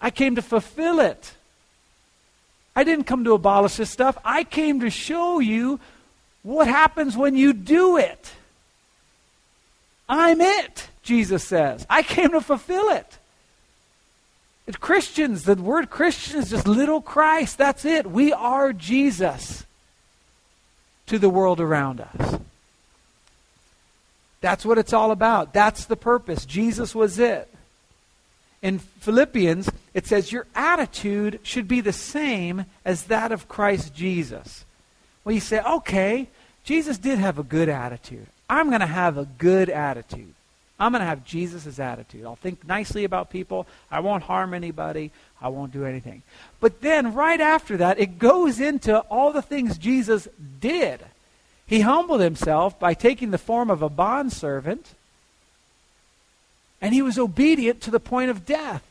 I 0.00 0.10
came 0.10 0.34
to 0.34 0.42
fulfill 0.42 0.98
it. 0.98 1.34
I 2.74 2.84
didn't 2.84 3.04
come 3.04 3.24
to 3.24 3.32
abolish 3.32 3.76
this 3.76 3.90
stuff. 3.90 4.18
I 4.24 4.44
came 4.44 4.80
to 4.80 4.90
show 4.90 5.38
you 5.38 5.78
what 6.42 6.66
happens 6.66 7.16
when 7.16 7.36
you 7.36 7.52
do 7.52 7.96
it. 7.96 8.32
I'm 10.08 10.40
it, 10.40 10.88
Jesus 11.02 11.44
says. 11.44 11.86
I 11.90 12.02
came 12.02 12.30
to 12.30 12.40
fulfill 12.40 12.88
it. 12.90 13.18
Christians, 14.76 15.44
the 15.44 15.54
word 15.54 15.90
Christian 15.90 16.40
is 16.40 16.50
just 16.50 16.68
little 16.68 17.00
Christ. 17.00 17.56
That's 17.58 17.84
it. 17.84 18.06
We 18.06 18.32
are 18.32 18.72
Jesus 18.72 19.64
to 21.06 21.18
the 21.18 21.30
world 21.30 21.60
around 21.60 22.00
us. 22.00 22.40
That's 24.40 24.64
what 24.64 24.78
it's 24.78 24.92
all 24.92 25.10
about. 25.10 25.52
That's 25.52 25.86
the 25.86 25.96
purpose. 25.96 26.44
Jesus 26.44 26.94
was 26.94 27.18
it. 27.18 27.52
In 28.60 28.78
Philippians, 28.78 29.70
it 29.94 30.06
says, 30.06 30.32
Your 30.32 30.46
attitude 30.54 31.40
should 31.42 31.66
be 31.66 31.80
the 31.80 31.92
same 31.92 32.66
as 32.84 33.04
that 33.04 33.32
of 33.32 33.48
Christ 33.48 33.94
Jesus. 33.94 34.64
Well, 35.28 35.34
you 35.34 35.40
say, 35.40 35.60
okay, 35.60 36.28
Jesus 36.64 36.96
did 36.96 37.18
have 37.18 37.38
a 37.38 37.42
good 37.42 37.68
attitude. 37.68 38.26
I'm 38.48 38.68
going 38.68 38.80
to 38.80 38.86
have 38.86 39.18
a 39.18 39.26
good 39.26 39.68
attitude. 39.68 40.32
I'm 40.78 40.92
going 40.92 41.00
to 41.00 41.06
have 41.06 41.24
Jesus' 41.24 41.78
attitude. 41.78 42.24
I'll 42.24 42.36
think 42.36 42.66
nicely 42.66 43.04
about 43.04 43.30
people. 43.30 43.66
I 43.90 44.00
won't 44.00 44.22
harm 44.22 44.54
anybody. 44.54 45.10
I 45.40 45.48
won't 45.48 45.72
do 45.72 45.84
anything. 45.84 46.22
But 46.60 46.80
then, 46.80 47.14
right 47.14 47.40
after 47.40 47.76
that, 47.78 47.98
it 47.98 48.18
goes 48.18 48.60
into 48.60 48.98
all 49.00 49.32
the 49.32 49.42
things 49.42 49.76
Jesus 49.76 50.28
did. 50.60 51.00
He 51.66 51.80
humbled 51.80 52.20
himself 52.20 52.78
by 52.78 52.94
taking 52.94 53.30
the 53.30 53.38
form 53.38 53.70
of 53.70 53.82
a 53.82 53.88
bondservant, 53.88 54.94
and 56.80 56.94
he 56.94 57.02
was 57.02 57.18
obedient 57.18 57.80
to 57.82 57.90
the 57.90 58.00
point 58.00 58.30
of 58.30 58.46
death. 58.46 58.84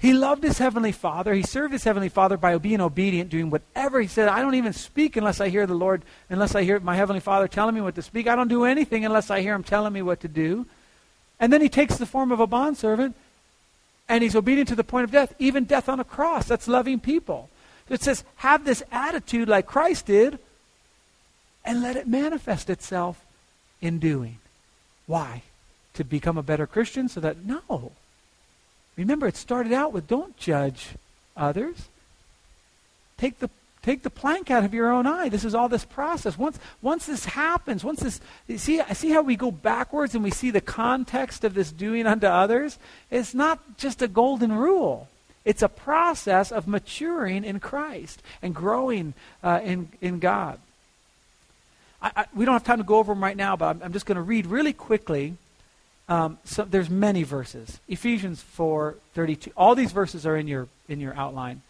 He 0.00 0.12
loved 0.12 0.44
his 0.44 0.58
heavenly 0.58 0.92
Father. 0.92 1.34
He 1.34 1.42
served 1.42 1.72
his 1.72 1.82
heavenly 1.82 2.08
Father 2.08 2.36
by 2.36 2.56
being 2.58 2.80
obedient, 2.80 3.30
doing 3.30 3.50
whatever 3.50 4.00
he 4.00 4.06
said. 4.06 4.28
I 4.28 4.42
don't 4.42 4.54
even 4.54 4.72
speak 4.72 5.16
unless 5.16 5.40
I 5.40 5.48
hear 5.48 5.66
the 5.66 5.74
Lord, 5.74 6.02
unless 6.30 6.54
I 6.54 6.62
hear 6.62 6.78
my 6.78 6.94
heavenly 6.94 7.20
Father 7.20 7.48
telling 7.48 7.74
me 7.74 7.80
what 7.80 7.96
to 7.96 8.02
speak. 8.02 8.28
I 8.28 8.36
don't 8.36 8.48
do 8.48 8.64
anything 8.64 9.04
unless 9.04 9.28
I 9.28 9.40
hear 9.40 9.54
him 9.54 9.64
telling 9.64 9.92
me 9.92 10.02
what 10.02 10.20
to 10.20 10.28
do. 10.28 10.66
And 11.40 11.52
then 11.52 11.60
he 11.60 11.68
takes 11.68 11.96
the 11.96 12.06
form 12.06 12.30
of 12.30 12.38
a 12.38 12.46
bondservant 12.46 13.16
and 14.08 14.22
he's 14.22 14.36
obedient 14.36 14.68
to 14.68 14.76
the 14.76 14.84
point 14.84 15.04
of 15.04 15.10
death, 15.10 15.34
even 15.40 15.64
death 15.64 15.88
on 15.88 15.98
a 15.98 16.04
cross. 16.04 16.46
That's 16.46 16.68
loving 16.68 17.00
people. 17.00 17.50
It 17.88 18.02
says, 18.02 18.22
have 18.36 18.64
this 18.64 18.84
attitude 18.92 19.48
like 19.48 19.66
Christ 19.66 20.06
did 20.06 20.38
and 21.64 21.82
let 21.82 21.96
it 21.96 22.06
manifest 22.06 22.70
itself 22.70 23.24
in 23.80 23.98
doing. 23.98 24.38
Why? 25.06 25.42
To 25.94 26.04
become 26.04 26.38
a 26.38 26.42
better 26.42 26.66
Christian 26.66 27.08
so 27.08 27.18
that, 27.20 27.44
no. 27.44 27.92
Remember, 28.98 29.28
it 29.28 29.36
started 29.36 29.72
out 29.72 29.92
with 29.92 30.08
don't 30.08 30.36
judge 30.36 30.90
others. 31.36 31.88
Take 33.16 33.38
the 33.38 33.48
take 33.80 34.02
the 34.02 34.10
plank 34.10 34.50
out 34.50 34.64
of 34.64 34.74
your 34.74 34.90
own 34.90 35.06
eye. 35.06 35.28
This 35.28 35.44
is 35.44 35.54
all 35.54 35.68
this 35.68 35.84
process. 35.84 36.36
Once, 36.36 36.58
once 36.82 37.06
this 37.06 37.24
happens, 37.24 37.84
once 37.84 38.00
this, 38.00 38.20
see, 38.56 38.82
see 38.92 39.10
how 39.10 39.22
we 39.22 39.36
go 39.36 39.50
backwards 39.50 40.14
and 40.14 40.22
we 40.22 40.30
see 40.30 40.50
the 40.50 40.60
context 40.60 41.42
of 41.44 41.54
this 41.54 41.72
doing 41.72 42.06
unto 42.06 42.26
others? 42.26 42.78
It's 43.10 43.32
not 43.32 43.78
just 43.78 44.02
a 44.02 44.08
golden 44.08 44.52
rule. 44.52 45.08
It's 45.44 45.62
a 45.62 45.68
process 45.68 46.52
of 46.52 46.68
maturing 46.68 47.44
in 47.44 47.60
Christ 47.60 48.20
and 48.42 48.54
growing 48.54 49.14
uh, 49.42 49.60
in, 49.62 49.88
in 50.02 50.18
God. 50.18 50.58
I, 52.02 52.10
I, 52.14 52.24
we 52.34 52.44
don't 52.44 52.54
have 52.54 52.64
time 52.64 52.78
to 52.78 52.84
go 52.84 52.96
over 52.96 53.14
them 53.14 53.22
right 53.22 53.36
now, 53.36 53.56
but 53.56 53.66
I'm, 53.66 53.82
I'm 53.84 53.92
just 53.92 54.04
going 54.04 54.16
to 54.16 54.22
read 54.22 54.44
really 54.46 54.74
quickly. 54.74 55.36
Um, 56.08 56.38
so 56.44 56.64
there's 56.64 56.88
many 56.88 57.22
verses. 57.22 57.80
Ephesians 57.86 58.40
4, 58.40 58.96
32. 59.14 59.50
All 59.56 59.74
these 59.74 59.92
verses 59.92 60.24
are 60.26 60.36
in 60.36 60.48
your, 60.48 60.68
in 60.88 61.00
your 61.00 61.14
outline. 61.14 61.62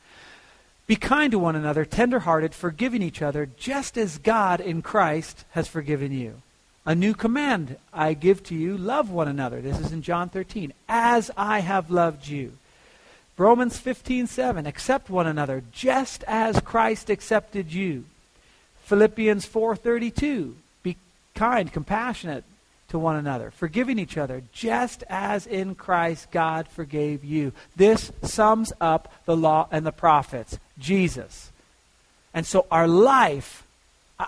Be 0.86 0.96
kind 0.96 1.32
to 1.32 1.38
one 1.38 1.56
another, 1.56 1.84
tenderhearted, 1.84 2.54
forgiving 2.54 3.02
each 3.02 3.20
other, 3.20 3.46
just 3.58 3.98
as 3.98 4.18
God 4.18 4.60
in 4.60 4.80
Christ 4.80 5.44
has 5.50 5.68
forgiven 5.68 6.12
you. 6.12 6.40
A 6.86 6.94
new 6.94 7.12
command 7.12 7.76
I 7.92 8.14
give 8.14 8.42
to 8.44 8.54
you 8.54 8.78
love 8.78 9.10
one 9.10 9.28
another. 9.28 9.60
This 9.60 9.78
is 9.78 9.92
in 9.92 10.00
John 10.00 10.30
13. 10.30 10.72
As 10.88 11.30
I 11.36 11.58
have 11.60 11.90
loved 11.90 12.26
you. 12.26 12.52
Romans 13.36 13.78
15:7 13.78 14.66
accept 14.66 15.10
one 15.10 15.26
another 15.26 15.62
just 15.70 16.24
as 16.24 16.60
Christ 16.60 17.10
accepted 17.10 17.72
you. 17.72 18.04
Philippians 18.84 19.46
4:32 19.46 20.54
be 20.82 20.96
kind, 21.34 21.72
compassionate, 21.72 22.44
to 22.88 22.98
one 22.98 23.16
another, 23.16 23.50
forgiving 23.50 23.98
each 23.98 24.16
other, 24.16 24.42
just 24.52 25.04
as 25.08 25.46
in 25.46 25.74
Christ 25.74 26.30
God 26.30 26.68
forgave 26.68 27.22
you. 27.22 27.52
This 27.76 28.10
sums 28.22 28.72
up 28.80 29.12
the 29.26 29.36
law 29.36 29.68
and 29.70 29.84
the 29.84 29.92
prophets, 29.92 30.58
Jesus. 30.78 31.52
And 32.32 32.46
so 32.46 32.66
our 32.70 32.88
life 32.88 33.66
uh, 34.18 34.26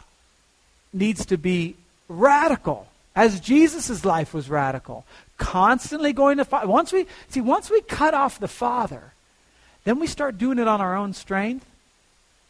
needs 0.92 1.24
to 1.26 1.38
be 1.38 1.76
radical, 2.08 2.86
as 3.16 3.40
Jesus' 3.40 4.04
life 4.04 4.34
was 4.34 4.50
radical. 4.50 5.04
Constantly 5.38 6.12
going 6.12 6.36
to 6.36 6.44
Father. 6.44 6.68
Once 6.68 6.92
we 6.92 7.06
see, 7.28 7.40
once 7.40 7.70
we 7.70 7.80
cut 7.82 8.12
off 8.12 8.38
the 8.38 8.48
Father, 8.48 9.12
then 9.84 9.98
we 9.98 10.06
start 10.06 10.36
doing 10.36 10.58
it 10.58 10.68
on 10.68 10.82
our 10.82 10.94
own 10.94 11.14
strength, 11.14 11.64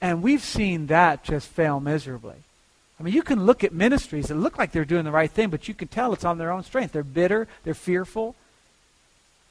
and 0.00 0.22
we've 0.22 0.42
seen 0.42 0.88
that 0.88 1.22
just 1.22 1.46
fail 1.46 1.78
miserably. 1.78 2.34
I 3.00 3.02
mean, 3.02 3.14
you 3.14 3.22
can 3.22 3.46
look 3.46 3.64
at 3.64 3.72
ministries 3.72 4.26
that 4.26 4.34
look 4.34 4.58
like 4.58 4.72
they're 4.72 4.84
doing 4.84 5.04
the 5.04 5.10
right 5.10 5.30
thing, 5.30 5.48
but 5.48 5.66
you 5.66 5.72
can 5.72 5.88
tell 5.88 6.12
it's 6.12 6.24
on 6.24 6.36
their 6.36 6.52
own 6.52 6.62
strength. 6.64 6.92
They're 6.92 7.02
bitter, 7.02 7.48
they're 7.64 7.72
fearful. 7.72 8.36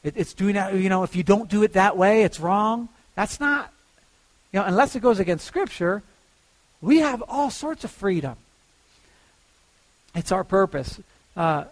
It, 0.04 0.14
it's 0.16 0.36
doing 0.36 0.54
that, 0.54 0.76
you 0.76 0.88
know, 0.88 1.02
if 1.02 1.16
you 1.16 1.24
don't 1.24 1.50
do 1.50 1.64
it 1.64 1.74
that 1.74 1.98
way, 1.98 2.22
it's 2.22 2.40
wrong. 2.40 2.90
That's 3.16 3.40
not, 3.40 3.74
you 4.52 4.60
know, 4.60 4.66
unless 4.68 4.96
it 4.96 5.00
goes 5.00 5.20
against 5.20 5.48
Scripture, 5.48 6.04
we 6.80 7.00
have 7.00 7.24
all 7.28 7.50
sorts 7.50 7.84
of 7.84 7.90
freedom. 7.90 8.36
It's 10.14 10.32
our 10.32 10.44
purpose. 10.44 11.00
Uh, 11.36 11.66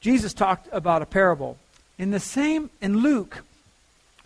Jesus 0.00 0.34
talked 0.34 0.68
about 0.72 1.00
a 1.00 1.06
parable. 1.06 1.56
In 1.98 2.10
the 2.10 2.20
same, 2.20 2.68
in 2.82 2.98
Luke, 2.98 3.44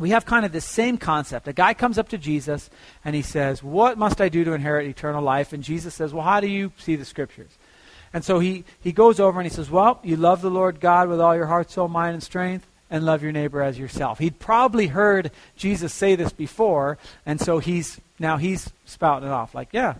we 0.00 0.10
have 0.10 0.24
kind 0.24 0.46
of 0.46 0.52
the 0.52 0.60
same 0.60 0.96
concept. 0.96 1.46
A 1.46 1.52
guy 1.52 1.74
comes 1.74 1.98
up 1.98 2.08
to 2.08 2.18
Jesus 2.18 2.70
and 3.04 3.14
he 3.14 3.22
says, 3.22 3.62
What 3.62 3.98
must 3.98 4.20
I 4.20 4.28
do 4.28 4.44
to 4.44 4.52
inherit 4.52 4.86
eternal 4.86 5.22
life? 5.22 5.52
And 5.52 5.62
Jesus 5.62 5.94
says, 5.94 6.12
Well, 6.12 6.24
how 6.24 6.40
do 6.40 6.48
you 6.48 6.72
see 6.78 6.96
the 6.96 7.04
scriptures? 7.04 7.50
And 8.12 8.24
so 8.24 8.40
he, 8.40 8.64
he 8.80 8.90
goes 8.92 9.20
over 9.20 9.38
and 9.38 9.48
he 9.48 9.54
says, 9.54 9.70
Well, 9.70 10.00
you 10.02 10.16
love 10.16 10.42
the 10.42 10.50
Lord 10.50 10.80
God 10.80 11.08
with 11.08 11.20
all 11.20 11.36
your 11.36 11.46
heart, 11.46 11.70
soul, 11.70 11.88
mind, 11.88 12.14
and 12.14 12.22
strength, 12.22 12.66
and 12.90 13.04
love 13.04 13.22
your 13.22 13.32
neighbor 13.32 13.62
as 13.62 13.78
yourself. 13.78 14.18
He'd 14.18 14.38
probably 14.38 14.88
heard 14.88 15.30
Jesus 15.56 15.92
say 15.92 16.16
this 16.16 16.32
before, 16.32 16.98
and 17.26 17.40
so 17.40 17.58
he's 17.58 18.00
now 18.18 18.38
he's 18.38 18.70
spouting 18.86 19.28
it 19.28 19.32
off 19.32 19.54
like, 19.54 19.68
Yeah. 19.72 19.94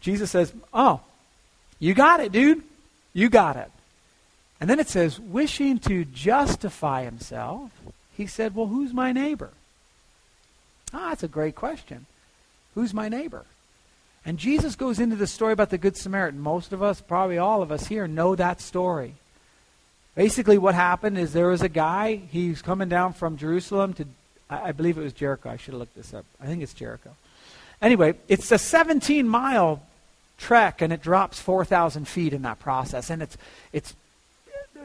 Jesus 0.00 0.30
says, 0.30 0.52
Oh, 0.74 1.00
you 1.78 1.94
got 1.94 2.20
it, 2.20 2.32
dude. 2.32 2.62
You 3.14 3.28
got 3.28 3.56
it. 3.56 3.70
And 4.62 4.70
then 4.70 4.78
it 4.78 4.88
says, 4.88 5.18
wishing 5.18 5.80
to 5.80 6.04
justify 6.04 7.02
himself 7.02 7.72
he 8.16 8.26
said, 8.26 8.54
Well, 8.54 8.66
who's 8.66 8.92
my 8.92 9.12
neighbor? 9.12 9.50
Ah, 10.92 11.10
that's 11.10 11.22
a 11.22 11.28
great 11.28 11.54
question. 11.54 12.06
Who's 12.74 12.92
my 12.92 13.08
neighbor? 13.08 13.44
And 14.24 14.38
Jesus 14.38 14.76
goes 14.76 15.00
into 15.00 15.16
the 15.16 15.26
story 15.26 15.52
about 15.52 15.70
the 15.70 15.78
Good 15.78 15.96
Samaritan. 15.96 16.40
Most 16.40 16.72
of 16.72 16.82
us, 16.82 17.00
probably 17.00 17.38
all 17.38 17.62
of 17.62 17.72
us 17.72 17.86
here, 17.86 18.06
know 18.06 18.36
that 18.36 18.60
story. 18.60 19.14
Basically, 20.14 20.58
what 20.58 20.74
happened 20.74 21.18
is 21.18 21.32
there 21.32 21.48
was 21.48 21.62
a 21.62 21.68
guy, 21.68 22.16
he's 22.16 22.62
coming 22.62 22.88
down 22.88 23.14
from 23.14 23.36
Jerusalem 23.36 23.94
to, 23.94 24.06
I, 24.48 24.68
I 24.68 24.72
believe 24.72 24.98
it 24.98 25.02
was 25.02 25.12
Jericho. 25.12 25.50
I 25.50 25.56
should 25.56 25.72
have 25.72 25.80
looked 25.80 25.96
this 25.96 26.14
up. 26.14 26.24
I 26.40 26.46
think 26.46 26.62
it's 26.62 26.74
Jericho. 26.74 27.10
Anyway, 27.80 28.14
it's 28.28 28.52
a 28.52 28.58
17 28.58 29.26
mile 29.26 29.82
trek 30.38 30.82
and 30.82 30.92
it 30.92 31.02
drops 31.02 31.40
4,000 31.40 32.06
feet 32.06 32.32
in 32.32 32.42
that 32.42 32.60
process. 32.60 33.10
And 33.10 33.22
it's, 33.22 33.36
it's 33.72 33.94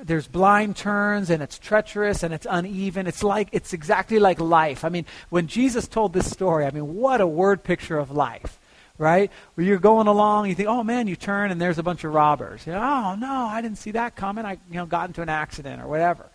there's 0.03 0.27
blind 0.27 0.75
turns 0.75 1.29
and 1.29 1.41
it's 1.41 1.57
treacherous 1.57 2.23
and 2.23 2.33
it's 2.33 2.47
uneven. 2.49 3.07
It's 3.07 3.23
like 3.23 3.49
it's 3.51 3.73
exactly 3.73 4.19
like 4.19 4.39
life. 4.39 4.85
I 4.85 4.89
mean, 4.89 5.05
when 5.29 5.47
Jesus 5.47 5.87
told 5.87 6.13
this 6.13 6.29
story, 6.29 6.65
I 6.65 6.71
mean, 6.71 6.95
what 6.95 7.21
a 7.21 7.27
word 7.27 7.63
picture 7.63 7.97
of 7.97 8.11
life, 8.11 8.59
right? 8.97 9.31
Where 9.55 9.65
you're 9.65 9.77
going 9.77 10.07
along, 10.07 10.47
you 10.47 10.55
think, 10.55 10.69
oh 10.69 10.83
man, 10.83 11.07
you 11.07 11.15
turn 11.15 11.51
and 11.51 11.59
there's 11.59 11.77
a 11.77 11.83
bunch 11.83 12.03
of 12.03 12.13
robbers. 12.13 12.65
You 12.65 12.73
know, 12.73 12.81
oh 12.81 13.15
no, 13.15 13.47
I 13.47 13.61
didn't 13.61 13.77
see 13.77 13.91
that 13.91 14.15
coming. 14.15 14.45
I 14.45 14.53
you 14.69 14.75
know 14.75 14.85
got 14.85 15.09
into 15.09 15.21
an 15.21 15.29
accident 15.29 15.81
or 15.81 15.87
whatever. 15.87 16.25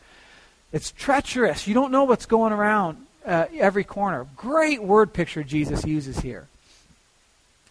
It's 0.73 0.91
treacherous. 0.91 1.67
You 1.67 1.75
don't 1.75 1.93
know 1.93 2.05
what's 2.05 2.27
going 2.27 2.53
around 2.53 3.07
uh, 3.27 3.47
every 3.59 3.85
corner. 3.85 4.27
Great 4.37 4.83
word 4.83 5.13
picture 5.13 5.45
Jesus 5.45 5.85
uses 5.85 6.21
here. 6.21 6.49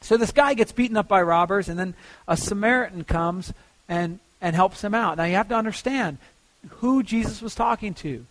So 0.02 0.18
this 0.18 0.32
guy 0.32 0.56
gets 0.56 0.72
beaten 0.72 0.98
up 0.98 1.08
by 1.08 1.22
robbers, 1.22 1.70
and 1.70 1.78
then 1.78 1.94
a 2.28 2.36
Samaritan 2.36 3.04
comes 3.04 3.54
and 3.88 4.20
and 4.42 4.56
helps 4.56 4.84
him 4.84 4.94
out. 4.94 5.18
Now 5.18 5.26
you 5.26 5.36
have 5.36 5.50
to 5.50 5.56
understand 5.56 6.18
who 6.70 7.04
Jesus 7.04 7.42
was 7.42 7.56
talking 7.56 7.94
to. 7.96 8.26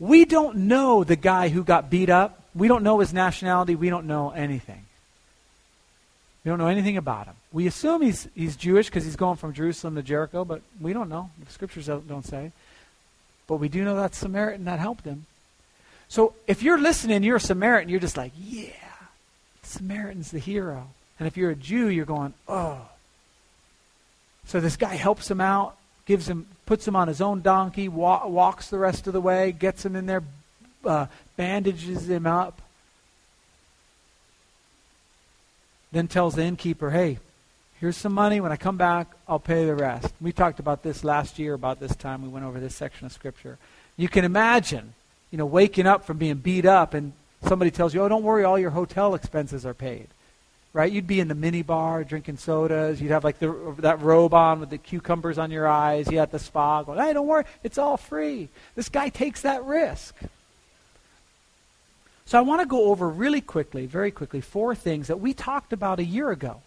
We 0.00 0.24
don't 0.24 0.56
know 0.56 1.04
the 1.04 1.16
guy 1.16 1.48
who 1.48 1.64
got 1.64 1.90
beat 1.90 2.08
up. 2.08 2.42
We 2.54 2.68
don't 2.68 2.82
know 2.82 3.00
his 3.00 3.12
nationality. 3.12 3.74
We 3.74 3.90
don't 3.90 4.06
know 4.06 4.30
anything. 4.30 4.84
We 6.44 6.50
don't 6.50 6.58
know 6.58 6.68
anything 6.68 6.96
about 6.96 7.26
him. 7.26 7.34
We 7.52 7.66
assume 7.66 8.02
he's, 8.02 8.28
he's 8.34 8.56
Jewish 8.56 8.86
because 8.86 9.04
he's 9.04 9.16
going 9.16 9.36
from 9.36 9.52
Jerusalem 9.52 9.96
to 9.96 10.02
Jericho, 10.02 10.44
but 10.44 10.62
we 10.80 10.92
don't 10.92 11.08
know. 11.08 11.30
The 11.44 11.52
scriptures 11.52 11.86
don't, 11.86 12.06
don't 12.08 12.24
say. 12.24 12.52
But 13.46 13.56
we 13.56 13.68
do 13.68 13.84
know 13.84 13.96
that 13.96 14.14
Samaritan 14.14 14.64
that 14.66 14.78
helped 14.78 15.04
him. 15.04 15.26
So 16.08 16.34
if 16.46 16.62
you're 16.62 16.78
listening, 16.78 17.22
you're 17.22 17.36
a 17.36 17.40
Samaritan, 17.40 17.90
you're 17.90 18.00
just 18.00 18.16
like, 18.16 18.32
yeah, 18.38 18.70
Samaritan's 19.62 20.30
the 20.30 20.38
hero. 20.38 20.88
And 21.18 21.26
if 21.26 21.36
you're 21.36 21.50
a 21.50 21.56
Jew, 21.56 21.88
you're 21.88 22.06
going, 22.06 22.34
oh, 22.46 22.88
so 24.48 24.60
this 24.60 24.78
guy 24.78 24.94
helps 24.94 25.30
him 25.30 25.42
out, 25.42 25.76
gives 26.06 26.26
him, 26.26 26.46
puts 26.64 26.88
him 26.88 26.96
on 26.96 27.06
his 27.06 27.20
own 27.20 27.42
donkey, 27.42 27.86
wa- 27.86 28.26
walks 28.26 28.70
the 28.70 28.78
rest 28.78 29.06
of 29.06 29.12
the 29.12 29.20
way, 29.20 29.52
gets 29.52 29.84
him 29.84 29.94
in 29.94 30.06
there, 30.06 30.22
uh, 30.86 31.04
bandages 31.36 32.08
him 32.08 32.26
up. 32.26 32.62
Then 35.92 36.08
tells 36.08 36.34
the 36.34 36.44
innkeeper, 36.44 36.90
"Hey, 36.90 37.18
here's 37.78 37.98
some 37.98 38.14
money. 38.14 38.40
When 38.40 38.50
I 38.50 38.56
come 38.56 38.78
back, 38.78 39.08
I'll 39.28 39.38
pay 39.38 39.66
the 39.66 39.74
rest." 39.74 40.14
We 40.18 40.32
talked 40.32 40.58
about 40.58 40.82
this 40.82 41.04
last 41.04 41.38
year. 41.38 41.52
About 41.52 41.78
this 41.78 41.94
time, 41.94 42.22
we 42.22 42.28
went 42.28 42.46
over 42.46 42.58
this 42.58 42.74
section 42.74 43.04
of 43.04 43.12
scripture. 43.12 43.58
You 43.98 44.08
can 44.08 44.24
imagine, 44.24 44.94
you 45.30 45.36
know, 45.36 45.46
waking 45.46 45.86
up 45.86 46.06
from 46.06 46.16
being 46.16 46.36
beat 46.36 46.64
up, 46.64 46.94
and 46.94 47.12
somebody 47.42 47.70
tells 47.70 47.92
you, 47.92 48.02
"Oh, 48.02 48.08
don't 48.08 48.22
worry, 48.22 48.44
all 48.44 48.58
your 48.58 48.70
hotel 48.70 49.14
expenses 49.14 49.66
are 49.66 49.74
paid." 49.74 50.08
Right? 50.78 50.92
You'd 50.92 51.08
be 51.08 51.18
in 51.18 51.26
the 51.26 51.34
mini 51.34 51.62
bar 51.62 52.04
drinking 52.04 52.36
sodas. 52.36 53.02
You'd 53.02 53.10
have 53.10 53.24
like 53.24 53.40
the, 53.40 53.74
that 53.78 54.00
robe 54.00 54.32
on 54.32 54.60
with 54.60 54.70
the 54.70 54.78
cucumbers 54.78 55.36
on 55.36 55.50
your 55.50 55.66
eyes. 55.66 56.08
You 56.08 56.20
had 56.20 56.30
the 56.30 56.38
spa 56.38 56.84
going, 56.84 57.00
hey, 57.00 57.12
don't 57.12 57.26
worry, 57.26 57.46
it's 57.64 57.78
all 57.78 57.96
free. 57.96 58.48
This 58.76 58.88
guy 58.88 59.08
takes 59.08 59.42
that 59.42 59.64
risk. 59.64 60.14
So 62.26 62.38
I 62.38 62.42
want 62.42 62.60
to 62.60 62.66
go 62.66 62.84
over 62.84 63.08
really 63.08 63.40
quickly, 63.40 63.86
very 63.86 64.12
quickly, 64.12 64.40
four 64.40 64.76
things 64.76 65.08
that 65.08 65.18
we 65.18 65.34
talked 65.34 65.72
about 65.72 65.98
a 65.98 66.04
year 66.04 66.30
ago 66.30 66.62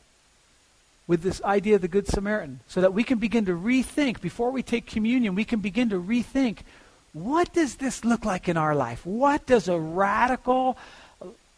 with 1.08 1.22
this 1.22 1.42
idea 1.44 1.76
of 1.76 1.82
the 1.82 1.88
Good 1.88 2.10
Samaritan 2.10 2.60
so 2.68 2.82
that 2.82 2.94
we 2.94 3.06
can 3.06 3.18
begin 3.18 3.46
to 3.46 3.54
rethink, 3.54 4.20
before 4.20 4.52
we 4.52 4.62
take 4.62 4.88
communion, 4.88 5.36
we 5.36 5.46
can 5.46 5.62
begin 5.62 5.88
to 5.88 6.02
rethink 6.02 6.58
what 7.14 7.52
does 7.52 7.76
this 7.76 8.06
look 8.06 8.24
like 8.24 8.48
in 8.48 8.56
our 8.56 8.74
life? 8.74 9.06
What 9.06 9.46
does 9.46 9.68
a 9.68 9.78
radical, 9.78 10.78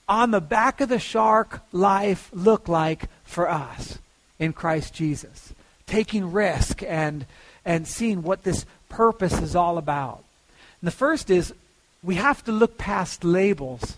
on 0.07 0.31
the 0.31 0.41
back 0.41 0.81
of 0.81 0.89
the 0.89 0.99
shark 0.99 1.61
life 1.71 2.29
look 2.33 2.67
like 2.67 3.05
for 3.23 3.49
us 3.49 3.99
in 4.39 4.53
Christ 4.53 4.93
Jesus? 4.93 5.53
Taking 5.87 6.31
risk 6.31 6.83
and, 6.83 7.25
and 7.65 7.87
seeing 7.87 8.23
what 8.23 8.43
this 8.43 8.65
purpose 8.89 9.39
is 9.39 9.55
all 9.55 9.77
about. 9.77 10.23
And 10.81 10.87
the 10.87 10.91
first 10.91 11.29
is 11.29 11.53
we 12.03 12.15
have 12.15 12.43
to 12.45 12.51
look 12.51 12.77
past 12.77 13.23
labels. 13.23 13.97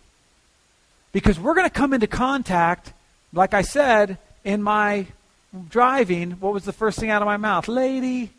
Because 1.12 1.40
we're 1.40 1.56
going 1.56 1.68
to 1.68 1.74
come 1.74 1.94
into 1.94 2.08
contact, 2.08 2.92
like 3.32 3.54
I 3.54 3.62
said, 3.62 4.18
in 4.44 4.62
my 4.62 5.08
driving, 5.70 6.32
what 6.32 6.54
was 6.54 6.66
the 6.66 6.74
first 6.74 7.00
thing 7.00 7.10
out 7.10 7.22
of 7.22 7.26
my 7.26 7.38
mouth? 7.38 7.68
Lady, 7.68 8.32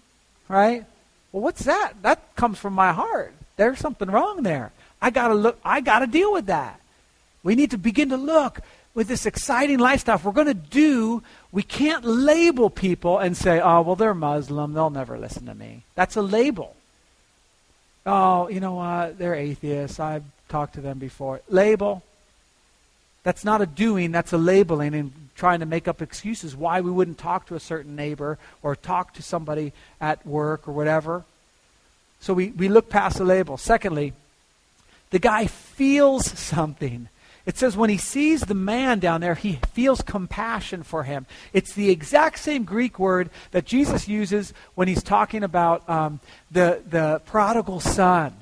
right? 0.48 0.84
Well, 1.32 1.42
what's 1.42 1.64
that? 1.64 1.94
That 2.02 2.34
comes 2.36 2.58
from 2.58 2.74
my 2.74 2.92
heart. 2.92 3.34
There's 3.56 3.78
something 3.78 4.08
wrong 4.10 4.42
there. 4.42 4.72
I 5.00 5.10
got 5.10 5.28
to 5.28 5.34
look 5.34 5.58
I 5.64 5.80
got 5.80 6.00
to 6.00 6.06
deal 6.06 6.32
with 6.32 6.46
that. 6.46 6.80
We 7.46 7.54
need 7.54 7.70
to 7.70 7.78
begin 7.78 8.08
to 8.08 8.16
look 8.16 8.60
with 8.92 9.06
this 9.06 9.24
exciting 9.24 9.78
lifestyle. 9.78 10.16
If 10.16 10.24
we're 10.24 10.32
going 10.32 10.48
to 10.48 10.54
do, 10.54 11.22
we 11.52 11.62
can't 11.62 12.04
label 12.04 12.70
people 12.70 13.20
and 13.20 13.36
say, 13.36 13.60
"Oh, 13.60 13.82
well 13.82 13.94
they're 13.94 14.14
Muslim, 14.14 14.72
they'll 14.72 14.90
never 14.90 15.16
listen 15.16 15.46
to 15.46 15.54
me." 15.54 15.84
That's 15.94 16.16
a 16.16 16.22
label. 16.22 16.74
Oh, 18.04 18.48
you 18.48 18.58
know 18.58 18.74
what? 18.74 19.18
They're 19.18 19.36
atheists. 19.36 20.00
I've 20.00 20.24
talked 20.48 20.74
to 20.74 20.80
them 20.80 20.98
before. 20.98 21.40
Label. 21.48 22.02
That's 23.22 23.44
not 23.44 23.62
a 23.62 23.66
doing, 23.66 24.10
that's 24.10 24.32
a 24.32 24.38
labeling 24.38 24.92
and 24.94 25.12
trying 25.36 25.60
to 25.60 25.66
make 25.66 25.86
up 25.86 26.02
excuses 26.02 26.56
why 26.56 26.80
we 26.80 26.90
wouldn't 26.90 27.18
talk 27.18 27.46
to 27.46 27.54
a 27.54 27.60
certain 27.60 27.94
neighbor 27.94 28.38
or 28.60 28.74
talk 28.74 29.14
to 29.14 29.22
somebody 29.22 29.72
at 30.00 30.26
work 30.26 30.66
or 30.66 30.72
whatever. 30.72 31.24
So 32.18 32.34
we, 32.34 32.48
we 32.50 32.68
look 32.68 32.90
past 32.90 33.18
the 33.18 33.24
label. 33.24 33.56
Secondly, 33.56 34.14
the 35.10 35.20
guy 35.20 35.46
feels 35.46 36.26
something. 36.38 37.08
It 37.46 37.56
says 37.56 37.76
when 37.76 37.90
he 37.90 37.96
sees 37.96 38.40
the 38.40 38.54
man 38.54 38.98
down 38.98 39.20
there, 39.20 39.36
he 39.36 39.60
feels 39.72 40.02
compassion 40.02 40.82
for 40.82 41.04
him. 41.04 41.26
It's 41.52 41.74
the 41.74 41.90
exact 41.90 42.40
same 42.40 42.64
Greek 42.64 42.98
word 42.98 43.30
that 43.52 43.64
Jesus 43.64 44.08
uses 44.08 44.52
when 44.74 44.88
he's 44.88 45.02
talking 45.02 45.44
about 45.44 45.88
um, 45.88 46.18
the, 46.50 46.82
the 46.88 47.22
prodigal 47.24 47.78
son. 47.78 48.34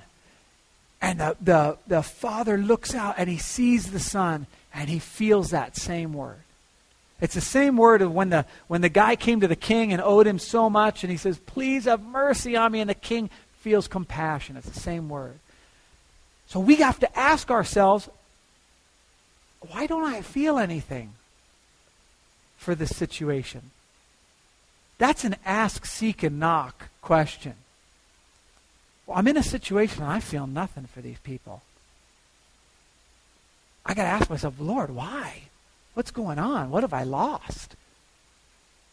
And 1.03 1.21
the, 1.21 1.37
the, 1.39 1.77
the 1.87 2.03
father 2.03 2.57
looks 2.57 2.95
out 2.95 3.17
and 3.19 3.29
he 3.29 3.37
sees 3.37 3.93
the 3.93 4.01
son 4.01 4.47
and 4.73 4.89
he 4.89 4.99
feels 4.99 5.51
that 5.51 5.77
same 5.77 6.15
word. 6.15 6.39
It's 7.21 7.35
the 7.35 7.43
same 7.43 7.77
word 7.77 8.01
of 8.01 8.13
when 8.13 8.31
the, 8.31 8.47
when 8.69 8.81
the 8.81 8.89
guy 8.89 9.17
came 9.17 9.41
to 9.41 9.49
the 9.49 9.55
king 9.55 9.93
and 9.93 10.01
owed 10.01 10.27
him 10.27 10.39
so 10.39 10.71
much 10.71 11.05
and 11.05 11.11
he 11.11 11.19
says, 11.19 11.39
Please 11.39 11.85
have 11.85 12.03
mercy 12.03 12.57
on 12.57 12.73
me. 12.73 12.81
And 12.81 12.89
the 12.89 12.95
king 12.95 13.29
feels 13.61 13.87
compassion. 13.87 14.57
It's 14.57 14.69
the 14.69 14.81
same 14.81 15.11
word. 15.11 15.39
So 16.47 16.59
we 16.59 16.77
have 16.77 16.99
to 17.01 17.19
ask 17.19 17.51
ourselves, 17.51 18.09
why 19.71 19.87
don't 19.87 20.05
I 20.05 20.23
feel 20.23 20.59
anything 20.59 21.13
for 22.57 22.75
this 22.75 22.97
situation? 22.97 23.71
That's 24.99 25.25
an 25.25 25.37
ask, 25.45 25.87
seek, 25.87 26.23
and 26.23 26.39
knock 26.39 26.89
question. 27.03 27.55
Well, 29.07 29.19
I'm 29.19 29.29
in 29.29 29.37
a 29.37 29.43
situation 29.43 30.03
and 30.03 30.13
I 30.13 30.21
feel 30.21 30.47
nothing 30.47 30.85
for 30.85 31.01
these 31.01 31.19
people. 31.19 31.63
I 33.85 33.95
got 33.95 34.05
to 34.05 34.09
ask 34.09 34.31
myself, 34.31 34.55
Lord, 34.59 34.91
why? 34.91 35.43
What's 35.95 36.11
going 36.11 36.39
on? 36.39 36.71
What 36.71 36.83
have 36.83 36.95
I 36.95 37.03
lost? 37.03 37.77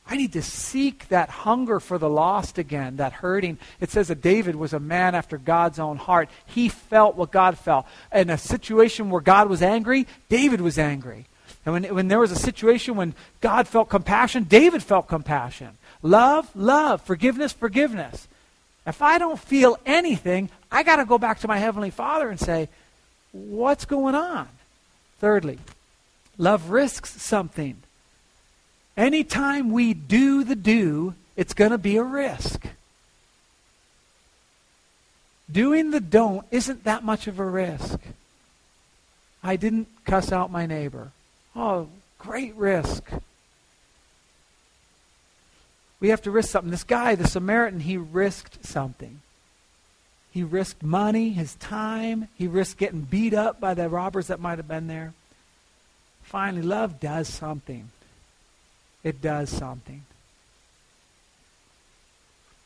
I 0.07 0.17
need 0.17 0.33
to 0.33 0.41
seek 0.41 1.07
that 1.07 1.29
hunger 1.29 1.79
for 1.79 1.97
the 1.97 2.09
lost 2.09 2.57
again, 2.57 2.97
that 2.97 3.13
hurting. 3.13 3.57
It 3.79 3.91
says 3.91 4.09
that 4.09 4.21
David 4.21 4.55
was 4.55 4.73
a 4.73 4.79
man 4.79 5.15
after 5.15 5.37
God's 5.37 5.79
own 5.79 5.97
heart. 5.97 6.29
He 6.45 6.69
felt 6.69 7.15
what 7.15 7.31
God 7.31 7.57
felt. 7.57 7.85
In 8.13 8.29
a 8.29 8.37
situation 8.37 9.09
where 9.09 9.21
God 9.21 9.49
was 9.49 9.61
angry, 9.61 10.07
David 10.27 10.59
was 10.59 10.77
angry. 10.77 11.27
And 11.65 11.73
when, 11.73 11.95
when 11.95 12.07
there 12.07 12.19
was 12.19 12.31
a 12.31 12.35
situation 12.35 12.95
when 12.95 13.13
God 13.39 13.67
felt 13.67 13.89
compassion, 13.89 14.43
David 14.43 14.83
felt 14.83 15.07
compassion. 15.07 15.77
Love, 16.01 16.49
love. 16.55 17.01
Forgiveness, 17.01 17.53
forgiveness. 17.53 18.27
If 18.85 19.01
I 19.01 19.19
don't 19.19 19.39
feel 19.39 19.77
anything, 19.85 20.49
I 20.71 20.83
got 20.83 20.95
to 20.97 21.05
go 21.05 21.19
back 21.19 21.39
to 21.39 21.47
my 21.47 21.57
Heavenly 21.57 21.91
Father 21.91 22.29
and 22.29 22.39
say, 22.39 22.67
What's 23.31 23.85
going 23.85 24.15
on? 24.15 24.49
Thirdly, 25.19 25.59
love 26.37 26.69
risks 26.69 27.21
something. 27.21 27.77
Anytime 28.97 29.71
we 29.71 29.93
do 29.93 30.43
the 30.43 30.55
do, 30.55 31.15
it's 31.35 31.53
going 31.53 31.71
to 31.71 31.77
be 31.77 31.97
a 31.97 32.03
risk. 32.03 32.67
Doing 35.51 35.91
the 35.91 35.99
don't 35.99 36.45
isn't 36.51 36.83
that 36.83 37.03
much 37.03 37.27
of 37.27 37.39
a 37.39 37.45
risk. 37.45 37.99
I 39.43 39.55
didn't 39.55 39.87
cuss 40.05 40.31
out 40.31 40.51
my 40.51 40.65
neighbor. 40.65 41.11
Oh, 41.55 41.87
great 42.19 42.55
risk. 42.55 43.09
We 45.99 46.09
have 46.09 46.21
to 46.23 46.31
risk 46.31 46.49
something. 46.49 46.71
This 46.71 46.83
guy, 46.83 47.15
the 47.15 47.27
Samaritan, 47.27 47.81
he 47.81 47.97
risked 47.97 48.65
something. 48.65 49.21
He 50.31 50.43
risked 50.43 50.83
money, 50.83 51.31
his 51.31 51.55
time. 51.55 52.29
He 52.37 52.47
risked 52.47 52.79
getting 52.79 53.01
beat 53.01 53.33
up 53.33 53.59
by 53.59 53.73
the 53.73 53.89
robbers 53.89 54.27
that 54.27 54.39
might 54.39 54.57
have 54.57 54.67
been 54.67 54.87
there. 54.87 55.13
Finally, 56.23 56.61
love 56.61 56.99
does 56.99 57.27
something. 57.27 57.89
It 59.03 59.21
does 59.21 59.49
something. 59.49 60.03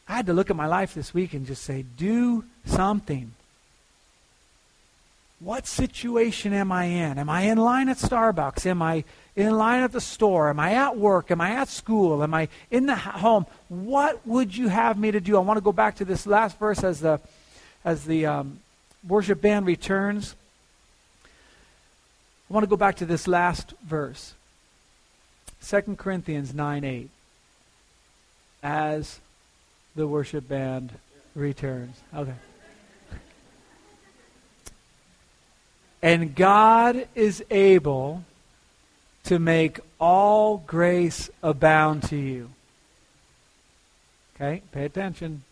I 0.08 0.18
had 0.18 0.28
to 0.28 0.34
look 0.34 0.50
at 0.50 0.56
my 0.56 0.68
life 0.68 0.94
this 0.94 1.14
week 1.14 1.34
and 1.34 1.48
just 1.48 1.64
say, 1.64 1.84
do 1.98 2.44
something. 2.66 3.34
What 5.40 5.68
situation 5.68 6.54
am 6.54 6.72
I 6.72 6.86
in? 6.86 7.18
Am 7.18 7.30
I 7.30 7.42
in 7.42 7.58
line 7.58 7.90
at 7.90 7.98
Starbucks? 7.98 8.66
Am 8.66 8.82
I 8.82 9.04
in 9.36 9.58
line 9.58 9.84
at 9.84 9.92
the 9.92 10.02
store? 10.02 10.50
Am 10.50 10.60
I 10.60 10.74
at 10.74 10.98
work? 10.98 11.32
Am 11.32 11.42
I 11.42 11.52
at 11.52 11.68
school? 11.68 12.24
Am 12.24 12.34
I 12.34 12.48
in 12.72 12.86
the 12.86 12.96
home? 12.96 13.46
What 13.68 14.26
would 14.26 14.56
you 14.56 14.70
have 14.70 14.98
me 14.98 15.12
to 15.12 15.20
do? 15.20 15.36
I 15.36 15.40
want 15.40 15.58
to 15.58 15.64
go 15.64 15.74
back 15.74 15.96
to 15.98 16.06
this 16.06 16.26
last 16.26 16.58
verse 16.58 16.84
as 16.84 17.00
the 17.00 17.20
as 17.84 18.06
the 18.06 18.26
um, 18.26 18.60
worship 19.08 19.42
band 19.42 19.66
returns. 19.66 20.36
I 22.50 22.54
want 22.54 22.64
to 22.64 22.70
go 22.70 22.78
back 22.78 22.96
to 22.98 23.06
this 23.06 23.28
last 23.28 23.74
verse. 23.84 24.35
2 25.68 25.96
Corinthians 25.98 26.54
9 26.54 26.84
8. 26.84 27.10
As 28.62 29.20
the 29.96 30.08
worship 30.08 30.48
band 30.48 30.94
returns. 31.34 31.98
Okay. 32.16 32.34
And 36.02 36.36
God 36.36 37.08
is 37.16 37.44
able 37.50 38.24
to 39.24 39.40
make 39.40 39.80
all 40.00 40.58
grace 40.58 41.30
abound 41.42 42.04
to 42.04 42.16
you. 42.16 42.52
Okay, 44.36 44.62
pay 44.72 44.86
attention. 44.86 45.44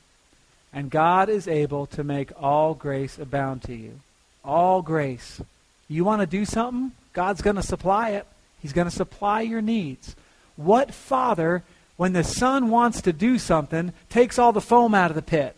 And 0.71 0.91
God 0.91 1.29
is 1.29 1.47
able 1.47 1.85
to 1.87 2.03
make 2.03 2.31
all 2.39 2.73
grace 2.73 3.17
abound 3.17 3.63
to 3.63 3.73
you. 3.73 3.99
All 4.43 4.81
grace. 4.81 5.41
You 5.87 6.03
want 6.03 6.21
to 6.21 6.27
do 6.27 6.45
something? 6.45 6.91
God's 7.13 7.41
going 7.41 7.55
to 7.55 7.63
supply 7.63 8.11
it. 8.11 8.27
He's 8.63 8.73
going 8.73 8.89
to 8.89 8.95
supply 8.95 9.41
your 9.41 9.61
needs. 9.61 10.15
What 10.55 10.93
father, 10.93 11.63
when 11.97 12.13
the 12.13 12.23
son 12.23 12.69
wants 12.69 13.01
to 13.01 13.13
do 13.13 13.37
something, 13.37 13.93
takes 14.09 14.39
all 14.39 14.51
the 14.51 14.61
foam 14.61 14.95
out 14.95 15.11
of 15.11 15.15
the 15.15 15.21
pit? 15.21 15.55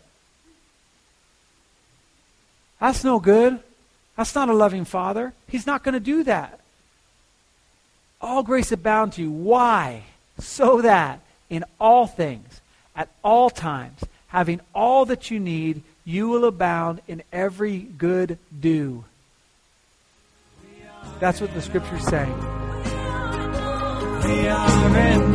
That's 2.80 3.04
no 3.04 3.18
good. 3.18 3.60
That's 4.16 4.34
not 4.34 4.48
a 4.48 4.54
loving 4.54 4.84
father. 4.84 5.32
He's 5.48 5.66
not 5.66 5.82
going 5.82 5.94
to 5.94 6.00
do 6.00 6.24
that. 6.24 6.60
All 8.20 8.42
grace 8.42 8.72
abound 8.72 9.14
to 9.14 9.22
you. 9.22 9.30
Why? 9.30 10.02
So 10.38 10.82
that 10.82 11.20
in 11.48 11.64
all 11.80 12.06
things, 12.06 12.60
at 12.94 13.08
all 13.22 13.48
times, 13.50 14.02
having 14.28 14.60
all 14.74 15.04
that 15.06 15.30
you 15.30 15.38
need, 15.38 15.82
you 16.04 16.28
will 16.28 16.44
abound 16.44 17.00
in 17.06 17.22
every 17.32 17.78
good 17.78 18.38
do. 18.58 19.04
That's 21.20 21.40
what 21.40 21.54
the 21.54 21.62
scripture's 21.62 22.04
saying. 22.04 22.65
We 24.24 24.48
are 24.48 24.96
in 24.96 25.34